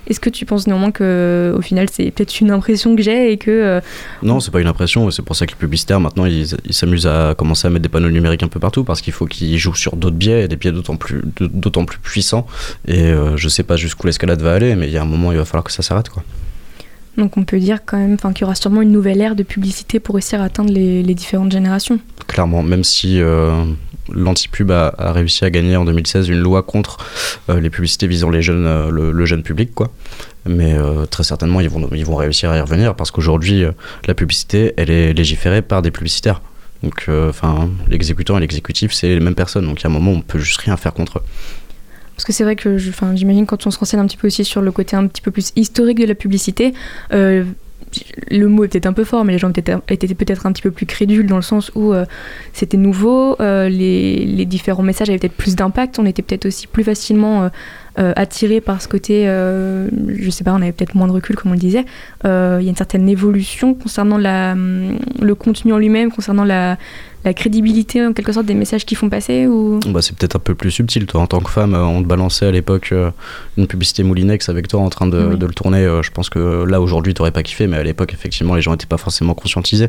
Est-ce 0.09 0.21
que 0.21 0.31
tu 0.31 0.45
penses 0.45 0.66
néanmoins 0.66 0.90
que 0.90 1.55
au 1.57 1.61
final 1.61 1.88
c'est 1.90 2.11
peut-être 2.11 2.40
une 2.40 2.51
impression 2.51 2.95
que 2.95 3.03
j'ai 3.03 3.33
et 3.33 3.37
que 3.37 3.51
euh, 3.51 3.81
non 4.23 4.40
c'est 4.40 4.51
pas 4.51 4.61
une 4.61 4.66
impression 4.69 5.11
c'est 5.11 5.23
pour 5.23 5.35
ça 5.35 5.47
que 5.47 5.53
les 5.53 5.59
publicitaires 5.59 6.01
maintenant 6.01 6.27
ils 6.27 6.47
s'amusent 6.71 7.07
à 7.07 7.35
commencer 7.37 7.66
à 7.66 7.71
mettre 7.71 7.83
des 7.83 7.88
panneaux 7.88 8.11
numériques 8.11 8.42
un 8.42 8.49
peu 8.49 8.61
partout 8.61 8.85
parce 8.85 9.01
qu'il 9.01 9.12
faut 9.12 9.27
qu'ils 9.27 9.59
jouent 9.59 9.75
sur 9.75 9.97
d'autres 9.97 10.16
biais 10.16 10.45
et 10.45 10.49
des 10.49 10.57
biais 10.57 10.73
d'autant 10.73 10.97
plus 10.97 11.23
d'autant 11.40 11.85
plus 11.85 11.99
puissants 11.99 12.47
et 12.87 13.03
euh, 13.03 13.37
je 13.37 13.49
sais 13.49 13.62
pas 13.64 13.77
jusqu'où 13.77 14.07
l'escalade 14.07 14.40
va 14.42 14.55
aller 14.55 14.77
mais 14.77 14.87
il 14.87 14.92
y 14.92 14.99
a 14.99 15.03
un 15.03 15.07
moment 15.07 15.33
il 15.33 15.38
va 15.38 15.45
falloir 15.45 15.64
que 15.64 15.73
ça 15.73 15.83
s'arrête 15.83 16.09
quoi. 16.09 16.23
Donc 17.16 17.37
on 17.38 17.45
peut 17.45 17.59
dire 17.59 17.79
quand 17.85 17.97
même 17.97 18.16
qu'il 18.19 18.42
y 18.42 18.45
aura 18.45 18.55
sûrement 18.55 18.83
une 18.83 18.92
nouvelle 18.92 19.21
ère 19.21 19.37
de 19.37 19.42
publicité 19.42 20.01
pour 20.01 20.16
réussir 20.16 20.40
à 20.40 20.45
atteindre 20.45 20.71
les, 20.71 21.03
les 21.03 21.14
différentes 21.14 21.51
générations. 21.51 21.99
Clairement, 22.27 22.62
même 22.62 22.85
si 22.85 23.21
euh, 23.21 23.64
l'antipub 24.12 24.71
a, 24.71 24.95
réussi 25.12 25.45
à 25.45 25.51
gagner 25.51 25.77
en 25.77 25.85
2016 25.85 26.29
une 26.29 26.40
loi 26.40 26.62
contre 26.62 26.99
euh, 27.49 27.61
les 27.61 27.71
publicités 27.71 28.07
visant 28.07 28.31
les 28.31 28.42
jeunes, 28.42 28.66
euh, 28.66 28.90
le, 28.90 29.27
jeune 29.27 29.42
public, 29.42 29.75
quoi. 29.75 29.90
Mais 30.45 30.75
euh, 30.75 31.07
très 31.07 31.25
certainement, 31.25 31.61
ils 31.61 31.69
vont, 31.69 31.88
ils 31.92 32.05
vont 32.05 32.16
réussir 32.16 32.51
à 32.51 32.57
y 32.57 32.61
revenir 32.61 32.95
parce 32.95 33.11
qu'aujourd'hui, 33.11 33.64
la 34.07 34.14
publicité, 34.14 34.75
elle 34.77 34.90
est 34.90 35.12
légiférée 35.12 35.62
par 35.62 35.83
des 35.83 35.90
publicitaires. 35.90 36.40
Donc, 36.83 37.09
enfin, 37.09 37.71
l'exécutant 37.88 38.37
et 38.37 38.40
l'exécutif, 38.40 38.92
c'est 38.92 39.09
les 39.09 39.21
mêmes 39.21 39.35
personnes. 39.35 39.66
Donc, 39.66 39.81
il 39.81 39.85
y 39.85 39.87
a 39.87 39.90
un 39.90 39.92
moment, 39.92 40.12
on 40.12 40.21
peut 40.21 40.38
juste 40.38 40.61
rien 40.61 40.77
faire 40.77 40.92
contre 40.92 41.19
eux. 41.19 41.23
Parce 42.14 42.25
que 42.25 42.33
c'est 42.33 42.45
vrai 42.45 42.55
que 42.57 42.79
j'imagine 42.79 43.45
quand 43.45 43.66
on 43.66 43.71
se 43.71 43.79
renseigne 43.79 44.01
un 44.01 44.07
petit 44.07 44.16
peu 44.16 44.29
aussi 44.29 44.45
sur 44.45 44.62
le 44.62 44.73
côté 44.73 44.97
un 44.97 45.07
petit 45.07 45.21
peu 45.21 45.31
plus 45.31 45.53
historique 45.57 45.99
de 45.99 46.07
la 46.07 46.14
publicité, 46.14 46.75
le 48.31 48.49
mot 48.49 48.64
est 48.64 48.68
peut-être 48.68 48.87
un 48.87 48.92
peu 48.92 49.05
fort, 49.05 49.25
mais 49.25 49.33
les 49.33 49.38
gens 49.38 49.51
étaient, 49.51 50.14
peut-être 50.14 50.46
un 50.46 50.53
petit 50.53 50.62
peu 50.62 50.70
plus 50.70 50.87
crédules 50.87 51.27
dans 51.27 51.37
le 51.37 51.42
sens 51.42 51.70
où 51.75 51.92
euh, 51.92 52.05
c'était 52.53 52.77
nouveau, 52.77 53.37
euh, 53.40 53.68
les, 53.68 54.44
différents 54.46 54.83
messages 54.83 55.09
avaient 55.09 55.18
peut-être 55.18 55.37
plus 55.37 55.57
d'impact, 55.57 55.99
on 55.99 56.07
était 56.07 56.22
peut-être 56.22 56.46
aussi 56.46 56.66
plus 56.66 56.85
facilement 56.85 57.44
euh, 57.44 57.49
euh, 57.99 58.12
attiré 58.16 58.61
par 58.61 58.83
ce 58.83 58.88
côté, 58.88 59.25
je 59.25 60.31
sais 60.31 60.44
pas, 60.44 60.53
on 60.53 60.62
avait 60.62 60.72
peut-être 60.72 60.94
moins 60.94 61.07
de 61.07 61.12
recul 61.12 61.37
comme 61.37 61.53
on 61.53 61.55
le 61.55 61.61
disait. 61.61 61.85
Il 62.25 62.29
y 62.29 62.29
a 62.29 62.61
une 62.61 62.77
certaine 62.77 63.09
évolution 63.09 63.75
concernant 63.75 64.16
hum, 64.16 64.99
le 65.20 65.35
contenu 65.35 65.72
en 65.72 65.79
lui-même, 65.79 66.11
concernant 66.11 66.44
la, 66.44 66.77
la 67.27 67.35
crédibilité 67.35 68.07
en 68.07 68.12
quelque 68.12 68.33
sorte 68.33 68.47
des 68.47 68.55
messages 68.55 68.87
qui 68.87 68.95
font 68.95 69.11
passer 69.11 69.47
ou? 69.47 69.81
Bah, 69.89 70.01
c'est 70.01 70.17
peut-être 70.17 70.37
un 70.37 70.41
peu 70.41 70.55
plus 70.55 70.71
subtil 70.71 71.07
toi. 71.07 71.21
En 71.21 71.27
tant 71.27 71.41
que 71.41 71.51
femme 71.51 71.75
on 71.75 72.03
te 72.03 72.07
balançait 72.07 72.47
à 72.47 72.53
l'époque 72.53 72.95
une 73.59 73.67
publicité 73.67 74.05
Moulinex 74.05 74.49
avec 74.49 74.69
toi 74.69 74.81
en 74.81 74.89
train 74.89 75.09
de, 75.09 75.35
de 75.35 75.47
le 75.47 75.53
tourner 75.53 75.85
je 76.03 76.11
pense 76.12 76.31
que 76.31 76.65
là 76.65 76.81
aujourd'hui 76.81 77.15
t'aurais 77.15 77.33
pas 77.33 77.43
kiffé 77.43 77.67
mais 77.67 77.77
à 77.77 77.83
l'époque 77.83 78.15
effectivement 78.15 78.55
les 78.55 78.62
gens 78.62 78.73
étaient 78.75 78.87
pas 78.87 78.97
forcément 78.97 79.35
conscientisés. 79.35 79.89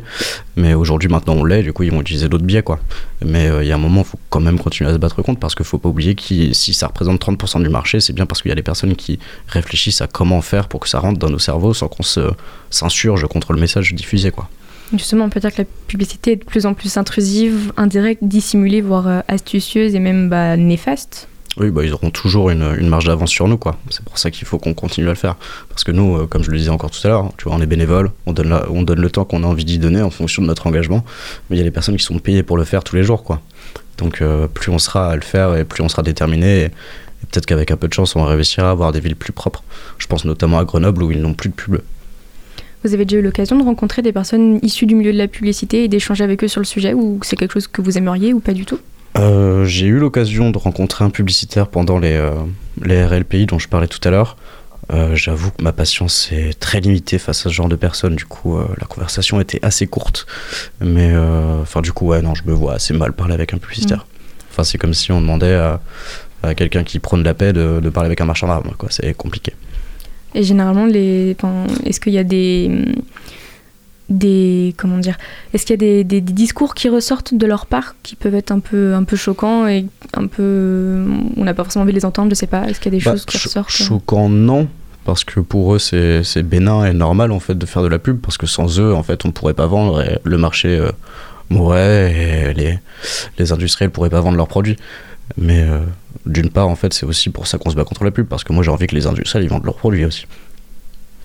Mais 0.56 0.74
aujourd'hui 0.74 1.08
maintenant 1.08 1.34
on 1.34 1.44
l'est 1.44 1.62
du 1.62 1.72
coup 1.72 1.84
ils 1.84 1.92
vont 1.92 2.00
utiliser 2.00 2.28
d'autres 2.28 2.44
biais 2.44 2.62
quoi. 2.62 2.80
Mais 3.24 3.48
il 3.60 3.66
y 3.68 3.72
a 3.72 3.76
un 3.76 3.78
moment 3.78 4.02
faut 4.02 4.18
quand 4.30 4.40
même 4.40 4.58
continuer 4.58 4.90
à 4.90 4.92
se 4.92 4.98
battre 4.98 5.22
contre 5.22 5.38
parce 5.38 5.54
qu'il 5.54 5.64
faut 5.64 5.78
pas 5.78 5.88
oublier 5.88 6.16
que 6.16 6.52
si 6.52 6.74
ça 6.74 6.88
représente 6.88 7.24
30% 7.24 7.62
du 7.62 7.68
marché 7.68 8.00
c'est 8.00 8.12
bien 8.12 8.26
parce 8.26 8.42
qu'il 8.42 8.48
y 8.48 8.52
a 8.52 8.56
des 8.56 8.62
personnes 8.62 8.96
qui 8.96 9.20
réfléchissent 9.46 10.00
à 10.00 10.08
comment 10.08 10.42
faire 10.42 10.66
pour 10.66 10.80
que 10.80 10.88
ça 10.88 10.98
rentre 10.98 11.20
dans 11.20 11.30
nos 11.30 11.38
cerveaux 11.38 11.72
sans 11.72 11.86
qu'on 11.86 12.02
se 12.02 12.20
s'insurge 12.70 13.26
contre 13.26 13.52
le 13.52 13.60
message 13.60 13.94
diffusé 13.94 14.32
quoi. 14.32 14.48
Justement, 14.92 15.24
on 15.26 15.30
peut 15.30 15.40
dire 15.40 15.52
que 15.52 15.62
la 15.62 15.68
publicité 15.86 16.32
est 16.32 16.36
de 16.36 16.44
plus 16.44 16.64
en 16.64 16.74
plus 16.74 16.96
intrusive, 16.96 17.72
indirecte, 17.76 18.24
dissimulée, 18.24 18.80
voire 18.80 19.06
euh, 19.06 19.20
astucieuse 19.28 19.94
et 19.94 19.98
même 19.98 20.28
bah, 20.28 20.56
néfaste. 20.56 21.28
Oui, 21.58 21.70
bah, 21.70 21.84
ils 21.84 21.92
auront 21.92 22.10
toujours 22.10 22.50
une, 22.50 22.76
une 22.78 22.88
marge 22.88 23.06
d'avance 23.06 23.30
sur 23.30 23.48
nous, 23.48 23.58
quoi. 23.58 23.76
C'est 23.90 24.04
pour 24.04 24.16
ça 24.16 24.30
qu'il 24.30 24.46
faut 24.46 24.58
qu'on 24.58 24.74
continue 24.74 25.06
à 25.08 25.10
le 25.10 25.16
faire. 25.16 25.34
Parce 25.68 25.82
que 25.82 25.90
nous, 25.90 26.16
euh, 26.16 26.26
comme 26.26 26.44
je 26.44 26.50
le 26.50 26.56
disais 26.56 26.70
encore 26.70 26.90
tout 26.90 27.04
à 27.04 27.08
l'heure, 27.08 27.32
vois, 27.44 27.54
on 27.54 27.60
est 27.60 27.66
bénévole, 27.66 28.12
on 28.26 28.32
donne, 28.32 28.58
on 28.70 28.82
donne 28.82 29.00
le 29.00 29.10
temps 29.10 29.24
qu'on 29.24 29.42
a 29.42 29.46
envie 29.46 29.64
d'y 29.64 29.78
donner 29.78 30.00
en 30.00 30.10
fonction 30.10 30.40
de 30.40 30.46
notre 30.46 30.68
engagement. 30.68 31.04
Mais 31.50 31.56
il 31.56 31.58
y 31.58 31.62
a 31.62 31.64
des 31.64 31.72
personnes 31.72 31.96
qui 31.96 32.04
sont 32.04 32.18
payées 32.18 32.44
pour 32.44 32.56
le 32.56 32.64
faire 32.64 32.84
tous 32.84 32.94
les 32.94 33.02
jours, 33.02 33.24
quoi. 33.24 33.40
Donc, 33.96 34.22
euh, 34.22 34.46
plus 34.46 34.70
on 34.70 34.78
sera 34.78 35.10
à 35.10 35.16
le 35.16 35.22
faire 35.22 35.56
et 35.56 35.64
plus 35.64 35.82
on 35.82 35.88
sera 35.88 36.02
déterminé. 36.02 36.64
Et, 36.64 36.68
peut-être 37.32 37.46
qu'avec 37.46 37.72
un 37.72 37.76
peu 37.76 37.88
de 37.88 37.92
chance, 37.92 38.14
on 38.14 38.22
va 38.22 38.30
réussir 38.30 38.64
à 38.64 38.70
avoir 38.70 38.92
des 38.92 39.00
villes 39.00 39.16
plus 39.16 39.32
propres. 39.32 39.64
Je 39.98 40.06
pense 40.06 40.24
notamment 40.24 40.58
à 40.58 40.64
Grenoble 40.64 41.02
où 41.02 41.10
ils 41.10 41.20
n'ont 41.20 41.34
plus 41.34 41.48
de 41.48 41.54
pub. 41.54 41.78
Vous 42.84 42.94
avez 42.94 43.04
déjà 43.04 43.18
eu 43.18 43.22
l'occasion 43.22 43.58
de 43.58 43.64
rencontrer 43.64 44.02
des 44.02 44.12
personnes 44.12 44.58
issues 44.62 44.86
du 44.86 44.94
milieu 44.94 45.12
de 45.12 45.18
la 45.18 45.28
publicité 45.28 45.84
et 45.84 45.88
d'échanger 45.88 46.24
avec 46.24 46.44
eux 46.44 46.48
sur 46.48 46.60
le 46.60 46.66
sujet 46.66 46.94
ou 46.94 47.18
c'est 47.22 47.36
quelque 47.36 47.52
chose 47.52 47.66
que 47.66 47.82
vous 47.82 47.98
aimeriez 47.98 48.32
ou 48.32 48.40
pas 48.40 48.52
du 48.52 48.64
tout? 48.64 48.78
Euh, 49.16 49.64
J'ai 49.64 49.86
eu 49.86 49.98
l'occasion 49.98 50.50
de 50.50 50.58
rencontrer 50.58 51.04
un 51.04 51.10
publicitaire 51.10 51.68
pendant 51.68 51.98
les, 51.98 52.12
euh, 52.12 52.30
les 52.84 53.04
RLPI 53.04 53.46
dont 53.46 53.58
je 53.58 53.68
parlais 53.68 53.88
tout 53.88 54.00
à 54.06 54.10
l'heure. 54.10 54.36
Euh, 54.90 55.14
j'avoue 55.14 55.50
que 55.50 55.62
ma 55.62 55.72
patience 55.72 56.30
est 56.32 56.58
très 56.58 56.80
limitée 56.80 57.18
face 57.18 57.40
à 57.40 57.50
ce 57.50 57.54
genre 57.54 57.68
de 57.68 57.76
personnes. 57.76 58.14
Du 58.16 58.24
coup, 58.24 58.58
la 58.58 58.86
conversation 58.86 59.40
était 59.40 59.58
assez 59.62 59.86
courte. 59.86 60.26
Mais, 60.80 61.14
enfin, 61.60 61.82
du 61.82 61.92
coup, 61.92 62.06
ouais, 62.06 62.22
non, 62.22 62.34
je 62.34 62.42
me 62.44 62.52
vois 62.52 62.74
assez 62.74 62.94
mal 62.94 63.12
parler 63.12 63.34
avec 63.34 63.52
un 63.52 63.58
publicitaire. 63.58 63.98
Mm. 63.98 64.50
Enfin, 64.50 64.64
c'est 64.64 64.78
comme 64.78 64.94
si 64.94 65.12
on 65.12 65.20
demandait 65.20 65.54
à, 65.54 65.80
à 66.42 66.54
quelqu'un 66.54 66.84
qui 66.84 67.00
prône 67.00 67.22
la 67.22 67.34
paix 67.34 67.52
de, 67.52 67.80
de 67.80 67.90
parler 67.90 68.06
avec 68.06 68.20
un 68.20 68.24
marchand 68.24 68.46
d'armes. 68.46 68.72
Quoi. 68.78 68.88
C'est 68.90 69.12
compliqué. 69.14 69.52
Et 70.34 70.42
généralement, 70.42 70.86
les, 70.86 71.36
est-ce 71.84 72.00
qu'il 72.00 72.12
y 72.12 72.18
a 72.18 72.24
des, 72.24 72.70
des 74.08 74.74
comment 74.76 74.98
dire, 74.98 75.16
est-ce 75.52 75.64
qu'il 75.64 75.74
y 75.74 75.74
a 75.74 76.04
des, 76.04 76.04
des, 76.04 76.20
discours 76.20 76.74
qui 76.74 76.88
ressortent 76.88 77.34
de 77.34 77.46
leur 77.46 77.66
part 77.66 77.94
qui 78.02 78.16
peuvent 78.16 78.34
être 78.34 78.50
un 78.50 78.60
peu, 78.60 78.94
un 78.94 79.04
peu 79.04 79.16
choquants 79.16 79.66
et 79.66 79.86
un 80.14 80.26
peu, 80.26 81.04
on 81.36 81.44
n'a 81.44 81.54
pas 81.54 81.64
forcément 81.64 81.82
envie 81.82 81.92
de 81.92 81.98
les 81.98 82.04
entendre, 82.04 82.30
je 82.30 82.34
sais 82.34 82.46
pas. 82.46 82.68
Est-ce 82.68 82.80
qu'il 82.80 82.92
y 82.92 82.96
a 82.96 82.98
des 82.98 83.04
bah, 83.04 83.12
choses 83.12 83.24
qui 83.24 83.38
ressortent 83.38 83.68
euh 83.80 83.84
Choquant, 83.84 84.28
non. 84.28 84.68
Parce 85.04 85.24
que 85.24 85.40
pour 85.40 85.74
eux, 85.74 85.78
c'est, 85.78 86.22
c'est 86.22 86.42
bénin 86.42 86.84
et 86.84 86.92
normal 86.92 87.32
en 87.32 87.40
fait 87.40 87.56
de 87.56 87.64
faire 87.64 87.82
de 87.82 87.88
la 87.88 87.98
pub 87.98 88.20
parce 88.20 88.36
que 88.36 88.46
sans 88.46 88.78
eux, 88.78 88.94
en 88.94 89.02
fait, 89.02 89.24
on 89.24 89.32
pourrait 89.32 89.54
pas 89.54 89.66
vendre 89.66 90.02
et 90.02 90.18
le 90.22 90.36
marché 90.36 90.68
euh, 90.68 90.90
mourrait 91.48 92.12
et 92.12 92.54
les, 92.54 92.78
les 93.38 93.52
industriels 93.52 93.90
pourraient 93.90 94.10
pas 94.10 94.20
vendre 94.20 94.36
leurs 94.36 94.48
produits. 94.48 94.76
Mais 95.36 95.60
euh, 95.60 95.80
d'une 96.26 96.50
part, 96.50 96.68
en 96.68 96.76
fait, 96.76 96.92
c'est 96.92 97.06
aussi 97.06 97.30
pour 97.30 97.46
ça 97.46 97.58
qu'on 97.58 97.70
se 97.70 97.76
bat 97.76 97.84
contre 97.84 98.04
la 98.04 98.10
pub, 98.10 98.26
parce 98.26 98.44
que 98.44 98.52
moi 98.52 98.62
j'ai 98.62 98.70
envie 98.70 98.86
que 98.86 98.94
les 98.94 99.06
industriels 99.06 99.44
ils 99.44 99.50
vendent 99.50 99.64
leurs 99.64 99.76
produits 99.76 100.04
aussi. 100.04 100.26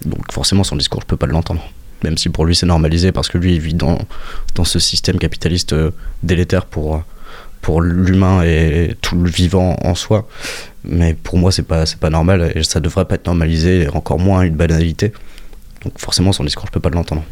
Donc 0.05 0.31
forcément, 0.31 0.63
son 0.63 0.75
discours, 0.75 1.01
je 1.01 1.07
peux 1.07 1.17
pas 1.17 1.27
l'entendre. 1.27 1.63
Même 2.03 2.17
si 2.17 2.29
pour 2.29 2.45
lui 2.45 2.55
c'est 2.55 2.65
normalisé, 2.65 3.11
parce 3.11 3.29
que 3.29 3.37
lui 3.37 3.55
il 3.55 3.61
vit 3.61 3.73
dans, 3.73 3.97
ce 4.63 4.79
système 4.79 5.17
capitaliste 5.17 5.73
euh, 5.73 5.91
délétère 6.21 6.65
pour, 6.65 7.03
pour 7.61 7.81
l'humain 7.81 8.43
et 8.43 8.95
tout 9.01 9.15
le 9.17 9.29
vivant 9.29 9.77
en 9.83 9.95
soi. 9.95 10.27
Mais 10.83 11.13
pour 11.13 11.37
moi, 11.37 11.51
c'est 11.51 11.63
pas, 11.63 11.85
pas 11.99 12.09
normal 12.09 12.51
et 12.55 12.63
ça 12.63 12.81
devrait 12.81 13.05
pas 13.05 13.15
être 13.15 13.27
normalisé, 13.27 13.83
et 13.83 13.87
encore 13.89 14.19
moins 14.19 14.41
une 14.41 14.55
banalité. 14.55 15.13
Donc 15.83 15.97
forcément, 15.97 16.33
son 16.33 16.43
discours, 16.43 16.65
je 16.67 16.71
peux 16.71 16.79
pas 16.79 16.89
l'entendre. 16.89 17.23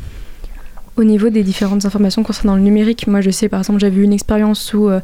Au 0.98 1.06
niveau 1.06 1.30
des 1.30 1.42
différentes 1.42 1.86
informations 1.86 2.22
concernant 2.22 2.56
le 2.56 2.62
numérique, 2.62 3.08
moi 3.08 3.22
je 3.22 3.30
sais 3.30 3.48
par 3.48 3.62
exemple 3.62 3.80
j'avais 3.80 4.02
eu 4.02 4.04
une 4.04 4.12
expérience 4.12 4.74
où 4.74 4.90
euh, 4.90 5.00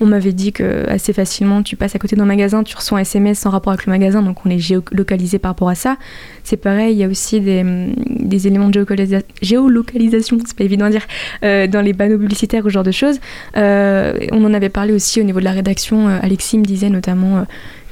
on 0.00 0.06
m'avait 0.06 0.32
dit 0.32 0.50
que 0.50 0.88
assez 0.88 1.12
facilement 1.12 1.62
tu 1.62 1.76
passes 1.76 1.94
à 1.94 1.98
côté 1.98 2.16
d'un 2.16 2.24
magasin, 2.24 2.62
tu 2.62 2.74
reçois 2.74 2.98
un 2.98 3.02
SMS 3.02 3.40
sans 3.40 3.50
rapport 3.50 3.74
avec 3.74 3.84
le 3.84 3.92
magasin, 3.92 4.22
donc 4.22 4.46
on 4.46 4.50
est 4.50 4.58
géolocalisé 4.58 5.38
par 5.38 5.50
rapport 5.50 5.68
à 5.68 5.74
ça. 5.74 5.98
C'est 6.42 6.56
pareil, 6.56 6.94
il 6.94 6.98
y 6.98 7.04
a 7.04 7.08
aussi 7.08 7.42
des, 7.42 7.62
mm, 7.62 8.30
éléments 8.32 8.70
de 8.70 8.86
géolocalisation, 9.42 10.38
c'est 10.46 10.56
pas 10.56 10.64
évident 10.64 10.86
à 10.86 10.90
dire, 10.90 11.06
euh, 11.44 11.66
dans 11.66 11.82
les 11.82 11.92
panneaux 11.92 12.18
publicitaires 12.18 12.64
ou 12.64 12.70
ce 12.70 12.74
genre 12.74 12.82
de 12.82 12.90
choses. 12.90 13.20
Euh, 13.58 14.18
on 14.32 14.42
en 14.42 14.54
avait 14.54 14.70
parlé 14.70 14.94
aussi 14.94 15.20
au 15.20 15.24
niveau 15.24 15.40
de 15.40 15.44
la 15.44 15.52
rédaction, 15.52 16.08
Alexis 16.08 16.56
me 16.56 16.64
disait 16.64 16.88
notamment 16.88 17.46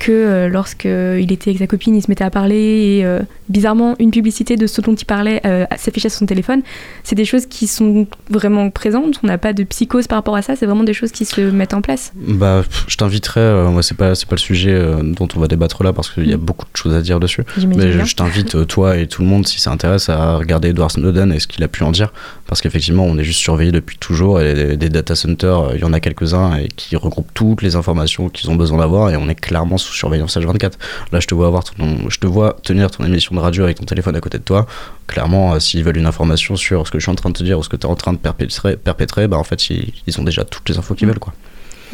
que 0.05 0.13
euh, 0.13 0.49
lorsqu'il 0.51 1.33
était 1.33 1.51
avec 1.51 1.59
sa 1.59 1.67
copine, 1.67 1.97
il 1.97 2.03
se 2.03 2.11
mettait 2.11 2.25
à 2.25 2.31
parler 2.31 2.99
et 2.99 3.07
euh, 3.07 3.21
bizarrement, 3.49 3.97
une 3.99 4.11
publicité 4.11 4.57
de 4.57 4.67
ce 4.67 4.83
dont 4.83 4.95
il 4.95 5.05
parlait 5.07 5.41
euh, 5.47 5.65
s'affichait 5.79 6.11
sur 6.11 6.19
son 6.19 6.27
téléphone. 6.27 6.61
C'est 7.05 7.15
des 7.15 7.25
choses 7.25 7.47
qui 7.47 7.67
sont 7.67 8.07
vraiment 8.29 8.69
présentes. 8.69 9.21
On 9.23 9.27
n'a 9.27 9.39
pas 9.39 9.55
de 9.55 9.65
psychose 9.65 10.07
par 10.07 10.19
rapport 10.19 10.37
à 10.37 10.43
ça. 10.43 10.57
C'est 10.57 10.67
vraiment 10.67 10.85
des 10.85 10.93
choses 10.93 11.11
qui 11.11 11.25
se 11.25 11.41
mettent 11.41 11.73
en 11.73 11.81
place. 11.81 12.13
Bah, 12.17 12.65
je 12.87 12.97
t'inviterais. 12.97 13.71
moi, 13.71 13.83
c'est 13.83 13.97
pas 13.97 14.15
c'est 14.15 14.29
pas 14.29 14.37
le 14.37 14.41
sujet 14.41 14.79
dont 15.03 15.29
on 15.35 15.41
va 15.41 15.49
débattre 15.49 15.83
là 15.83 15.95
parce 15.95 16.11
qu'il 16.11 16.29
y 16.29 16.35
a 16.35 16.37
mm. 16.37 16.41
beaucoup 16.41 16.67
de 16.71 16.77
choses 16.77 16.95
à 16.95 17.01
dire 17.01 17.19
dessus. 17.19 17.45
Mais 17.67 17.93
je, 17.93 18.15
t'invite 18.15 18.67
toi 18.67 18.99
et 18.99 19.07
tout 19.07 19.23
le 19.23 19.29
monde 19.29 19.47
si 19.47 19.59
ça 19.59 19.71
intéresse 19.71 20.11
à 20.11 20.37
regarder 20.37 20.69
Edward 20.69 20.91
Snowden 20.91 21.33
et 21.33 21.41
ce 21.41 21.47
qu'il 21.47 21.65
a 21.65 21.69
pu 21.69 21.83
en 21.83 21.93
dire 21.93 22.13
parce 22.47 22.61
qu'effectivement, 22.61 23.05
on 23.05 23.17
est 23.17 23.25
juste 23.25 23.41
surveillé 23.41 23.73
depuis 23.73 23.97
toujours 23.97 24.41
et 24.41 24.77
des, 24.77 24.89
data 24.91 25.15
centers, 25.15 25.75
il 25.75 25.81
y 25.81 25.85
en 25.85 25.95
a 25.95 26.01
quelques-uns 26.01 26.57
et 26.57 26.69
qui 26.69 26.95
regroupent 26.95 27.33
toutes 27.33 27.63
les 27.63 27.75
informations 27.75 28.29
qu'ils 28.29 28.51
ont 28.51 28.55
besoin 28.55 28.79
d'avoir 28.79 29.11
et 29.11 29.17
on 29.17 29.29
est 29.31 29.35
clairement 29.35 29.79
sous 29.79 29.94
surveillance 29.95 30.37
H24. 30.37 30.73
Là, 31.13 31.21
je 31.21 31.27
te 31.27 31.35
vois 31.35 31.47
avoir 31.47 31.65
ton, 31.65 32.09
je 32.09 32.19
te 32.19 32.27
vois 32.27 32.57
tenir 32.63 32.91
ton 32.91 33.05
émission 33.05 33.35
de 33.35 33.41
radio 33.41 33.65
avec 33.65 33.79
ton 33.79 33.85
téléphone 33.85 34.17
à 34.17 34.21
côté 34.21 34.39
de 34.39 34.43
toi. 34.45 34.67
Clairement, 35.07 35.55
euh, 35.55 35.61
s'ils 35.61 35.85
veulent 35.85 35.97
une 35.97 36.07
information 36.07 36.57
sur 36.57 36.87
ce 36.87 36.93
que 36.93 36.99
je 36.99 37.05
suis 37.05 37.13
en 37.13 37.17
train 37.17 37.31
de 37.31 37.35
te 37.37 37.45
dire 37.45 37.59
ou 37.59 37.63
ce 37.63 37.69
que 37.69 37.77
tu 37.77 37.87
es 37.87 37.91
en 37.91 37.97
train 37.97 38.13
de 38.13 38.19
perpétrer, 38.19 38.77
perpétrer 38.77 39.29
bah, 39.29 39.39
en 39.39 39.45
fait, 39.45 39.71
ils, 39.71 40.21
ont 40.21 40.25
déjà 40.25 40.45
toutes 40.45 40.69
les 40.69 40.79
infos 40.79 40.95
qu'ils 40.95 41.09
veulent, 41.09 41.19
quoi. 41.19 41.33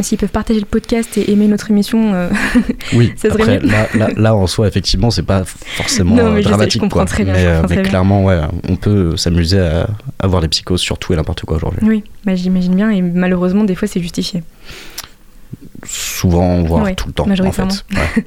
S'ils 0.03 0.17
peuvent 0.19 0.31
partager 0.31 0.61
le 0.61 0.67
podcast 0.67 1.19
et 1.19 1.31
aimer 1.31 1.47
notre 1.47 1.71
émission, 1.71 2.15
euh, 2.15 2.31
Oui, 2.95 3.13
ça 3.17 3.29
serait 3.29 3.43
après, 3.43 3.61
mieux. 3.61 3.67
là, 3.71 3.89
là, 3.95 4.09
là, 4.17 4.35
en 4.35 4.47
soi, 4.47 4.67
effectivement, 4.67 5.11
c'est 5.11 5.25
pas 5.25 5.45
forcément 5.45 6.17
Non, 6.17 6.31
mais 6.31 6.31
euh, 6.31 6.31
je 6.31 6.37
sais, 6.37 6.43
je 6.43 6.49
dramatique. 6.49 6.89
quoi. 6.89 7.05
très 7.05 7.25
bien, 7.25 7.35
mais 7.35 7.43
je 7.43 7.47
euh, 7.47 7.61
mais 7.63 7.67
très 7.67 7.75
bien. 7.77 7.85
clairement, 7.85 8.25
ouais, 8.25 8.41
on 8.69 8.77
peut 8.77 9.17
s'amuser 9.17 9.59
à 9.59 9.89
avoir 10.19 10.41
des 10.41 10.49
psychoses 10.49 10.81
sur 10.81 10.99
tout 10.99 11.13
et 11.13 11.17
n'importe 11.17 11.43
quoi 11.43 11.57
aujourd'hui. 11.57 11.81
Oui, 11.83 12.05
bah, 12.25 12.35
j'imagine 12.35 12.75
bien, 12.75 12.91
et 12.91 13.03
malheureusement, 13.03 13.65
des 13.65 13.75
fois, 13.75 13.89
c'est 13.89 14.01
justifié. 14.01 14.43
Souvent, 15.85 16.63
voire 16.63 16.85
Ouais, 16.85 16.95
tout 16.95 17.09
le 17.09 17.13
temps, 17.15 17.29
en 17.29 17.53
fait. 17.53 17.85
Ouais. 17.93 18.27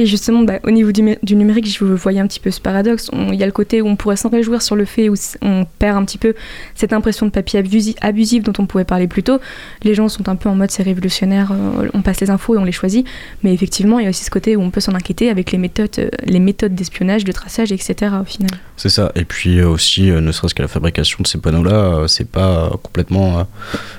Et 0.00 0.06
justement, 0.06 0.42
bah, 0.44 0.60
au 0.62 0.70
niveau 0.70 0.92
du, 0.92 1.16
du 1.24 1.34
numérique, 1.34 1.66
je 1.66 1.84
voyais 1.84 2.20
un 2.20 2.26
petit 2.28 2.38
peu 2.38 2.52
ce 2.52 2.60
paradoxe. 2.60 3.10
Il 3.12 3.34
y 3.34 3.42
a 3.42 3.46
le 3.46 3.52
côté 3.52 3.82
où 3.82 3.88
on 3.88 3.96
pourrait 3.96 4.14
s'en 4.16 4.28
réjouir 4.28 4.62
sur 4.62 4.76
le 4.76 4.84
fait 4.84 5.08
où 5.08 5.14
on 5.42 5.66
perd 5.80 5.96
un 5.98 6.04
petit 6.04 6.18
peu 6.18 6.34
cette 6.76 6.92
impression 6.92 7.26
de 7.26 7.32
papier 7.32 7.60
abusi- 7.60 7.96
abusif 8.00 8.44
dont 8.44 8.52
on 8.60 8.66
pouvait 8.66 8.84
parler 8.84 9.08
plus 9.08 9.24
tôt. 9.24 9.40
Les 9.82 9.94
gens 9.94 10.08
sont 10.08 10.28
un 10.28 10.36
peu 10.36 10.48
en 10.48 10.54
mode 10.54 10.70
c'est 10.70 10.84
révolutionnaire, 10.84 11.50
euh, 11.50 11.88
on 11.94 12.02
passe 12.02 12.20
les 12.20 12.30
infos 12.30 12.54
et 12.54 12.58
on 12.58 12.64
les 12.64 12.70
choisit. 12.70 13.04
Mais 13.42 13.52
effectivement, 13.52 13.98
il 13.98 14.04
y 14.04 14.06
a 14.06 14.10
aussi 14.10 14.22
ce 14.24 14.30
côté 14.30 14.54
où 14.54 14.62
on 14.62 14.70
peut 14.70 14.80
s'en 14.80 14.94
inquiéter 14.94 15.30
avec 15.30 15.50
les 15.50 15.58
méthodes, 15.58 15.90
euh, 15.98 16.38
méthodes 16.38 16.76
d'espionnage, 16.76 17.24
de 17.24 17.32
traçage, 17.32 17.72
etc. 17.72 18.12
au 18.22 18.24
final. 18.24 18.50
C'est 18.76 18.90
ça. 18.90 19.10
Et 19.16 19.24
puis 19.24 19.58
euh, 19.58 19.68
aussi, 19.68 20.02
ne 20.12 20.30
serait-ce 20.30 20.54
qu'à 20.54 20.62
la 20.62 20.68
fabrication 20.68 21.18
de 21.22 21.26
ces 21.26 21.38
panneaux-là, 21.38 22.04
c'est 22.06 22.30
pas 22.30 22.70
complètement 22.84 23.48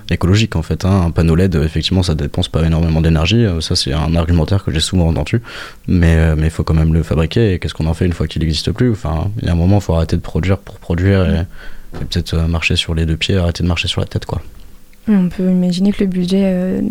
écologique 0.09 0.55
en 0.55 0.61
fait. 0.61 0.85
hein. 0.85 1.01
Un 1.07 1.11
panneau 1.11 1.35
LED, 1.35 1.55
effectivement, 1.55 2.03
ça 2.03 2.15
dépense 2.15 2.47
pas 2.47 2.63
énormément 2.65 3.01
d'énergie. 3.01 3.45
Ça, 3.59 3.75
c'est 3.75 3.91
un 3.91 4.15
argumentaire 4.15 4.63
que 4.63 4.71
j'ai 4.71 4.79
souvent 4.79 5.07
entendu. 5.09 5.41
Mais 5.91 6.15
euh, 6.17 6.35
mais 6.37 6.45
il 6.47 6.49
faut 6.51 6.63
quand 6.63 6.75
même 6.75 6.93
le 6.93 7.01
fabriquer. 7.01 7.53
Et 7.53 7.59
qu'est-ce 7.59 7.73
qu'on 7.73 7.87
en 7.87 7.93
fait 7.95 8.05
une 8.05 8.13
fois 8.13 8.27
qu'il 8.27 8.41
n'existe 8.43 8.71
plus? 8.71 8.91
Enfin, 8.91 9.31
il 9.41 9.47
y 9.47 9.49
a 9.49 9.53
un 9.53 9.55
moment, 9.55 9.77
il 9.77 9.81
faut 9.81 9.95
arrêter 9.95 10.15
de 10.17 10.21
produire 10.21 10.59
pour 10.59 10.77
produire 10.77 11.27
et, 11.27 11.39
et 11.99 12.05
peut-être 12.05 12.35
euh, 12.35 12.47
marcher 12.47 12.75
sur 12.75 12.93
les 12.93 13.05
deux 13.07 13.17
pieds, 13.17 13.37
arrêter 13.37 13.63
de 13.63 13.67
marcher 13.67 13.87
sur 13.87 13.99
la 13.99 14.07
tête, 14.07 14.25
quoi. 14.25 14.41
On 15.07 15.29
peut 15.29 15.49
imaginer 15.49 15.91
que 15.91 16.01
le 16.03 16.05
budget 16.09 16.43
euh, 16.45 16.81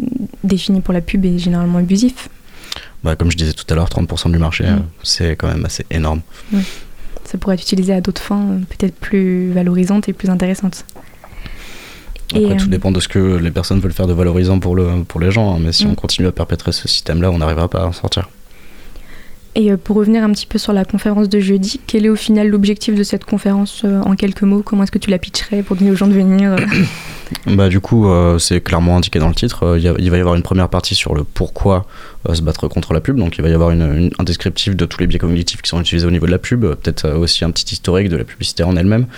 défini 0.43 0.81
pour 0.81 0.93
la 0.93 1.01
pub 1.01 1.25
est 1.25 1.39
généralement 1.39 1.79
abusif. 1.79 2.29
Bah, 3.05 3.15
comme 3.15 3.31
je 3.31 3.37
disais 3.37 3.53
tout 3.53 3.65
à 3.71 3.77
l'heure, 3.77 3.89
30% 3.89 4.33
du 4.33 4.39
marché, 4.39 4.65
Mm. 4.65 4.83
c'est 5.05 5.37
quand 5.37 5.47
même 5.47 5.65
assez 5.65 5.87
énorme. 5.93 6.23
Ça 7.25 7.39
pourrait 7.39 7.55
être 7.55 7.63
utilisé 7.63 7.93
à 7.93 8.01
d'autres 8.01 8.21
fins, 8.23 8.59
peut-être 8.71 8.97
plus 8.97 9.53
valorisantes 9.53 10.09
et 10.09 10.13
plus 10.13 10.31
intéressantes. 10.31 10.85
Après, 12.31 12.43
Et, 12.43 12.57
tout 12.57 12.65
euh, 12.65 12.69
dépend 12.69 12.91
de 12.91 12.99
ce 13.01 13.07
que 13.09 13.37
les 13.37 13.51
personnes 13.53 13.79
veulent 13.81 13.93
faire 13.93 14.07
de 14.09 14.13
valorisant 14.13 14.59
pour, 14.59 14.75
le, 14.75 15.05
pour 15.07 15.21
les 15.21 15.31
gens. 15.31 15.55
hein. 15.55 15.59
Mais 15.61 15.73
si 15.73 15.87
Mm. 15.87 15.91
on 15.91 15.95
continue 15.95 16.27
à 16.29 16.33
perpétrer 16.33 16.73
ce 16.73 16.89
système-là, 16.89 17.31
on 17.31 17.39
n'arrivera 17.39 17.69
pas 17.69 17.83
à 17.83 17.87
en 17.87 17.93
sortir. 17.93 18.29
Et 19.59 19.73
euh, 19.73 19.77
pour 19.77 19.97
revenir 19.97 20.23
un 20.23 20.31
petit 20.31 20.47
peu 20.47 20.57
sur 20.57 20.73
la 20.73 20.85
conférence 20.85 21.29
de 21.29 21.41
jeudi, 21.41 21.81
quel 21.85 22.07
est 22.07 22.09
au 22.09 22.17
final 22.17 22.49
l'objectif 22.49 22.95
de 22.95 23.03
cette 23.03 23.25
conférence 23.25 23.83
euh, 23.85 24.01
en 24.03 24.15
quelques 24.15 24.43
mots? 24.43 24.63
Comment 24.63 24.85
est-ce 24.85 24.93
que 24.93 24.99
tu 24.99 25.11
la 25.11 25.19
pitcherais 25.19 25.63
pour 25.63 25.75
donner 25.75 25.91
aux 25.91 25.97
gens 25.97 26.07
de 26.07 26.13
venir 26.13 26.53
euh? 26.53 26.57
Bah, 27.47 27.69
du 27.69 27.79
coup, 27.79 28.09
c'est 28.39 28.63
clairement 28.63 28.97
indiqué 28.97 29.19
dans 29.19 29.29
le 29.29 29.35
titre. 29.35 29.77
Il 29.79 30.11
va 30.11 30.17
y 30.17 30.21
avoir 30.21 30.35
une 30.35 30.43
première 30.43 30.71
partie 30.71 30.95
sur 30.95 31.15
le 31.15 31.25
pourquoi 31.25 31.85
se 32.33 32.41
battre 32.41 32.69
contre 32.69 32.95
la 32.95 33.03
pub. 33.03 33.19
Donc, 33.19 33.37
il 33.37 33.43
va 33.43 33.51
y 33.51 33.53
avoir 33.53 33.69
un 33.69 34.25
descriptif 34.25 34.75
de 34.75 34.87
tous 34.87 34.99
les 35.01 35.07
biais 35.07 35.19
cognitifs 35.19 35.61
qui 35.61 35.69
sont 35.69 35.79
utilisés 35.79 36.07
au 36.07 36.11
niveau 36.11 36.25
de 36.25 36.31
la 36.31 36.39
pub. 36.39 36.63
Peut-être 36.63 37.11
aussi 37.11 37.45
un 37.45 37.51
petit 37.51 37.75
historique 37.75 38.09
de 38.09 38.17
la 38.17 38.25
publicité 38.25 38.63
en 38.63 38.77
elle-même. 38.77 39.09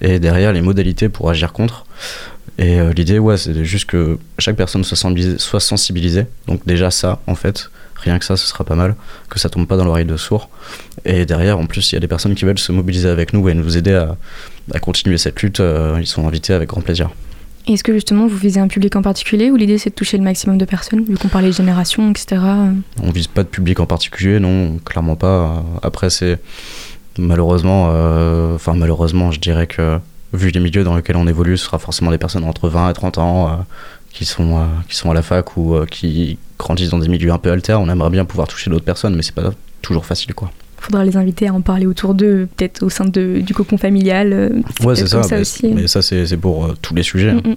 Et 0.00 0.20
derrière, 0.20 0.52
les 0.52 0.60
modalités 0.62 1.08
pour 1.08 1.28
agir 1.28 1.52
contre. 1.52 1.86
Et 2.56 2.78
l'idée, 2.94 3.18
ouais, 3.18 3.36
c'est 3.36 3.64
juste 3.64 3.86
que 3.86 4.16
chaque 4.38 4.54
personne 4.54 4.84
soit 4.84 5.60
sensibilisée. 5.60 6.26
Donc, 6.46 6.60
déjà, 6.66 6.92
ça, 6.92 7.18
en 7.26 7.34
fait, 7.34 7.68
rien 8.10 8.18
que 8.18 8.24
ça, 8.24 8.36
ce 8.36 8.46
sera 8.46 8.64
pas 8.64 8.74
mal. 8.74 8.94
Que 9.28 9.38
ça 9.38 9.48
tombe 9.48 9.66
pas 9.66 9.76
dans 9.76 9.84
l'oreille 9.84 10.04
de 10.04 10.16
sourd. 10.16 10.48
Et 11.04 11.26
derrière, 11.26 11.58
en 11.58 11.66
plus, 11.66 11.92
il 11.92 11.94
y 11.94 11.98
a 11.98 12.00
des 12.00 12.08
personnes 12.08 12.34
qui 12.34 12.44
veulent 12.44 12.58
se 12.58 12.72
mobiliser 12.72 13.08
avec 13.08 13.32
nous 13.32 13.48
et 13.48 13.54
nous 13.54 13.76
aider 13.76 13.94
à, 13.94 14.16
à 14.72 14.78
continuer 14.78 15.18
cette 15.18 15.40
lutte. 15.42 15.60
euh, 15.60 15.98
ils 16.00 16.06
sont 16.06 16.26
invités 16.26 16.52
avec 16.52 16.68
grand 16.68 16.80
plaisir. 16.80 17.10
Est-ce 17.68 17.82
que 17.82 17.92
justement 17.92 18.28
vous 18.28 18.36
visez 18.36 18.60
un 18.60 18.68
public 18.68 18.94
en 18.94 19.02
particulier 19.02 19.50
ou 19.50 19.56
l'idée 19.56 19.76
c'est 19.76 19.90
de 19.90 19.94
toucher 19.96 20.16
le 20.18 20.22
maximum 20.22 20.56
de 20.56 20.64
personnes, 20.64 21.02
vu 21.04 21.16
qu'on 21.16 21.26
parlait 21.26 21.48
de 21.48 21.52
génération, 21.52 22.08
etc. 22.10 22.26
euh 22.44 22.70
On 23.02 23.10
vise 23.10 23.26
pas 23.26 23.42
de 23.42 23.48
public 23.48 23.80
en 23.80 23.86
particulier, 23.86 24.38
non, 24.38 24.78
clairement 24.84 25.16
pas. 25.16 25.64
Après, 25.82 26.08
c'est 26.08 26.38
malheureusement, 27.18 27.88
euh, 27.90 28.54
enfin 28.54 28.74
malheureusement, 28.74 29.32
je 29.32 29.40
dirais 29.40 29.66
que 29.66 29.98
vu 30.32 30.50
les 30.50 30.60
milieux 30.60 30.84
dans 30.84 30.94
lesquels 30.94 31.16
on 31.16 31.26
évolue, 31.26 31.56
ce 31.56 31.64
sera 31.64 31.80
forcément 31.80 32.12
des 32.12 32.18
personnes 32.18 32.44
entre 32.44 32.68
20 32.68 32.90
et 32.90 32.92
30 32.92 33.18
ans 33.18 33.48
euh, 33.48 33.52
qui 34.12 34.24
sont 34.26 34.58
euh, 34.58 34.64
qui 34.88 34.94
sont 34.96 35.10
à 35.10 35.14
la 35.14 35.22
fac 35.22 35.56
ou 35.56 35.74
qui 35.90 36.38
grandissent 36.58 36.90
dans 36.90 36.98
des 36.98 37.08
milieux 37.08 37.30
un 37.32 37.38
peu 37.38 37.50
alters. 37.50 37.80
On 37.80 37.88
aimerait 37.88 38.10
bien 38.10 38.24
pouvoir 38.24 38.48
toucher 38.48 38.70
d'autres 38.70 38.84
personnes, 38.84 39.14
mais 39.16 39.22
c'est 39.22 39.34
pas 39.34 39.52
toujours 39.82 40.06
facile, 40.06 40.34
quoi. 40.34 40.50
Faudra 40.78 41.04
les 41.04 41.16
inviter 41.16 41.48
à 41.48 41.54
en 41.54 41.62
parler 41.62 41.86
autour 41.86 42.14
d'eux, 42.14 42.48
peut-être 42.56 42.82
au 42.82 42.90
sein 42.90 43.06
de, 43.06 43.40
du 43.40 43.54
cocon 43.54 43.76
familial. 43.78 44.32
euh, 44.32 44.50
Ouais, 44.84 44.94
c'est 44.94 45.06
ça. 45.08 45.22
mais, 45.30 45.40
aussi. 45.40 45.68
mais 45.74 45.86
ça, 45.88 46.02
c'est 46.02 46.26
c'est 46.26 46.36
pour 46.36 46.66
euh, 46.66 46.74
tous 46.80 46.94
les 46.94 47.02
sujets. 47.02 47.30
hein. 47.30 47.40
Mm, 47.44 47.50
mm. 47.50 47.56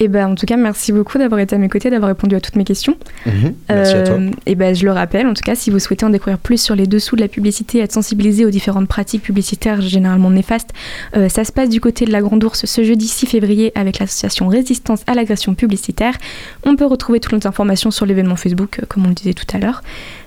Et 0.00 0.08
ben 0.08 0.32
en 0.32 0.34
tout 0.34 0.46
cas, 0.46 0.56
merci 0.56 0.92
beaucoup 0.92 1.18
d'avoir 1.18 1.40
été 1.40 1.54
à 1.54 1.58
mes 1.58 1.68
côtés, 1.68 1.88
d'avoir 1.88 2.08
répondu 2.08 2.34
à 2.34 2.40
toutes 2.40 2.56
mes 2.56 2.64
questions. 2.64 2.96
Mhm. 3.26 3.54
Merci 3.68 3.94
à 3.94 4.02
toi. 4.02 4.16
Euh, 4.16 4.30
et 4.46 4.54
ben, 4.54 4.74
je 4.74 4.84
le 4.84 4.92
rappelle, 4.92 5.26
en 5.26 5.34
tout 5.34 5.42
cas, 5.42 5.54
si 5.54 5.70
vous 5.70 5.78
souhaitez 5.78 6.04
en 6.04 6.10
découvrir 6.10 6.38
plus 6.38 6.60
sur 6.60 6.74
les 6.74 6.86
dessous 6.86 7.16
de 7.16 7.20
la 7.20 7.28
publicité, 7.28 7.78
être 7.78 7.92
sensibilisé 7.92 8.44
aux 8.44 8.50
différentes 8.50 8.88
pratiques 8.88 9.22
publicitaires 9.22 9.80
généralement 9.80 10.30
néfastes, 10.30 10.70
euh, 11.16 11.28
ça 11.28 11.44
se 11.44 11.52
passe 11.52 11.68
du 11.68 11.80
côté 11.80 12.04
de 12.04 12.12
la 12.12 12.22
Grande 12.22 12.42
Ourse 12.42 12.66
ce 12.66 12.82
jeudi 12.82 13.06
6 13.06 13.26
février 13.26 13.72
avec 13.74 13.98
l'association 13.98 14.48
Résistance 14.48 15.02
à 15.06 15.14
l'agression 15.14 15.54
publicitaire. 15.54 16.14
On 16.64 16.76
peut 16.76 16.86
retrouver 16.86 17.20
toutes 17.20 17.32
les 17.32 17.46
informations 17.46 17.90
sur 17.90 18.04
l'événement 18.04 18.36
Facebook, 18.36 18.80
euh, 18.80 18.86
comme 18.88 19.04
on 19.06 19.08
le 19.08 19.14
disait 19.14 19.34
tout 19.34 19.46
à 19.54 19.58
l'heure. 19.58 19.82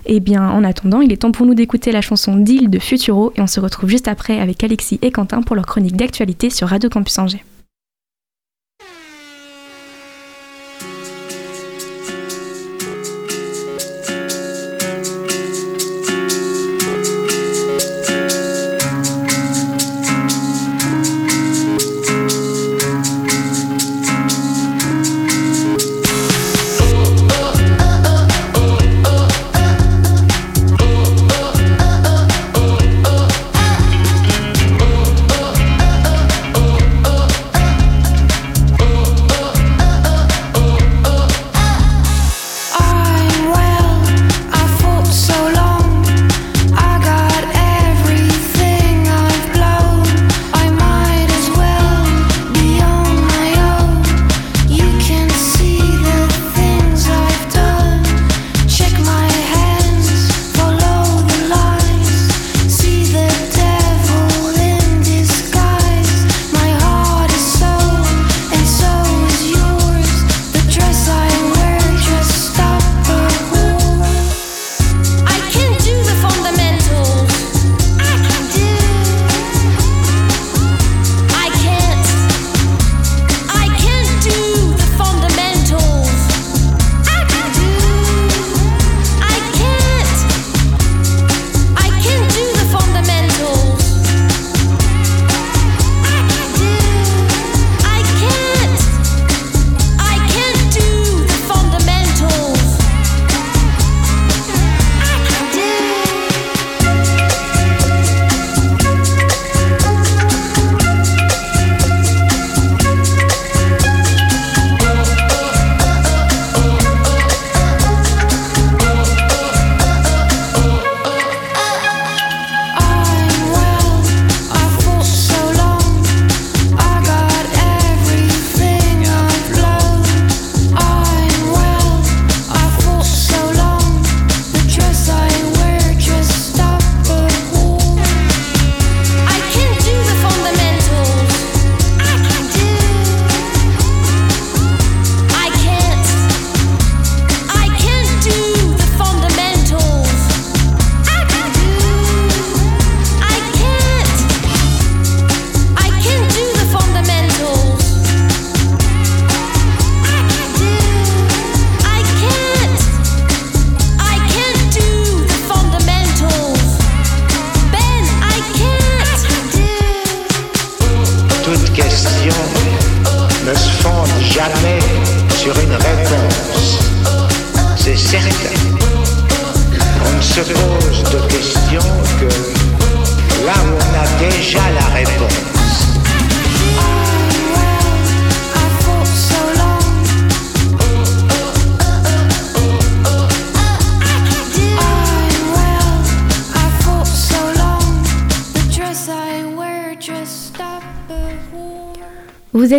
Et 0.06 0.20
bien, 0.20 0.48
en 0.48 0.64
attendant, 0.64 1.02
il 1.02 1.12
est 1.12 1.18
temps 1.18 1.32
pour 1.32 1.44
nous 1.44 1.54
d'écouter 1.54 1.92
la 1.92 2.00
chanson 2.00 2.36
Deal 2.36 2.70
de 2.70 2.78
Futuro 2.78 3.32
et 3.36 3.42
on 3.42 3.46
se 3.46 3.60
retrouve 3.60 3.90
juste 3.90 4.08
après 4.08 4.40
avec 4.40 4.64
Alexis 4.64 4.98
et 5.02 5.10
Quentin 5.10 5.42
pour 5.42 5.56
leur 5.56 5.66
chronique 5.66 5.96
d'actualité 5.96 6.48
sur 6.48 6.68
Radio 6.68 6.88
Campus 6.88 7.18
Angers. 7.18 7.44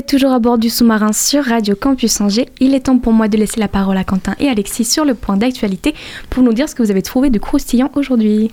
Toujours 0.09 0.31
à 0.31 0.39
bord 0.39 0.57
du 0.57 0.71
sous-marin 0.71 1.13
sur 1.13 1.45
Radio 1.45 1.75
Campus 1.75 2.19
Angers. 2.19 2.49
Il 2.59 2.73
est 2.73 2.87
temps 2.87 2.97
pour 2.97 3.13
moi 3.13 3.27
de 3.27 3.37
laisser 3.37 3.59
la 3.59 3.67
parole 3.67 3.95
à 3.95 4.03
Quentin 4.03 4.33
et 4.39 4.47
Alexis 4.47 4.85
sur 4.85 5.05
le 5.05 5.13
point 5.13 5.37
d'actualité 5.37 5.93
pour 6.31 6.41
nous 6.41 6.51
dire 6.51 6.67
ce 6.67 6.73
que 6.73 6.81
vous 6.81 6.89
avez 6.89 7.03
trouvé 7.03 7.29
de 7.29 7.37
croustillant 7.37 7.91
aujourd'hui. 7.93 8.49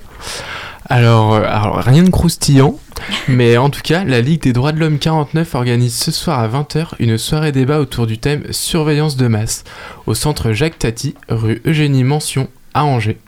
Alors, 0.90 1.32
euh, 1.32 1.42
alors, 1.46 1.76
rien 1.78 2.02
de 2.02 2.11
croustillant, 2.11 2.78
mais 3.26 3.57
en 3.57 3.70
tout 3.70 3.80
cas, 3.82 4.04
la 4.04 4.20
Ligue 4.20 4.42
des 4.42 4.52
droits 4.52 4.72
de 4.72 4.78
l'homme 4.78 4.98
49 4.98 5.54
organise 5.54 5.96
ce 5.96 6.11
soir 6.11 6.40
à 6.40 6.46
20h 6.46 6.88
une 6.98 7.16
soirée 7.16 7.52
débat 7.52 7.80
autour 7.80 8.07
du 8.07 8.18
thème 8.18 8.42
surveillance 8.50 9.16
de 9.16 9.26
masse 9.26 9.64
au 10.07 10.12
centre 10.12 10.52
Jacques 10.52 10.78
Tati, 10.78 11.14
rue 11.30 11.62
Eugénie 11.64 12.04
Mention 12.04 12.48
Angers. 12.85 13.18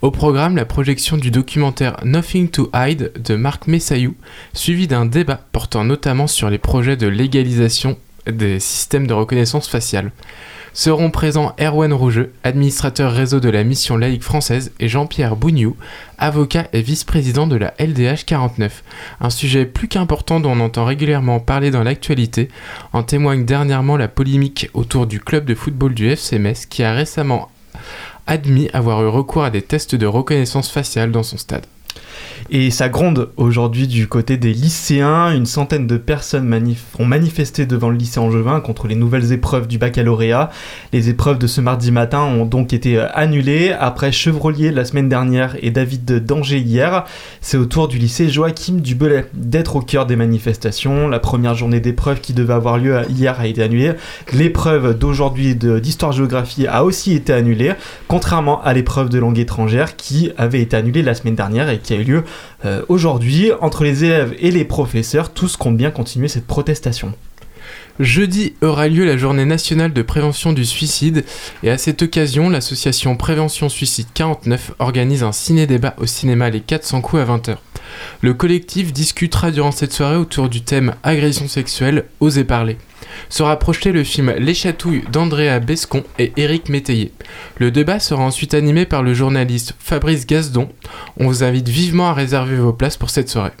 Au 0.00 0.10
programme, 0.10 0.56
la 0.56 0.64
projection 0.64 1.16
du 1.16 1.30
documentaire 1.30 1.96
Nothing 2.04 2.48
to 2.48 2.70
Hide 2.74 3.12
de 3.22 3.36
Marc 3.36 3.66
Messayou, 3.66 4.14
suivi 4.52 4.86
d'un 4.86 5.06
débat 5.06 5.40
portant 5.52 5.84
notamment 5.84 6.26
sur 6.26 6.50
les 6.50 6.58
projets 6.58 6.96
de 6.96 7.06
légalisation 7.06 7.96
des 8.26 8.60
systèmes 8.60 9.06
de 9.06 9.14
reconnaissance 9.14 9.68
faciale. 9.68 10.12
Seront 10.74 11.10
présents 11.10 11.54
Erwan 11.60 11.92
Rougeux, 11.92 12.32
administrateur 12.44 13.12
réseau 13.12 13.40
de 13.40 13.50
la 13.50 13.62
mission 13.62 13.98
laïque 13.98 14.22
française, 14.22 14.72
et 14.80 14.88
Jean-Pierre 14.88 15.36
Bougnou, 15.36 15.76
avocat 16.16 16.66
et 16.72 16.80
vice-président 16.80 17.46
de 17.46 17.56
la 17.56 17.74
LDH 17.78 18.24
49. 18.24 18.82
Un 19.20 19.28
sujet 19.28 19.66
plus 19.66 19.88
qu'important 19.88 20.40
dont 20.40 20.52
on 20.52 20.60
entend 20.60 20.86
régulièrement 20.86 21.40
parler 21.40 21.70
dans 21.70 21.82
l'actualité, 21.82 22.48
en 22.94 23.02
témoigne 23.02 23.44
dernièrement 23.44 23.98
la 23.98 24.08
polémique 24.08 24.70
autour 24.72 25.06
du 25.06 25.20
club 25.20 25.44
de 25.44 25.54
football 25.54 25.92
du 25.92 26.08
FCMS 26.08 26.66
qui 26.70 26.82
a 26.82 26.94
récemment 26.94 27.50
admis 28.26 28.68
avoir 28.72 29.02
eu 29.02 29.08
recours 29.08 29.44
à 29.44 29.50
des 29.50 29.62
tests 29.62 29.94
de 29.94 30.06
reconnaissance 30.06 30.70
faciale 30.70 31.12
dans 31.12 31.22
son 31.22 31.36
stade. 31.36 31.66
Et 32.50 32.70
ça 32.70 32.88
gronde 32.88 33.30
aujourd'hui 33.36 33.86
du 33.86 34.08
côté 34.08 34.36
des 34.36 34.52
lycéens. 34.52 35.34
Une 35.34 35.46
centaine 35.46 35.86
de 35.86 35.96
personnes 35.96 36.52
ont 36.98 37.04
manifesté 37.04 37.66
devant 37.66 37.90
le 37.90 37.96
lycée 37.96 38.20
Angevin 38.20 38.60
contre 38.60 38.86
les 38.86 38.94
nouvelles 38.94 39.32
épreuves 39.32 39.66
du 39.66 39.78
baccalauréat. 39.78 40.50
Les 40.92 41.08
épreuves 41.08 41.38
de 41.38 41.46
ce 41.46 41.60
mardi 41.60 41.90
matin 41.90 42.22
ont 42.22 42.44
donc 42.44 42.72
été 42.72 42.98
euh, 42.98 43.06
annulées 43.14 43.74
après 43.78 44.12
Chevrolier 44.12 44.70
la 44.70 44.84
semaine 44.84 45.08
dernière 45.08 45.56
et 45.62 45.70
David 45.70 46.24
d'Angers 46.24 46.58
hier. 46.58 47.04
C'est 47.40 47.56
au 47.56 47.64
tour 47.64 47.88
du 47.88 47.98
lycée 47.98 48.28
Joachim 48.28 48.76
Dubelay 48.76 49.26
d'être 49.34 49.76
au 49.76 49.80
cœur 49.80 50.06
des 50.06 50.16
manifestations. 50.16 51.08
La 51.08 51.18
première 51.18 51.54
journée 51.54 51.80
d'épreuve 51.80 52.20
qui 52.20 52.32
devait 52.32 52.54
avoir 52.54 52.78
lieu 52.78 53.00
hier 53.08 53.40
a 53.40 53.46
été 53.46 53.62
annulée. 53.62 53.92
L'épreuve 54.32 54.98
d'aujourd'hui 54.98 55.54
d'histoire-géographie 55.54 56.66
a 56.66 56.84
aussi 56.84 57.14
été 57.14 57.32
annulée, 57.32 57.72
contrairement 58.08 58.62
à 58.62 58.72
l'épreuve 58.72 59.08
de 59.08 59.18
langue 59.18 59.38
étrangère 59.38 59.96
qui 59.96 60.30
avait 60.36 60.60
été 60.60 60.76
annulée 60.76 61.02
la 61.02 61.14
semaine 61.14 61.34
dernière 61.34 61.68
et 61.68 61.78
qui 61.78 61.94
a 61.94 61.96
eu 61.96 62.04
lieu 62.04 62.21
euh, 62.64 62.82
aujourd'hui, 62.88 63.50
entre 63.60 63.84
les 63.84 64.04
élèves 64.04 64.34
et 64.38 64.50
les 64.50 64.64
professeurs, 64.64 65.32
tous 65.32 65.56
comptent 65.56 65.76
bien 65.76 65.90
continuer 65.90 66.28
cette 66.28 66.46
protestation. 66.46 67.12
Jeudi 68.00 68.54
aura 68.62 68.88
lieu 68.88 69.04
la 69.04 69.16
journée 69.16 69.44
nationale 69.44 69.92
de 69.92 70.02
prévention 70.02 70.52
du 70.52 70.64
suicide 70.64 71.24
et 71.62 71.70
à 71.70 71.78
cette 71.78 72.02
occasion, 72.02 72.48
l'association 72.48 73.16
Prévention 73.16 73.68
Suicide 73.68 74.08
49 74.14 74.72
organise 74.78 75.22
un 75.22 75.32
ciné-débat 75.32 75.94
au 75.98 76.06
cinéma 76.06 76.48
Les 76.48 76.60
400 76.60 77.02
coups 77.02 77.22
à 77.22 77.26
20h. 77.26 77.56
Le 78.20 78.34
collectif 78.34 78.92
discutera 78.92 79.50
durant 79.50 79.72
cette 79.72 79.92
soirée 79.92 80.16
autour 80.16 80.48
du 80.48 80.62
thème 80.62 80.94
agression 81.02 81.48
sexuelle, 81.48 82.04
oser 82.20 82.44
parler. 82.44 82.78
Sera 83.28 83.58
projeté 83.58 83.92
le 83.92 84.04
film 84.04 84.32
Les 84.38 84.54
Chatouilles 84.54 85.04
d'Andrea 85.10 85.60
Bescon 85.60 86.04
et 86.18 86.32
Éric 86.36 86.68
Métayer. 86.68 87.12
Le 87.58 87.70
débat 87.70 88.00
sera 88.00 88.22
ensuite 88.22 88.54
animé 88.54 88.86
par 88.86 89.02
le 89.02 89.14
journaliste 89.14 89.74
Fabrice 89.78 90.26
Gasdon. 90.26 90.68
On 91.18 91.26
vous 91.26 91.44
invite 91.44 91.68
vivement 91.68 92.08
à 92.08 92.14
réserver 92.14 92.56
vos 92.56 92.72
places 92.72 92.96
pour 92.96 93.10
cette 93.10 93.28
soirée. 93.28 93.52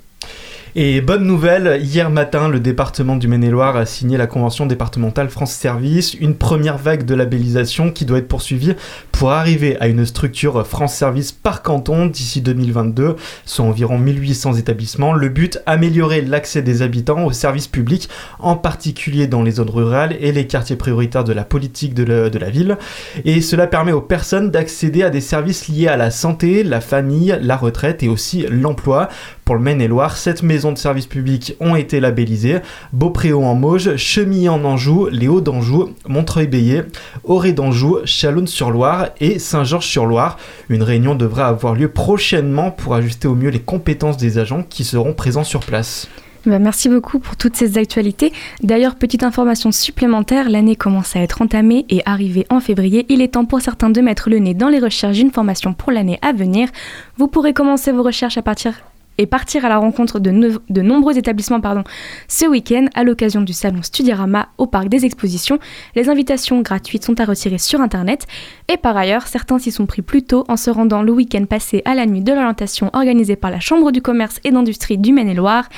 Et 0.74 1.02
bonne 1.02 1.26
nouvelle, 1.26 1.82
hier 1.82 2.08
matin, 2.08 2.48
le 2.48 2.58
département 2.58 3.16
du 3.16 3.28
Maine-et-Loire 3.28 3.76
a 3.76 3.84
signé 3.84 4.16
la 4.16 4.26
convention 4.26 4.64
départementale 4.64 5.28
France 5.28 5.52
Service, 5.52 6.14
une 6.14 6.34
première 6.34 6.78
vague 6.78 7.04
de 7.04 7.14
labellisation 7.14 7.90
qui 7.90 8.06
doit 8.06 8.16
être 8.16 8.28
poursuivie 8.28 8.72
pour 9.12 9.32
arriver 9.32 9.76
à 9.80 9.88
une 9.88 10.06
structure 10.06 10.66
France 10.66 10.94
Service 10.94 11.30
par 11.30 11.60
canton 11.60 12.06
d'ici 12.06 12.40
2022, 12.40 13.16
soit 13.44 13.66
environ 13.66 13.98
1800 13.98 14.54
établissements. 14.54 15.12
Le 15.12 15.28
but, 15.28 15.60
améliorer 15.66 16.22
l'accès 16.22 16.62
des 16.62 16.80
habitants 16.80 17.26
aux 17.26 17.32
services 17.32 17.68
publics, 17.68 18.08
en 18.38 18.56
particulier 18.56 19.26
dans 19.26 19.42
les 19.42 19.52
zones 19.52 19.68
rurales 19.68 20.16
et 20.20 20.32
les 20.32 20.46
quartiers 20.46 20.76
prioritaires 20.76 21.24
de 21.24 21.34
la 21.34 21.44
politique 21.44 21.92
de 21.92 22.02
de 22.02 22.38
la 22.38 22.50
ville. 22.50 22.78
Et 23.26 23.42
cela 23.42 23.66
permet 23.66 23.92
aux 23.92 24.00
personnes 24.00 24.50
d'accéder 24.50 25.02
à 25.02 25.10
des 25.10 25.20
services 25.20 25.68
liés 25.68 25.88
à 25.88 25.98
la 25.98 26.10
santé, 26.10 26.64
la 26.64 26.80
famille, 26.80 27.38
la 27.42 27.58
retraite 27.58 28.02
et 28.02 28.08
aussi 28.08 28.46
l'emploi. 28.48 29.10
Pour 29.44 29.56
le 29.56 29.60
Maine-et-Loire, 29.60 30.16
sept 30.16 30.44
maisons 30.44 30.70
de 30.70 30.78
services 30.78 31.06
publics 31.06 31.56
ont 31.58 31.74
été 31.74 31.98
labellisées. 31.98 32.60
Beaupréau 32.92 33.42
en 33.42 33.56
Mauges, 33.56 33.96
Chemillé 33.96 34.48
en 34.48 34.64
Anjou, 34.64 35.08
Les 35.10 35.26
Hauts 35.26 35.40
d'Anjou, 35.40 35.90
Montreuil-Bélier, 36.06 36.82
Auré 37.24 37.52
d'Anjou, 37.52 37.98
Chalonne-sur-Loire 38.04 39.08
et 39.18 39.40
Saint-Georges-sur-Loire. 39.40 40.38
Une 40.68 40.84
réunion 40.84 41.16
devra 41.16 41.48
avoir 41.48 41.74
lieu 41.74 41.88
prochainement 41.88 42.70
pour 42.70 42.94
ajuster 42.94 43.26
au 43.26 43.34
mieux 43.34 43.50
les 43.50 43.58
compétences 43.58 44.16
des 44.16 44.38
agents 44.38 44.62
qui 44.62 44.84
seront 44.84 45.12
présents 45.12 45.44
sur 45.44 45.60
place. 45.60 46.08
Bah, 46.46 46.58
merci 46.58 46.88
beaucoup 46.88 47.18
pour 47.18 47.36
toutes 47.36 47.56
ces 47.56 47.78
actualités. 47.78 48.32
D'ailleurs, 48.62 48.96
petite 48.96 49.22
information 49.22 49.70
supplémentaire, 49.72 50.50
l'année 50.50 50.76
commence 50.76 51.14
à 51.14 51.20
être 51.20 51.42
entamée 51.42 51.84
et 51.88 52.02
arrivée 52.04 52.46
en 52.50 52.60
février. 52.60 53.06
Il 53.08 53.22
est 53.22 53.34
temps 53.34 53.44
pour 53.44 53.60
certains 53.60 53.90
de 53.90 54.00
mettre 54.00 54.30
le 54.30 54.38
nez 54.38 54.54
dans 54.54 54.68
les 54.68 54.80
recherches 54.80 55.16
d'une 55.16 55.30
formation 55.30 55.72
pour 55.72 55.92
l'année 55.92 56.18
à 56.22 56.32
venir. 56.32 56.68
Vous 57.16 57.28
pourrez 57.28 57.52
commencer 57.52 57.92
vos 57.92 58.02
recherches 58.02 58.38
à 58.38 58.42
partir 58.42 58.74
et 59.18 59.26
partir 59.26 59.64
à 59.64 59.68
la 59.68 59.78
rencontre 59.78 60.18
de, 60.18 60.60
de 60.68 60.82
nombreux 60.82 61.18
établissements 61.18 61.60
pardon, 61.60 61.84
ce 62.28 62.46
week-end 62.46 62.86
à 62.94 63.04
l'occasion 63.04 63.42
du 63.42 63.52
salon 63.52 63.82
Studirama 63.82 64.48
au 64.58 64.66
Parc 64.66 64.88
des 64.88 65.04
Expositions. 65.04 65.58
Les 65.94 66.08
invitations 66.08 66.60
gratuites 66.60 67.04
sont 67.04 67.20
à 67.20 67.24
retirer 67.24 67.58
sur 67.58 67.80
Internet 67.80 68.26
et 68.72 68.76
par 68.76 68.96
ailleurs, 68.96 69.26
certains 69.26 69.58
s'y 69.58 69.70
sont 69.70 69.86
pris 69.86 70.02
plus 70.02 70.22
tôt 70.22 70.44
en 70.48 70.56
se 70.56 70.70
rendant 70.70 71.02
le 71.02 71.12
week-end 71.12 71.44
passé 71.44 71.82
à 71.84 71.94
la 71.94 72.06
nuit 72.06 72.22
de 72.22 72.32
l'orientation 72.32 72.90
organisée 72.92 73.36
par 73.36 73.50
la 73.50 73.60
Chambre 73.60 73.92
du 73.92 74.02
commerce 74.02 74.40
et 74.44 74.50
d'industrie 74.50 74.98
du 74.98 75.12
Maine-et-Loire. 75.12 75.68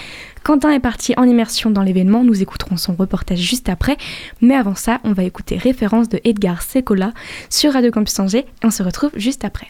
Quentin 0.42 0.70
est 0.70 0.80
parti 0.80 1.14
en 1.16 1.24
immersion 1.24 1.70
dans 1.70 1.82
l'événement, 1.82 2.22
nous 2.22 2.42
écouterons 2.42 2.76
son 2.76 2.94
reportage 2.94 3.38
juste 3.38 3.68
après, 3.68 3.96
mais 4.42 4.54
avant 4.54 4.74
ça, 4.74 5.00
on 5.04 5.12
va 5.12 5.24
écouter 5.24 5.56
référence 5.56 6.08
de 6.08 6.20
Edgar 6.24 6.62
Secola 6.62 7.12
sur 7.48 7.72
Radio 7.72 7.90
Campus 7.90 8.18
Angers 8.18 8.46
et 8.62 8.66
on 8.66 8.70
se 8.70 8.82
retrouve 8.82 9.10
juste 9.16 9.44
après. 9.44 9.68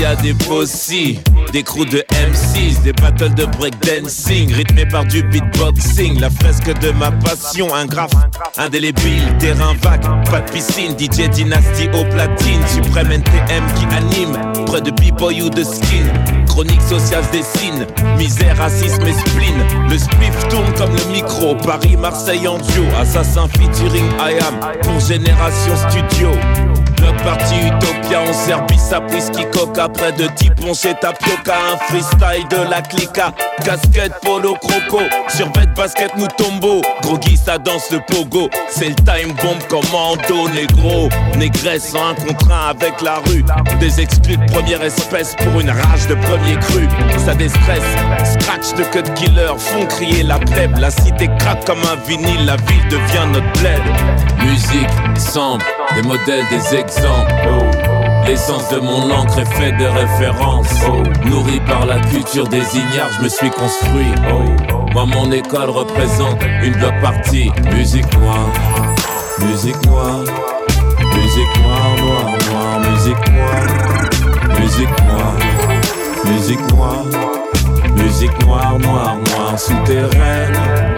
Y 0.00 0.04
a 0.04 0.14
des 0.16 0.32
bossies, 0.32 1.20
des 1.52 1.62
crews 1.62 1.84
de 1.84 2.04
M6, 2.10 2.82
des 2.82 2.92
battles 2.92 3.34
de 3.34 3.44
breakdancing, 3.44 4.52
rythmés 4.52 4.86
par 4.86 5.04
du 5.04 5.22
beatboxing, 5.22 6.20
la 6.20 6.30
fresque 6.30 6.78
de 6.80 6.90
ma 6.92 7.10
passion, 7.10 7.74
un 7.74 7.86
graphe 7.86 8.12
indélébile, 8.58 9.36
terrain 9.38 9.74
vague, 9.82 10.04
pas 10.30 10.40
de 10.40 10.50
piscine, 10.50 10.96
DJ 10.98 11.28
Dynasty 11.30 11.88
au 11.94 12.04
platine, 12.04 12.60
suprême 12.68 13.12
NTM 13.12 13.64
qui 13.74 13.94
anime, 13.94 14.64
près 14.66 14.80
de 14.80 14.90
B-boy 14.90 15.42
ou 15.42 15.50
de 15.50 15.64
skin, 15.64 16.06
chronique 16.46 16.82
sociale 16.82 17.24
dessine, 17.32 17.86
misère, 18.18 18.56
racisme 18.56 19.06
et 19.06 19.12
spleen, 19.12 19.88
le 19.88 19.98
spliff 19.98 20.48
tourne 20.48 20.72
comme 20.74 20.94
le 20.94 21.12
micro, 21.12 21.54
Paris, 21.56 21.96
Marseille 21.96 22.46
en 22.46 22.58
duo, 22.58 22.84
assassin 23.00 23.48
featuring 23.48 24.06
I 24.20 24.38
am, 24.40 24.60
pour 24.82 25.00
Génération 25.00 25.74
Studio. 25.88 26.30
Bloc 27.02 27.16
parti 27.24 27.54
Utopia, 27.66 28.20
on 28.28 28.32
sert 28.32 28.58
à 28.92 29.00
whisky 29.12 29.44
coca 29.52 29.88
Près 29.88 30.12
de 30.12 30.28
10 30.28 30.52
chez 30.74 30.94
tapioca. 30.94 31.54
Un 31.72 31.76
freestyle 31.88 32.46
de 32.48 32.70
la 32.70 32.80
clica. 32.82 33.32
Casquette, 33.64 34.12
polo, 34.22 34.54
croco. 34.54 35.02
Survêt, 35.28 35.66
basket, 35.74 36.16
nous 36.16 36.28
tombeau. 36.28 36.80
Groggy, 37.02 37.36
ça 37.36 37.58
danse 37.58 37.90
le 37.90 38.00
pogo. 38.00 38.48
C'est 38.68 38.90
le 38.90 38.94
time 38.94 39.34
bomb 39.42 39.58
commando 39.68 40.48
Négro, 40.54 41.08
négresse 41.36 41.94
en 41.94 42.10
un 42.10 42.14
contrat 42.14 42.70
avec 42.70 43.00
la 43.00 43.16
rue. 43.26 43.44
Des 43.80 44.00
exclus 44.00 44.36
de 44.36 44.52
première 44.52 44.82
espèce 44.82 45.34
Pour 45.36 45.60
une 45.60 45.70
rage 45.70 46.06
de 46.08 46.14
premier 46.14 46.56
cru. 46.60 46.88
Ça 47.18 47.34
déstresse, 47.34 47.82
scratch 48.34 48.74
de 48.74 48.84
cut 48.84 49.10
killer 49.14 49.52
Font 49.58 49.86
crier 49.86 50.22
la 50.22 50.38
plèbe. 50.38 50.78
La 50.78 50.90
cité 50.90 51.28
craque 51.38 51.64
comme 51.64 51.80
un 51.80 51.96
vinyle 52.06 52.46
La 52.46 52.56
ville 52.56 52.88
devient 52.88 53.26
notre 53.32 53.60
bled 53.60 53.82
Musique, 54.44 54.88
sample, 55.16 55.64
des 55.94 56.02
modèles, 56.02 56.44
des 56.50 56.76
exemples 56.76 57.32
L'essence 58.26 58.68
de 58.70 58.78
mon 58.78 59.10
encre 59.10 59.40
est 59.40 59.54
faite 59.54 59.76
de 59.78 59.84
références. 59.84 60.72
Nourri 61.26 61.60
par 61.66 61.86
la 61.86 61.98
culture 61.98 62.46
des 62.46 62.62
ignares, 62.76 63.10
je 63.18 63.24
me 63.24 63.28
suis 63.28 63.50
construit. 63.50 64.12
Moi 64.92 65.06
mon 65.06 65.30
école 65.32 65.70
représente 65.70 66.38
une 66.62 66.72
bloc 66.74 66.92
partie. 67.02 67.50
Musique 67.74 68.06
noire, 68.18 68.48
musique 69.40 69.86
noire, 69.86 70.20
musique 71.14 71.62
noire, 71.62 71.96
noire, 71.98 72.38
noire, 72.50 72.80
musique 72.90 73.32
noire, 73.32 74.60
musique 74.60 75.04
noire, 75.04 75.36
musique 76.24 76.72
noire, 76.72 77.04
musique 77.96 78.46
noire, 78.46 78.78
noire, 78.78 79.16
noire, 79.16 79.58
souterraine. 79.58 80.92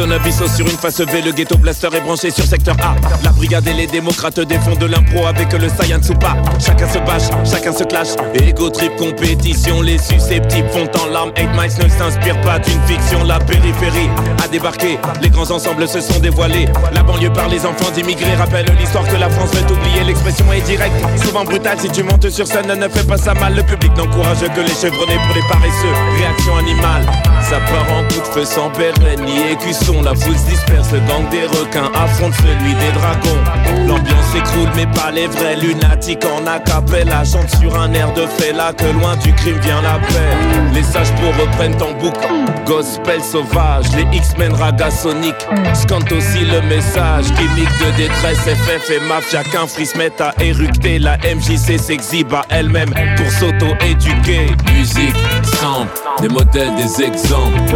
Sur 0.00 0.66
une 0.66 0.78
face 0.78 1.00
V, 1.00 1.20
le 1.20 1.30
ghetto 1.32 1.58
blaster 1.58 1.88
est 1.94 2.00
branché 2.00 2.30
sur 2.30 2.44
secteur 2.44 2.74
A. 2.82 2.96
La 3.22 3.32
brigade 3.32 3.68
et 3.68 3.74
les 3.74 3.86
démocrates 3.86 4.40
défendent 4.40 4.78
de 4.78 4.86
l'impro 4.86 5.26
avec 5.26 5.52
le 5.52 5.68
science 5.68 6.08
ou 6.08 6.14
pas. 6.14 6.36
Chacun 6.58 6.88
se 6.88 6.98
bâche, 7.00 7.28
chacun 7.44 7.72
se 7.72 7.84
clash. 7.84 8.08
Ego 8.34 8.70
trip 8.70 8.96
compétition, 8.96 9.82
les 9.82 9.98
susceptibles 9.98 10.70
font 10.70 10.88
en 11.02 11.06
larmes. 11.12 11.32
Eight 11.36 11.50
Miles 11.50 11.84
ne 11.84 11.88
s'inspire 11.90 12.40
pas 12.40 12.58
d'une 12.58 12.80
fiction. 12.86 13.24
La 13.24 13.38
périphérie 13.40 14.08
a 14.42 14.48
débarqué, 14.48 14.98
les 15.20 15.28
grands 15.28 15.50
ensembles 15.50 15.86
se 15.86 16.00
sont 16.00 16.18
dévoilés. 16.18 16.66
La 16.94 17.02
banlieue 17.02 17.32
par 17.32 17.48
les 17.48 17.66
enfants 17.66 17.90
d'immigrés 17.94 18.36
rappelle 18.36 18.66
l'histoire 18.78 19.06
que 19.06 19.16
la 19.16 19.28
France 19.28 19.50
veut 19.52 19.70
oublier. 19.70 20.04
L'expression 20.04 20.50
est 20.52 20.62
directe, 20.62 20.96
souvent 21.22 21.44
brutale. 21.44 21.78
Si 21.78 21.90
tu 21.90 22.02
montes 22.02 22.30
sur 22.30 22.46
scène, 22.46 22.72
ne 22.72 22.88
fais 22.88 23.04
pas 23.04 23.18
ça 23.18 23.34
mal. 23.34 23.54
Le 23.54 23.62
public 23.62 23.94
n'encourage 23.98 24.40
que 24.40 24.60
les 24.60 24.74
chevronnés 24.74 25.18
pour 25.26 25.34
les 25.34 25.46
paresseux. 25.46 25.94
Réaction 26.18 26.56
animale, 26.56 27.04
ça 27.42 27.58
part 27.58 27.98
en 27.98 28.02
coup 28.08 28.20
de 28.20 28.32
feu 28.32 28.44
sans 28.46 28.70
béret 28.70 29.16
ni 29.26 29.52
écusson. 29.52 29.89
La 30.02 30.14
foule 30.14 30.36
se 30.36 30.46
disperse, 30.46 30.92
le 30.92 31.00
des 31.30 31.46
requins 31.46 31.90
affronte 31.94 32.32
celui 32.34 32.74
des 32.74 32.92
dragons. 32.92 33.86
L'ambiance 33.88 34.24
s'écroule, 34.32 34.68
mais 34.76 34.86
pas 34.86 35.10
les 35.10 35.26
vrais 35.26 35.56
lunatiques 35.56 36.24
en 36.24 36.46
acapella. 36.46 37.24
Chante 37.24 37.50
sur 37.60 37.78
un 37.78 37.92
air 37.92 38.12
de 38.14 38.22
là 38.56 38.72
que 38.72 38.84
loin 38.84 39.16
du 39.16 39.32
crime 39.34 39.58
vient 39.58 39.82
la 39.82 39.98
paix. 39.98 40.72
Les 40.72 40.84
sages 40.84 41.12
pour 41.16 41.34
reprennent 41.36 41.80
en 41.82 41.92
boucle. 42.00 42.20
Gospel 42.66 43.20
sauvage, 43.20 43.86
les 43.96 44.16
X-Men 44.16 44.54
raga 44.54 44.90
sonic. 44.90 45.34
Scante 45.74 46.10
aussi 46.12 46.44
le 46.44 46.62
message. 46.62 47.26
Gimmick 47.36 47.68
de 47.80 47.96
détresse, 47.96 48.38
FF 48.38 48.90
et 48.90 49.00
mafia 49.00 49.42
qu'un 49.42 49.66
free 49.66 49.86
se 49.86 49.98
met 49.98 50.12
à 50.22 50.32
éructer. 50.42 51.00
La 51.00 51.18
MJC 51.18 51.78
s'exhibe 51.78 52.32
à 52.32 52.44
elle-même 52.48 52.94
pour 53.16 53.30
s'auto-éduquer. 53.30 54.46
Musique, 54.72 55.16
sample, 55.60 55.90
des 56.22 56.28
modèles, 56.28 56.74
des 56.76 57.02
exemples. 57.02 57.74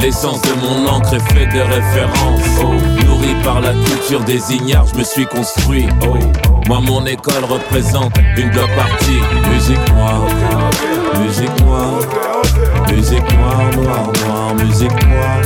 L'essence 0.00 0.40
de 0.42 0.52
mon 0.54 0.88
encre 0.88 1.14
est 1.14 1.32
faite 1.32 1.52
de 1.52 1.60
références. 1.60 2.40
Oh, 2.60 3.04
nourri 3.04 3.34
par 3.42 3.60
la 3.60 3.72
culture 3.72 4.20
des 4.20 4.54
ignares, 4.54 4.86
je 4.92 4.98
me 4.98 5.04
suis 5.04 5.26
construit. 5.26 5.88
Oh, 6.02 6.16
moi 6.68 6.80
mon 6.80 7.04
école 7.04 7.44
représente 7.44 8.12
une 8.36 8.50
bloc 8.50 8.70
partie. 8.76 9.20
Musique 9.50 9.94
noire, 9.94 10.22
musique 11.20 11.60
noire, 11.60 11.98
musique 12.92 13.32
noire, 13.38 13.70
noire, 13.76 14.12
noire, 14.26 14.54
musique 14.54 15.06
noire, 15.08 15.40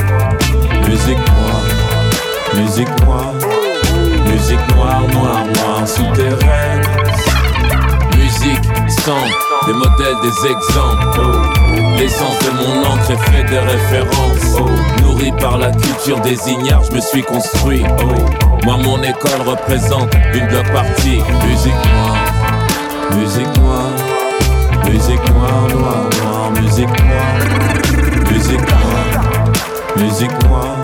musique 0.86 1.16
noire, 1.16 1.62
musique 2.54 3.04
noire, 3.04 3.34
musique 4.26 4.76
noire, 4.76 5.02
noire, 5.12 5.44
noire, 5.46 5.88
souterraine. 5.88 6.82
Musique, 8.16 8.64
sang, 9.04 9.26
des 9.66 9.72
modèles, 9.72 10.16
des 10.22 10.46
exemples. 10.50 11.61
L'essence 11.98 12.38
de 12.40 12.50
mon 12.50 12.84
encre 12.86 13.10
est 13.12 13.30
faite 13.30 13.50
de 13.50 13.56
références. 13.56 14.58
Oh, 14.58 15.02
nourri 15.02 15.32
par 15.32 15.58
la 15.58 15.70
culture 15.70 16.20
des 16.20 16.38
ignares, 16.50 16.82
je 16.84 16.92
me 16.96 17.00
suis 17.00 17.22
construit. 17.22 17.84
Oh, 18.00 18.64
moi 18.64 18.76
mon 18.76 19.02
école 19.02 19.46
représente 19.46 20.12
une 20.34 20.46
bloc 20.48 20.70
partie. 20.72 21.20
Musique 21.46 21.72
noire, 21.92 22.16
musique 23.16 23.58
noire, 23.58 23.92
musique 24.86 25.30
noire, 25.34 25.68
noire, 25.68 26.08
noire, 26.22 26.50
musique 26.60 26.88
noire, 26.88 27.38
musique 28.30 28.60
noire, 28.60 29.42
musique 29.96 30.44
noire, 30.48 30.76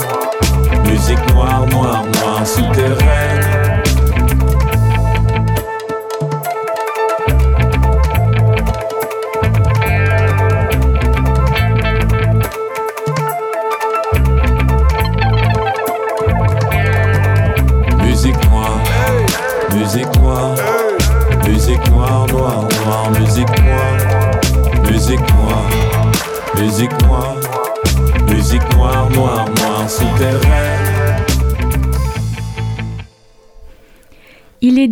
musique 0.84 1.34
noire, 1.34 1.66
noire, 1.66 2.04
noire, 2.04 2.46
souterraine. 2.46 3.37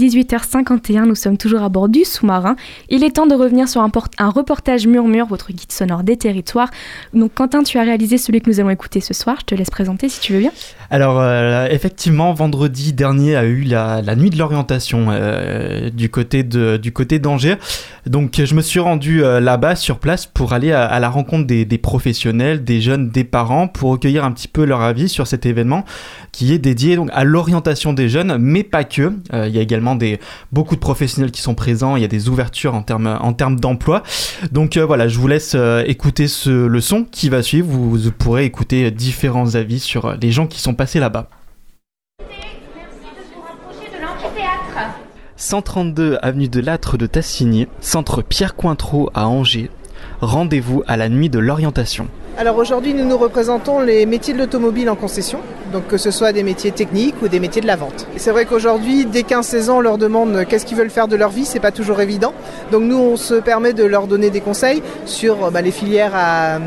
18h51, 0.08 1.04
nous 1.04 1.14
sommes 1.14 1.36
toujours 1.36 1.62
à 1.62 1.68
bord 1.68 1.88
du 1.88 2.04
sous-marin. 2.04 2.56
Il 2.88 3.04
est 3.04 3.16
temps 3.16 3.26
de 3.26 3.34
revenir 3.34 3.68
sur 3.68 3.80
un, 3.80 3.90
port- 3.90 4.08
un 4.18 4.30
reportage 4.30 4.86
Murmure, 4.86 5.26
votre 5.26 5.52
guide 5.52 5.72
sonore 5.72 6.02
des 6.02 6.16
territoires. 6.16 6.70
Donc 7.14 7.34
Quentin, 7.34 7.62
tu 7.62 7.78
as 7.78 7.82
réalisé 7.82 8.18
celui 8.18 8.40
que 8.40 8.50
nous 8.50 8.60
allons 8.60 8.70
écouter 8.70 9.00
ce 9.00 9.14
soir. 9.14 9.36
Je 9.40 9.46
te 9.46 9.54
laisse 9.54 9.70
présenter 9.70 10.08
si 10.08 10.20
tu 10.20 10.32
veux 10.32 10.40
bien. 10.40 10.52
Alors, 10.90 11.18
euh, 11.20 11.66
effectivement, 11.70 12.32
vendredi 12.32 12.92
dernier 12.92 13.36
a 13.36 13.44
eu 13.44 13.62
la, 13.62 14.02
nuit 14.16 14.30
de 14.30 14.38
l'orientation 14.38 15.06
euh, 15.10 15.90
du 15.90 16.10
côté 16.10 16.42
d'Angers. 16.44 17.56
Donc, 18.06 18.40
je 18.42 18.54
me 18.54 18.62
suis 18.62 18.80
rendu 18.80 19.24
euh, 19.24 19.40
là-bas 19.40 19.74
sur 19.74 19.98
place 19.98 20.26
pour 20.26 20.52
aller 20.52 20.72
à, 20.72 20.98
la 21.00 21.08
rencontre 21.08 21.46
des, 21.46 21.78
professionnels, 21.78 22.62
des 22.62 22.80
jeunes, 22.80 23.10
des 23.10 23.24
parents, 23.24 23.66
pour 23.66 23.90
recueillir 23.90 24.24
un 24.24 24.32
petit 24.32 24.48
peu 24.48 24.64
leur 24.64 24.80
avis 24.80 25.08
sur 25.08 25.26
cet 25.26 25.46
événement 25.46 25.84
qui 26.32 26.52
est 26.52 26.58
dédié 26.58 26.98
à 27.12 27.24
l'orientation 27.24 27.92
des 27.92 28.08
jeunes, 28.08 28.36
mais 28.38 28.62
pas 28.62 28.84
que. 28.84 29.12
Il 29.32 29.48
y 29.48 29.58
a 29.58 29.62
également 29.62 29.95
des 29.96 30.20
beaucoup 30.52 30.74
de 30.74 30.80
professionnels 30.80 31.30
qui 31.30 31.40
sont 31.40 31.54
présents. 31.54 31.96
Il 31.96 32.02
y 32.02 32.04
a 32.04 32.08
des 32.08 32.28
ouvertures 32.28 32.74
en 32.74 32.82
termes 32.82 33.18
en 33.20 33.32
termes 33.32 33.58
d'emploi. 33.58 34.02
Donc 34.52 34.76
euh, 34.76 34.84
voilà, 34.84 35.08
je 35.08 35.18
vous 35.18 35.28
laisse 35.28 35.52
euh, 35.54 35.82
écouter 35.86 36.28
ce, 36.28 36.50
le 36.50 36.80
son 36.80 37.04
qui 37.04 37.28
va 37.28 37.42
suivre. 37.42 37.68
Vous, 37.68 38.10
pourrez 38.12 38.44
écouter 38.44 38.90
différents 38.90 39.54
avis 39.54 39.80
sur 39.80 40.06
euh, 40.06 40.14
les 40.20 40.30
gens 40.30 40.46
qui 40.46 40.60
sont 40.60 40.74
passés 40.74 41.00
là-bas. 41.00 41.28
132 45.38 46.18
avenue 46.22 46.48
de 46.48 46.60
Lattre 46.60 46.96
de 46.96 47.06
Tassigny, 47.06 47.68
centre 47.80 48.22
Pierre 48.22 48.56
Cointreau 48.56 49.10
à 49.12 49.28
Angers. 49.28 49.70
Rendez-vous 50.22 50.82
à 50.86 50.96
la 50.96 51.10
nuit 51.10 51.28
de 51.28 51.38
l'orientation. 51.38 52.08
Alors 52.38 52.56
aujourd'hui, 52.56 52.94
nous 52.94 53.04
nous 53.04 53.16
représentons 53.18 53.80
les 53.80 54.06
métiers 54.06 54.34
de 54.34 54.38
l'automobile 54.38 54.88
en 54.88 54.96
concession, 54.96 55.40
donc 55.72 55.86
que 55.86 55.96
ce 55.96 56.10
soit 56.10 56.32
des 56.32 56.42
métiers 56.42 56.70
techniques 56.70 57.14
ou 57.22 57.28
des 57.28 57.40
métiers 57.40 57.62
de 57.62 57.66
la 57.66 57.76
vente. 57.76 58.06
C'est 58.16 58.30
vrai 58.30 58.44
qu'aujourd'hui, 58.44 59.06
dès 59.06 59.22
15-16 59.22 59.70
ans, 59.70 59.78
on 59.78 59.80
leur 59.80 59.98
demande 59.98 60.44
qu'est-ce 60.48 60.66
qu'ils 60.66 60.76
veulent 60.76 60.90
faire 60.90 61.08
de 61.08 61.16
leur 61.16 61.30
vie, 61.30 61.44
c'est 61.44 61.60
pas 61.60 61.72
toujours 61.72 62.00
évident. 62.00 62.34
Donc 62.72 62.82
nous, 62.82 62.98
on 62.98 63.16
se 63.16 63.34
permet 63.34 63.72
de 63.72 63.84
leur 63.84 64.06
donner 64.06 64.30
des 64.30 64.40
conseils 64.40 64.82
sur 65.04 65.50
bah, 65.50 65.62
les, 65.62 65.70
filières 65.70 66.14
à, 66.14 66.58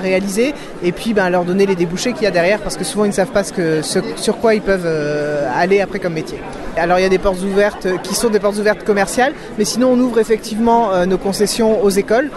réaliser 0.00 0.54
et 0.82 0.92
puis 0.92 1.14
bah, 1.14 1.30
leur 1.30 1.44
donner 1.44 1.66
les 1.66 1.76
débouchés 1.76 2.12
qu'il 2.12 2.24
y 2.24 2.26
a 2.26 2.30
derrière 2.30 2.60
parce 2.60 2.76
que 2.76 2.84
souvent 2.84 3.04
ils 3.04 3.08
ne 3.08 3.14
savent 3.14 3.32
pas 3.32 3.44
sur 3.44 4.38
quoi 4.38 4.54
ils 4.54 4.62
peuvent 4.62 4.86
euh, 4.86 5.48
aller 5.54 5.80
après 5.80 5.98
comme 5.98 6.14
métier. 6.14 6.38
Alors 6.76 6.98
il 6.98 7.02
y 7.02 7.06
a 7.06 7.08
des 7.08 7.18
portes 7.18 7.42
ouvertes 7.42 7.86
euh, 7.86 7.96
qui 7.98 8.14
sont 8.14 8.30
des 8.30 8.40
portes 8.40 8.58
ouvertes 8.58 8.84
commerciales, 8.84 9.32
mais 9.58 9.64
sinon 9.64 9.90
on 9.92 10.00
ouvre 10.00 10.18
effectivement 10.18 10.92
euh, 10.92 11.06
nos 11.06 11.18
concessions 11.18 11.82
aux 11.82 11.90
écoles. 11.90 12.30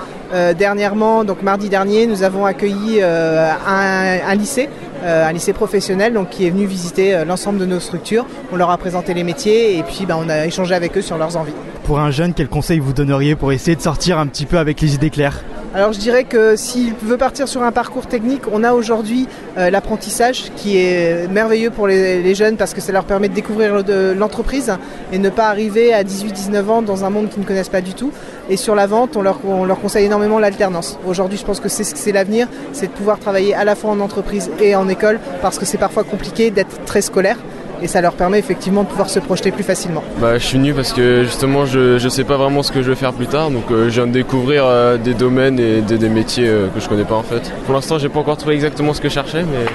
Dernièrement, 0.59 1.23
donc 1.23 1.41
mardi 1.41 1.69
dernier, 1.69 2.05
nous 2.05 2.21
avons 2.21 2.45
accueilli 2.45 3.01
un, 3.01 4.35
lycée, 4.35 4.67
un 5.03 5.31
lycée 5.31 5.53
professionnel, 5.53 6.17
qui 6.29 6.45
est 6.45 6.49
venu 6.49 6.65
visiter 6.65 7.15
euh, 7.15 7.25
l'ensemble 7.25 7.59
de 7.59 7.65
nos 7.65 7.79
structures. 7.79 8.25
On 8.51 8.55
leur 8.55 8.69
a 8.69 8.77
présenté 8.77 9.13
les 9.13 9.23
métiers 9.23 9.77
et 9.77 9.83
puis 9.83 10.05
bah, 10.05 10.17
on 10.19 10.29
a 10.29 10.45
échangé 10.45 10.75
avec 10.75 10.97
eux 10.97 11.01
sur 11.01 11.17
leurs 11.17 11.37
envies. 11.37 11.53
Pour 11.83 11.99
un 11.99 12.11
jeune, 12.11 12.33
quel 12.33 12.47
conseil 12.47 12.79
vous 12.79 12.93
donneriez 12.93 13.35
pour 13.35 13.51
essayer 13.51 13.75
de 13.75 13.81
sortir 13.81 14.19
un 14.19 14.27
petit 14.27 14.45
peu 14.45 14.57
avec 14.57 14.81
les 14.81 14.95
idées 14.95 15.09
claires? 15.09 15.43
Alors 15.73 15.91
je 15.91 15.99
dirais 15.99 16.23
que 16.23 16.55
s'il 16.55 16.93
veut 16.93 17.17
partir 17.17 17.47
sur 17.47 17.61
un 17.61 17.73
parcours 17.73 18.07
technique, 18.07 18.43
on 18.51 18.63
a 18.63 18.71
aujourd'hui 18.71 19.27
euh, 19.57 19.69
l'apprentissage 19.69 20.45
qui 20.55 20.77
est 20.77 21.29
merveilleux 21.29 21.71
pour 21.71 21.87
les, 21.87 22.35
jeunes 22.35 22.55
parce 22.55 22.73
que 22.73 22.79
ça 22.79 22.91
leur 22.93 23.03
permet 23.03 23.27
de 23.27 23.33
découvrir 23.33 23.83
l'entreprise 24.15 24.73
et 25.11 25.19
ne 25.19 25.29
pas 25.29 25.49
arriver 25.49 25.93
à 25.93 26.03
18-19 26.03 26.67
ans 26.69 26.81
dans 26.81 27.03
un 27.03 27.09
monde 27.09 27.29
qu'ils 27.29 27.41
ne 27.41 27.45
connaissent 27.45 27.69
pas 27.69 27.81
du 27.81 27.93
tout. 27.93 28.11
Et 28.49 28.55
sur 28.55 28.75
la 28.75 28.87
vente, 28.87 29.17
on 29.17 29.21
leur, 29.21 29.39
on 29.45 29.65
leur 29.65 29.79
conseille 29.79 30.05
énormément 30.05 30.39
l'alternance. 30.39 30.97
Aujourd'hui, 31.05 31.37
je 31.37 31.45
pense 31.45 31.59
que 31.59 31.69
c'est 31.69 32.11
l'avenir, 32.11 32.47
c'est 32.71 32.87
de 32.87 32.91
pouvoir 32.91 33.19
travailler 33.19 33.53
à 33.53 33.65
la 33.65 33.75
fois 33.75 33.91
en 33.91 33.99
entreprise 33.99 34.49
et 34.61 34.75
en 34.75 34.87
école 34.87 35.19
parce 35.41 35.59
que 35.59 35.65
c'est 35.65 35.77
parfois 35.77 36.03
compliqué 36.03 36.49
d'être 36.49 36.85
très 36.85 37.01
scolaire 37.01 37.37
et 37.81 37.87
ça 37.87 38.01
leur 38.01 38.13
permet 38.13 38.39
effectivement 38.39 38.83
de 38.83 38.87
pouvoir 38.87 39.09
se 39.09 39.19
projeter 39.19 39.51
plus 39.51 39.63
facilement. 39.63 40.03
Bah, 40.19 40.37
je 40.37 40.43
suis 40.45 40.57
venu 40.57 40.73
parce 40.73 40.93
que 40.93 41.23
justement 41.23 41.65
je, 41.65 41.97
je 41.97 42.09
sais 42.09 42.23
pas 42.23 42.37
vraiment 42.37 42.63
ce 42.63 42.71
que 42.71 42.81
je 42.81 42.89
vais 42.89 42.95
faire 42.95 43.13
plus 43.13 43.27
tard 43.27 43.51
donc 43.51 43.69
euh, 43.71 43.85
je 43.89 43.95
viens 43.95 44.07
de 44.07 44.11
découvrir 44.11 44.63
euh, 44.65 44.97
des 44.97 45.13
domaines 45.13 45.59
et 45.59 45.81
des, 45.81 45.97
des 45.97 46.09
métiers 46.09 46.47
euh, 46.47 46.67
que 46.73 46.79
je 46.79 46.87
connais 46.87 47.05
pas 47.05 47.15
en 47.15 47.23
fait. 47.23 47.51
Pour 47.65 47.73
l'instant 47.73 47.97
j'ai 47.97 48.09
pas 48.09 48.19
encore 48.19 48.37
trouvé 48.37 48.55
exactement 48.55 48.93
ce 48.93 49.01
que 49.01 49.09
je 49.09 49.13
cherchais 49.13 49.43
mais 49.43 49.65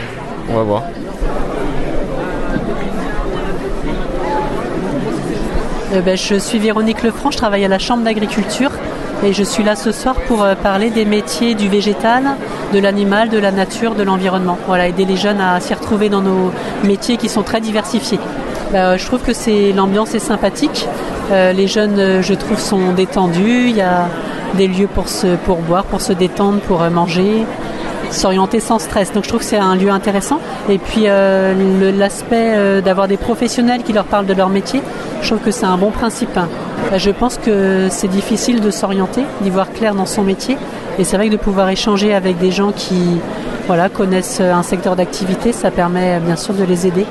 on 0.50 0.56
va 0.56 0.62
voir. 0.62 0.82
ben, 6.04 6.16
Je 6.16 6.36
suis 6.36 6.58
Véronique 6.58 7.02
Lefranc, 7.02 7.30
je 7.30 7.36
travaille 7.36 7.64
à 7.64 7.68
la 7.68 7.78
Chambre 7.78 8.04
d'agriculture 8.04 8.70
et 9.24 9.32
je 9.32 9.42
suis 9.42 9.62
là 9.62 9.76
ce 9.76 9.92
soir 9.92 10.16
pour 10.26 10.46
parler 10.62 10.90
des 10.90 11.04
métiers 11.04 11.54
du 11.54 11.68
végétal, 11.68 12.24
de 12.72 12.78
l'animal, 12.78 13.28
de 13.28 13.38
la 13.38 13.52
nature, 13.52 13.94
de 13.94 14.02
l'environnement. 14.02 14.58
Voilà, 14.66 14.88
aider 14.88 15.04
les 15.04 15.16
jeunes 15.16 15.40
à 15.40 15.60
s'y 15.60 15.74
retrouver 15.74 16.08
dans 16.08 16.20
nos 16.20 16.50
métiers 16.84 17.16
qui 17.16 17.28
sont 17.28 17.42
très 17.42 17.60
diversifiés. 17.60 18.18
Ben, 18.72 18.96
je 18.96 19.04
trouve 19.06 19.20
que 19.20 19.32
l'ambiance 19.76 20.14
est 20.14 20.18
sympathique. 20.18 20.88
les 21.30 21.66
jeunes, 21.66 22.22
je 22.22 22.34
trouve, 22.34 22.58
sont 22.58 22.92
détendus. 22.92 23.68
Il 23.68 23.76
y 23.76 23.80
a 23.80 24.08
des 24.54 24.66
lieux 24.66 24.88
pour, 24.88 25.08
se, 25.08 25.36
pour 25.36 25.58
boire, 25.58 25.84
pour 25.84 26.00
se 26.00 26.12
détendre, 26.12 26.60
pour 26.60 26.80
manger 26.90 27.46
s'orienter 28.12 28.60
sans 28.60 28.78
stress. 28.78 29.12
Donc 29.12 29.24
je 29.24 29.28
trouve 29.28 29.40
que 29.40 29.46
c'est 29.46 29.56
un 29.56 29.74
lieu 29.74 29.90
intéressant. 29.90 30.40
Et 30.68 30.78
puis 30.78 31.04
euh, 31.06 31.92
l'aspect 31.96 32.52
euh, 32.54 32.80
d'avoir 32.80 33.08
des 33.08 33.16
professionnels 33.16 33.82
qui 33.82 33.92
leur 33.92 34.04
parlent 34.04 34.26
de 34.26 34.34
leur 34.34 34.48
métier, 34.48 34.82
je 35.22 35.28
trouve 35.28 35.40
que 35.40 35.50
c'est 35.50 35.66
un 35.66 35.76
bon 35.76 35.90
principe. 35.90 36.34
Bah, 36.34 36.98
je 36.98 37.10
pense 37.10 37.38
que 37.38 37.88
c'est 37.90 38.08
difficile 38.08 38.60
de 38.60 38.70
s'orienter, 38.70 39.22
d'y 39.40 39.50
voir 39.50 39.72
clair 39.72 39.94
dans 39.94 40.06
son 40.06 40.22
métier. 40.22 40.56
Et 40.98 41.04
c'est 41.04 41.16
vrai 41.16 41.28
que 41.28 41.32
de 41.32 41.38
pouvoir 41.38 41.68
échanger 41.70 42.14
avec 42.14 42.38
des 42.38 42.50
gens 42.50 42.72
qui 42.72 43.18
voilà, 43.66 43.88
connaissent 43.88 44.40
un 44.40 44.62
secteur 44.62 44.96
d'activité, 44.96 45.52
ça 45.52 45.70
permet 45.70 46.20
bien 46.20 46.36
sûr 46.36 46.52
de 46.54 46.64
les 46.64 46.86
aider. 46.86 47.06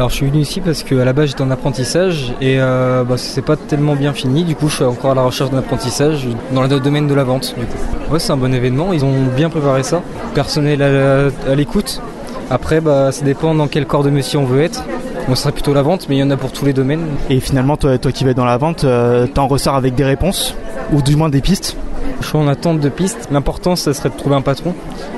Alors 0.00 0.08
je 0.08 0.14
suis 0.14 0.30
venu 0.30 0.40
ici 0.40 0.62
parce 0.62 0.82
qu'à 0.82 1.04
la 1.04 1.12
base 1.12 1.28
j'étais 1.28 1.42
en 1.42 1.50
apprentissage 1.50 2.32
et 2.40 2.58
euh, 2.58 3.04
bah, 3.04 3.18
c'est 3.18 3.42
pas 3.42 3.56
tellement 3.56 3.96
bien 3.96 4.14
fini. 4.14 4.44
Du 4.44 4.56
coup 4.56 4.70
je 4.70 4.76
suis 4.76 4.84
encore 4.84 5.10
à 5.10 5.14
la 5.14 5.20
recherche 5.20 5.50
d'un 5.50 5.58
apprentissage 5.58 6.26
dans 6.52 6.62
le 6.62 6.80
domaine 6.80 7.06
de 7.06 7.12
la 7.12 7.22
vente. 7.22 7.54
Du 7.58 7.66
coup. 7.66 7.76
Ouais 8.10 8.18
c'est 8.18 8.32
un 8.32 8.38
bon 8.38 8.54
événement, 8.54 8.94
ils 8.94 9.04
ont 9.04 9.12
bien 9.36 9.50
préparé 9.50 9.82
ça. 9.82 10.00
Personnel 10.32 10.80
à, 10.80 11.54
l'écoute. 11.54 12.00
Après 12.48 12.80
bah, 12.80 13.12
ça 13.12 13.26
dépend 13.26 13.54
dans 13.54 13.68
quel 13.68 13.84
corps 13.84 14.02
de 14.02 14.08
métier 14.08 14.38
on 14.38 14.46
veut 14.46 14.62
être. 14.62 14.82
Ce 15.28 15.34
serait 15.34 15.52
plutôt 15.52 15.74
la 15.74 15.82
vente 15.82 16.08
mais 16.08 16.16
il 16.16 16.20
y 16.20 16.22
en 16.22 16.30
a 16.30 16.38
pour 16.38 16.50
tous 16.50 16.64
les 16.64 16.72
domaines. 16.72 17.04
Et 17.28 17.38
finalement 17.40 17.76
toi, 17.76 17.98
toi 17.98 18.10
qui 18.10 18.24
vas 18.24 18.32
dans 18.32 18.46
la 18.46 18.56
vente, 18.56 18.84
euh, 18.84 19.26
t'en 19.26 19.48
ressors 19.48 19.74
avec 19.74 19.96
des 19.96 20.04
réponses 20.04 20.54
ou 20.94 21.02
du 21.02 21.14
moins 21.14 21.28
des 21.28 21.42
pistes? 21.42 21.76
Je 22.22 22.26
suis 22.26 22.38
en 22.38 22.48
attente 22.48 22.80
de 22.80 22.88
pistes. 22.88 23.28
L'important 23.30 23.76
ça 23.76 23.92
serait 23.92 24.08
de 24.08 24.16
trouver 24.16 24.36
un 24.36 24.40
patron. 24.40 24.74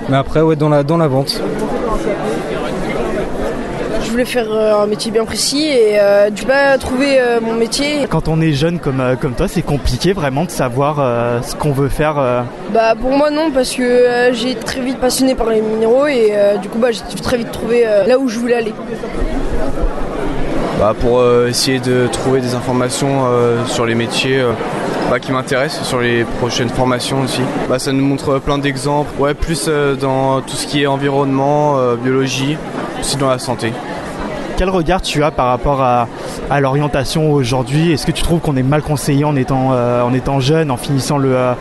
Mais 0.08 0.16
après 0.16 0.40
ouais 0.40 0.56
dans 0.56 0.68
la, 0.68 0.82
dans 0.82 0.96
la 0.96 1.06
vente 1.06 1.40
voulais 4.12 4.24
faire 4.26 4.52
euh, 4.52 4.82
un 4.82 4.86
métier 4.86 5.10
bien 5.10 5.24
précis 5.24 5.64
et 5.64 5.98
euh, 5.98 6.28
du 6.28 6.42
pas 6.44 6.76
trouver 6.76 7.18
euh, 7.18 7.40
mon 7.40 7.54
métier. 7.54 8.06
Quand 8.10 8.28
on 8.28 8.40
est 8.42 8.52
jeune 8.52 8.78
comme, 8.78 9.02
comme 9.20 9.32
toi, 9.32 9.48
c'est 9.48 9.62
compliqué 9.62 10.12
vraiment 10.12 10.44
de 10.44 10.50
savoir 10.50 10.96
ce 11.42 11.54
qu'on 11.54 11.72
veut 11.72 11.88
faire 11.88 12.44
Bah 12.72 12.94
pour 13.00 13.10
moi 13.10 13.30
non 13.30 13.50
parce 13.52 13.74
que 13.74 14.30
j'ai 14.32 14.54
très 14.54 14.80
vite 14.80 14.98
passionné 14.98 15.34
par 15.34 15.48
les 15.48 15.62
minéraux 15.62 16.06
et 16.06 16.32
du 16.60 16.68
coup 16.68 16.78
bah, 16.78 16.88
j'ai 16.92 17.22
très 17.22 17.38
vite 17.38 17.50
trouvé 17.52 17.86
là 18.06 18.18
où 18.18 18.28
je 18.28 18.38
voulais 18.38 18.54
aller. 18.54 18.74
Bah, 20.78 20.94
pour 20.98 21.22
essayer 21.48 21.78
de 21.78 22.06
trouver 22.08 22.40
des 22.40 22.54
informations 22.54 23.24
sur 23.66 23.86
les 23.86 23.94
métiers 23.94 24.44
bah, 25.10 25.20
qui 25.20 25.32
m'intéressent, 25.32 25.86
sur 25.86 26.00
les 26.00 26.24
prochaines 26.24 26.70
formations 26.70 27.22
aussi. 27.22 27.42
Bah, 27.68 27.78
ça 27.78 27.92
nous 27.92 28.04
montre 28.04 28.38
plein 28.38 28.58
d'exemples, 28.58 29.10
ouais, 29.18 29.34
plus 29.34 29.68
dans 30.00 30.42
tout 30.42 30.56
ce 30.56 30.66
qui 30.66 30.82
est 30.82 30.86
environnement, 30.86 31.76
biologie, 31.96 32.58
aussi 33.00 33.16
dans 33.16 33.30
la 33.30 33.38
santé. 33.38 33.72
Quel 34.62 34.70
regard 34.70 35.02
tu 35.02 35.24
as 35.24 35.32
par 35.32 35.48
rapport 35.48 35.82
à, 35.82 36.06
l'orientation 36.60 37.32
aujourd'hui? 37.32 37.90
Est-ce 37.90 38.06
que 38.06 38.12
tu 38.12 38.22
trouves 38.22 38.38
qu'on 38.38 38.54
est 38.54 38.62
mal 38.62 38.80
conseillé 38.80 39.24
en 39.24 39.34
étant, 39.34 39.72
euh, 39.72 40.02
en 40.02 40.14
étant 40.14 40.38
jeune, 40.38 40.70
en 40.70 40.76
finissant 40.76 41.18
le, 41.18 41.34
euh, 41.34 41.54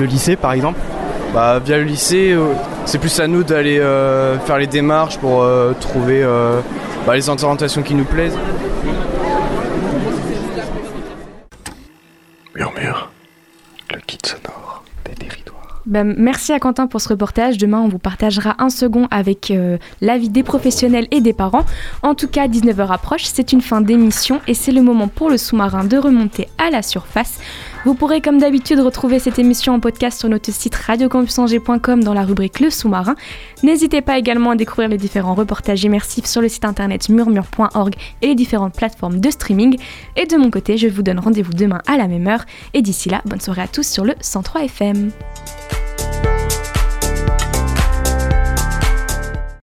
lycée 0.00 0.36
par 0.36 0.52
exemple? 0.52 0.78
Bah, 1.32 1.60
Via 1.64 1.78
le 1.78 1.84
lycée, 1.84 2.32
euh, 2.32 2.52
c'est 2.84 2.98
plus 2.98 3.20
à 3.20 3.26
nous 3.26 3.42
d'aller 3.42 3.78
faire 4.44 4.58
les 4.58 4.66
démarches 4.66 5.16
pour 5.16 5.46
trouver 5.80 6.26
bah, 7.06 7.14
les 7.14 7.30
orientations 7.30 7.80
qui 7.80 7.94
nous 7.94 8.04
plaisent. 8.04 8.36
Murmure, 12.54 13.08
le 13.94 14.00
kit 14.06 14.18
sonore. 14.22 14.84
Ben, 15.92 16.14
merci 16.16 16.54
à 16.54 16.58
Quentin 16.58 16.86
pour 16.86 17.02
ce 17.02 17.10
reportage. 17.10 17.58
Demain, 17.58 17.80
on 17.80 17.88
vous 17.88 17.98
partagera 17.98 18.54
un 18.60 18.70
second 18.70 19.08
avec 19.10 19.50
euh, 19.50 19.76
l'avis 20.00 20.30
des 20.30 20.42
professionnels 20.42 21.06
et 21.10 21.20
des 21.20 21.34
parents. 21.34 21.66
En 22.02 22.14
tout 22.14 22.28
cas, 22.28 22.48
19h 22.48 22.90
approche, 22.90 23.24
c'est 23.24 23.52
une 23.52 23.60
fin 23.60 23.82
d'émission 23.82 24.40
et 24.46 24.54
c'est 24.54 24.72
le 24.72 24.80
moment 24.80 25.08
pour 25.08 25.28
le 25.28 25.36
sous-marin 25.36 25.84
de 25.84 25.98
remonter 25.98 26.48
à 26.56 26.70
la 26.70 26.80
surface. 26.80 27.40
Vous 27.84 27.94
pourrez 27.94 28.20
comme 28.20 28.38
d'habitude 28.38 28.78
retrouver 28.78 29.18
cette 29.18 29.40
émission 29.40 29.74
en 29.74 29.80
podcast 29.80 30.20
sur 30.20 30.28
notre 30.28 30.52
site 30.52 30.74
radiocampusangers.com 30.74 32.04
dans 32.04 32.14
la 32.14 32.22
rubrique 32.22 32.60
Le 32.60 32.70
sous-marin. 32.70 33.16
N'hésitez 33.64 34.02
pas 34.02 34.18
également 34.18 34.50
à 34.50 34.56
découvrir 34.56 34.88
les 34.88 34.98
différents 34.98 35.34
reportages 35.34 35.82
immersifs 35.82 36.26
sur 36.26 36.40
le 36.40 36.48
site 36.48 36.64
internet 36.64 37.08
murmure.org 37.08 37.94
et 38.22 38.28
les 38.28 38.34
différentes 38.36 38.74
plateformes 38.74 39.18
de 39.18 39.30
streaming. 39.30 39.78
Et 40.16 40.26
de 40.26 40.36
mon 40.36 40.50
côté, 40.50 40.76
je 40.76 40.86
vous 40.86 41.02
donne 41.02 41.18
rendez-vous 41.18 41.54
demain 41.54 41.82
à 41.88 41.96
la 41.96 42.06
même 42.06 42.28
heure. 42.28 42.44
Et 42.72 42.82
d'ici 42.82 43.08
là, 43.08 43.20
bonne 43.24 43.40
soirée 43.40 43.62
à 43.62 43.68
tous 43.68 43.86
sur 43.86 44.04
le 44.04 44.14
103 44.20 44.64
FM. 44.64 45.10